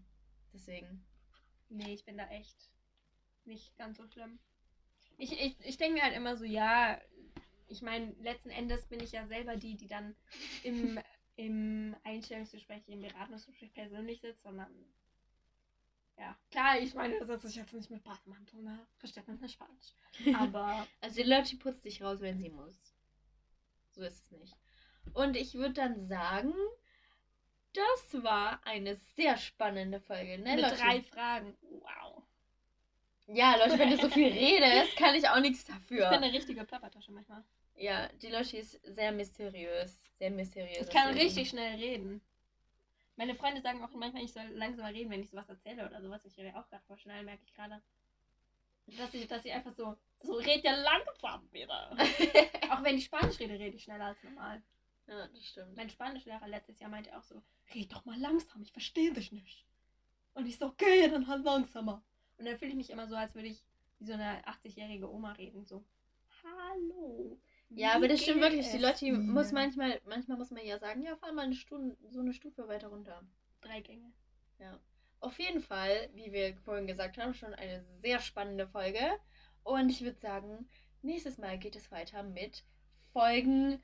Deswegen. 0.53 1.05
Nee, 1.69 1.95
ich 1.95 2.05
bin 2.05 2.17
da 2.17 2.29
echt 2.29 2.71
nicht 3.45 3.77
ganz 3.77 3.97
so 3.99 4.07
schlimm. 4.07 4.39
Ich, 5.19 5.33
ich, 5.33 5.57
ich 5.65 5.77
denke 5.79 5.95
mir 5.95 6.03
halt 6.05 6.15
immer 6.15 6.37
so, 6.37 6.45
ja, 6.45 7.01
ich 7.69 7.83
meine, 7.83 8.13
letzten 8.21 8.51
Endes 8.51 8.87
bin 8.87 9.01
ich 9.01 9.13
ja 9.13 9.27
selber 9.27 9.57
die, 9.57 9.77
die 9.77 9.89
dann 9.89 10.15
im, 10.63 10.99
im 11.37 11.97
Einstellungsgespräch, 12.05 12.83
im 12.89 13.01
Beratungsgespräch 13.03 13.73
persönlich 13.75 14.21
sitzt, 14.21 14.43
sondern 14.43 14.71
ja, 16.19 16.35
klar, 16.51 16.79
ich 16.79 16.95
meine, 16.95 17.19
da 17.19 17.27
sitze 17.27 17.49
ich 17.49 17.57
jetzt 17.57 17.75
nicht 17.75 17.91
mit 17.91 18.03
Badmantel, 18.03 18.63
ne? 18.63 18.87
Versteht 18.97 19.27
man 19.29 19.39
nicht 19.39 19.59
falsch. 19.59 19.93
Aber 20.39 20.87
Also 21.03 21.17
die 21.23 21.29
Leute 21.29 21.57
putzt 21.57 21.85
dich 21.85 22.03
raus, 22.03 22.21
wenn 22.21 22.39
sie 22.39 22.49
muss. 22.49 22.95
So 23.91 24.01
ist 24.03 24.25
es 24.25 24.31
nicht. 24.33 24.57
Und 25.13 25.37
ich 25.37 25.55
würde 25.55 25.75
dann 25.75 26.07
sagen, 26.07 26.55
das 27.75 28.23
war 28.23 28.65
eine 28.67 28.97
sehr 29.15 29.37
spannende 29.37 30.01
Folge, 30.01 30.39
ne, 30.39 30.55
mit 30.57 30.63
Lotti? 30.65 30.77
drei 30.77 31.03
Fragen. 31.03 31.55
Wow. 31.61 32.23
Ja, 33.27 33.57
Leute, 33.57 33.79
wenn 33.79 33.91
du 33.91 33.99
so 33.99 34.09
viel 34.09 34.29
redest, 34.33 34.97
kann 34.97 35.15
ich 35.15 35.29
auch 35.29 35.41
nichts 35.41 35.61
Ich 35.61 35.67
dafür. 35.75 36.09
bin 36.09 36.23
eine 36.25 36.33
richtige 36.33 36.65
Plappertasche 36.65 37.13
manchmal. 37.13 37.45
Ja, 37.77 38.09
die 38.23 38.29
Lotti 38.29 38.59
ist 38.59 38.81
sehr 38.85 39.13
mysteriös. 39.13 39.99
Sehr 40.19 40.31
mysteriös. 40.31 40.87
Ich 40.87 40.91
kann 40.91 41.15
richtig 41.15 41.51
schnell 41.51 41.77
reden. 41.77 42.23
Meine 43.17 43.35
Freunde 43.35 43.63
sagen 43.63 43.83
auch 43.83 43.91
manchmal, 43.93 44.23
ich 44.23 44.33
soll 44.33 44.47
langsamer 44.49 44.93
reden, 44.93 45.11
wenn 45.11 45.23
ich 45.23 45.31
sowas 45.31 45.49
erzähle 45.49 45.87
oder 45.87 46.01
sowas. 46.03 46.25
Ich 46.25 46.37
rede 46.37 46.57
auch 46.57 46.69
gerade 46.69 46.85
voll 46.87 46.99
schnell, 46.99 47.23
merke 47.23 47.43
ich 47.45 47.55
gerade. 47.55 47.83
dass 48.87 49.15
ich, 49.15 49.27
dass 49.27 49.45
ich 49.45 49.53
einfach 49.53 49.73
so, 49.73 49.97
so 50.21 50.35
red 50.35 50.65
ja 50.65 50.75
langsam 50.75 51.51
wieder. 51.53 51.93
auch 52.71 52.83
wenn 52.83 52.99
ich 52.99 53.07
Spanisch 53.07 53.39
rede, 53.41 53.59
rede 53.59 53.77
ich 53.77 53.85
schneller 53.85 54.07
als 54.07 54.23
normal. 54.23 54.63
ja, 55.07 55.29
das 55.29 55.47
stimmt. 55.47 55.77
Mein 55.77 55.91
Spanischlehrer 55.91 56.49
letztes 56.49 56.79
Jahr 56.79 56.91
meinte 56.91 57.17
auch 57.17 57.23
so, 57.23 57.43
red 57.75 57.93
doch 57.93 58.05
mal 58.05 58.19
langsam, 58.19 58.63
ich 58.63 58.73
verstehe 58.73 59.13
dich 59.13 59.33
nicht. 59.33 59.67
Und 60.35 60.47
ich 60.47 60.59
so, 60.59 60.67
okay, 60.67 61.09
dann 61.09 61.27
halt 61.27 61.45
langsamer. 61.45 62.03
Und 62.39 62.45
dann 62.45 62.59
fühle 62.59 62.71
ich 62.71 62.77
mich 62.77 62.91
immer 62.91 63.07
so, 63.07 63.17
als 63.17 63.35
würde 63.35 63.49
ich 63.49 63.65
wie 63.99 64.05
so 64.05 64.13
eine 64.13 64.43
80-jährige 64.47 65.11
Oma 65.11 65.33
reden. 65.33 65.65
So, 65.65 65.85
hallo. 66.45 67.39
Ja, 67.71 67.93
aber 67.95 68.09
das 68.09 68.23
stimmt 68.23 68.41
wirklich. 68.41 68.67
Die 68.71 68.79
die 68.79 69.13
muss 69.13 69.47
Ihnen?" 69.49 69.55
manchmal, 69.55 70.01
manchmal 70.07 70.39
muss 70.39 70.51
man 70.51 70.65
ja 70.65 70.79
sagen, 70.79 71.03
ja, 71.03 71.17
fahr 71.17 71.33
mal 71.33 71.45
eine 71.45 71.55
Stunde, 71.55 71.97
so 72.11 72.21
eine 72.21 72.33
Stufe 72.33 72.69
weiter 72.69 72.89
runter. 72.89 73.23
Drei 73.61 73.81
Gänge. 73.81 74.13
Auf 75.21 75.39
jeden 75.39 75.61
Fall, 75.61 76.09
wie 76.15 76.33
wir 76.33 76.57
vorhin 76.65 76.87
gesagt 76.87 77.19
haben, 77.19 77.35
schon 77.35 77.55
eine 77.55 77.85
sehr 78.03 78.21
spannende 78.21 78.69
Folge. 78.69 79.01
Und 79.65 79.89
ich 79.91 80.03
würde 80.03 80.19
sagen, 80.21 80.69
nächstes 81.03 81.39
Mal 81.39 81.59
geht 81.59 81.75
es 81.75 81.91
weiter 81.91 82.23
mit 82.23 82.65
Folgen 83.13 83.83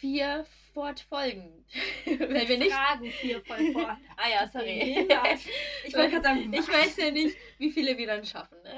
4 0.00 0.46
fortfolgen. 0.72 1.66
Weil 2.06 2.48
wir 2.48 2.58
nicht. 2.58 2.72
Fragen 2.72 3.10
vier 3.10 3.42
voll 3.44 3.72
vor. 3.72 3.98
Ah 4.16 4.28
ja, 4.30 4.48
sorry. 4.48 5.08
Ich 5.84 5.94
wollte 5.94 6.10
gerade 6.12 6.24
sagen, 6.24 6.52
Ich 6.52 6.68
weiß 6.68 6.96
ja 6.96 7.10
nicht, 7.10 7.36
wie 7.58 7.70
viele 7.70 7.98
wir 7.98 8.06
dann 8.06 8.24
schaffen. 8.24 8.62
Ne? 8.62 8.74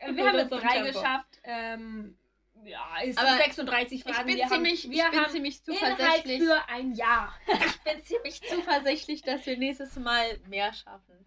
Äh, 0.00 0.14
Wir 0.14 0.26
haben 0.26 0.38
jetzt 0.38 0.50
drei 0.50 0.82
geschafft. 0.82 1.40
Ähm, 1.44 2.18
ja, 2.64 2.86
es 3.04 3.16
Aber 3.16 3.28
sind 3.30 3.38
36 3.38 3.98
Ich 3.98 4.14
Fragen. 4.14 4.26
bin 4.26 4.36
wir 4.36 4.48
ziemlich, 4.48 4.84
haben, 4.84 4.92
wir 4.92 5.04
ich 5.04 5.10
bin 5.10 5.20
haben 5.20 5.32
ziemlich 5.32 5.68
Inhalt 5.68 5.98
zuversichtlich. 5.98 6.42
für 6.42 6.68
ein 6.68 6.92
Jahr. 6.94 7.34
Ich 7.66 7.80
bin 7.80 8.02
ziemlich 8.04 8.42
zuversichtlich, 8.42 9.22
dass 9.22 9.46
wir 9.46 9.56
nächstes 9.56 9.96
Mal 9.96 10.38
mehr 10.48 10.72
schaffen. 10.72 11.26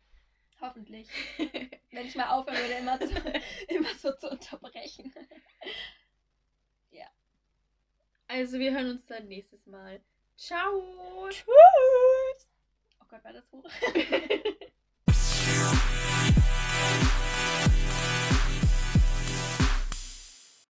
Hoffentlich. 0.59 1.07
Wenn 1.91 2.05
ich 2.05 2.15
mal 2.15 2.29
aufhören 2.29 2.57
würde, 2.57 2.73
immer, 2.73 2.99
zu, 2.99 3.07
immer 3.67 3.93
so 3.95 4.11
zu 4.13 4.29
unterbrechen. 4.29 5.13
Also 8.31 8.59
wir 8.59 8.71
hören 8.71 8.91
uns 8.91 9.05
dann 9.07 9.27
nächstes 9.27 9.67
Mal. 9.67 9.99
Ciao. 10.37 11.27
Tschüss. 11.29 12.47
Oh 13.01 13.05
Gott, 13.09 13.21
war 13.25 13.33
das 13.33 13.51
hoch? 13.51 13.69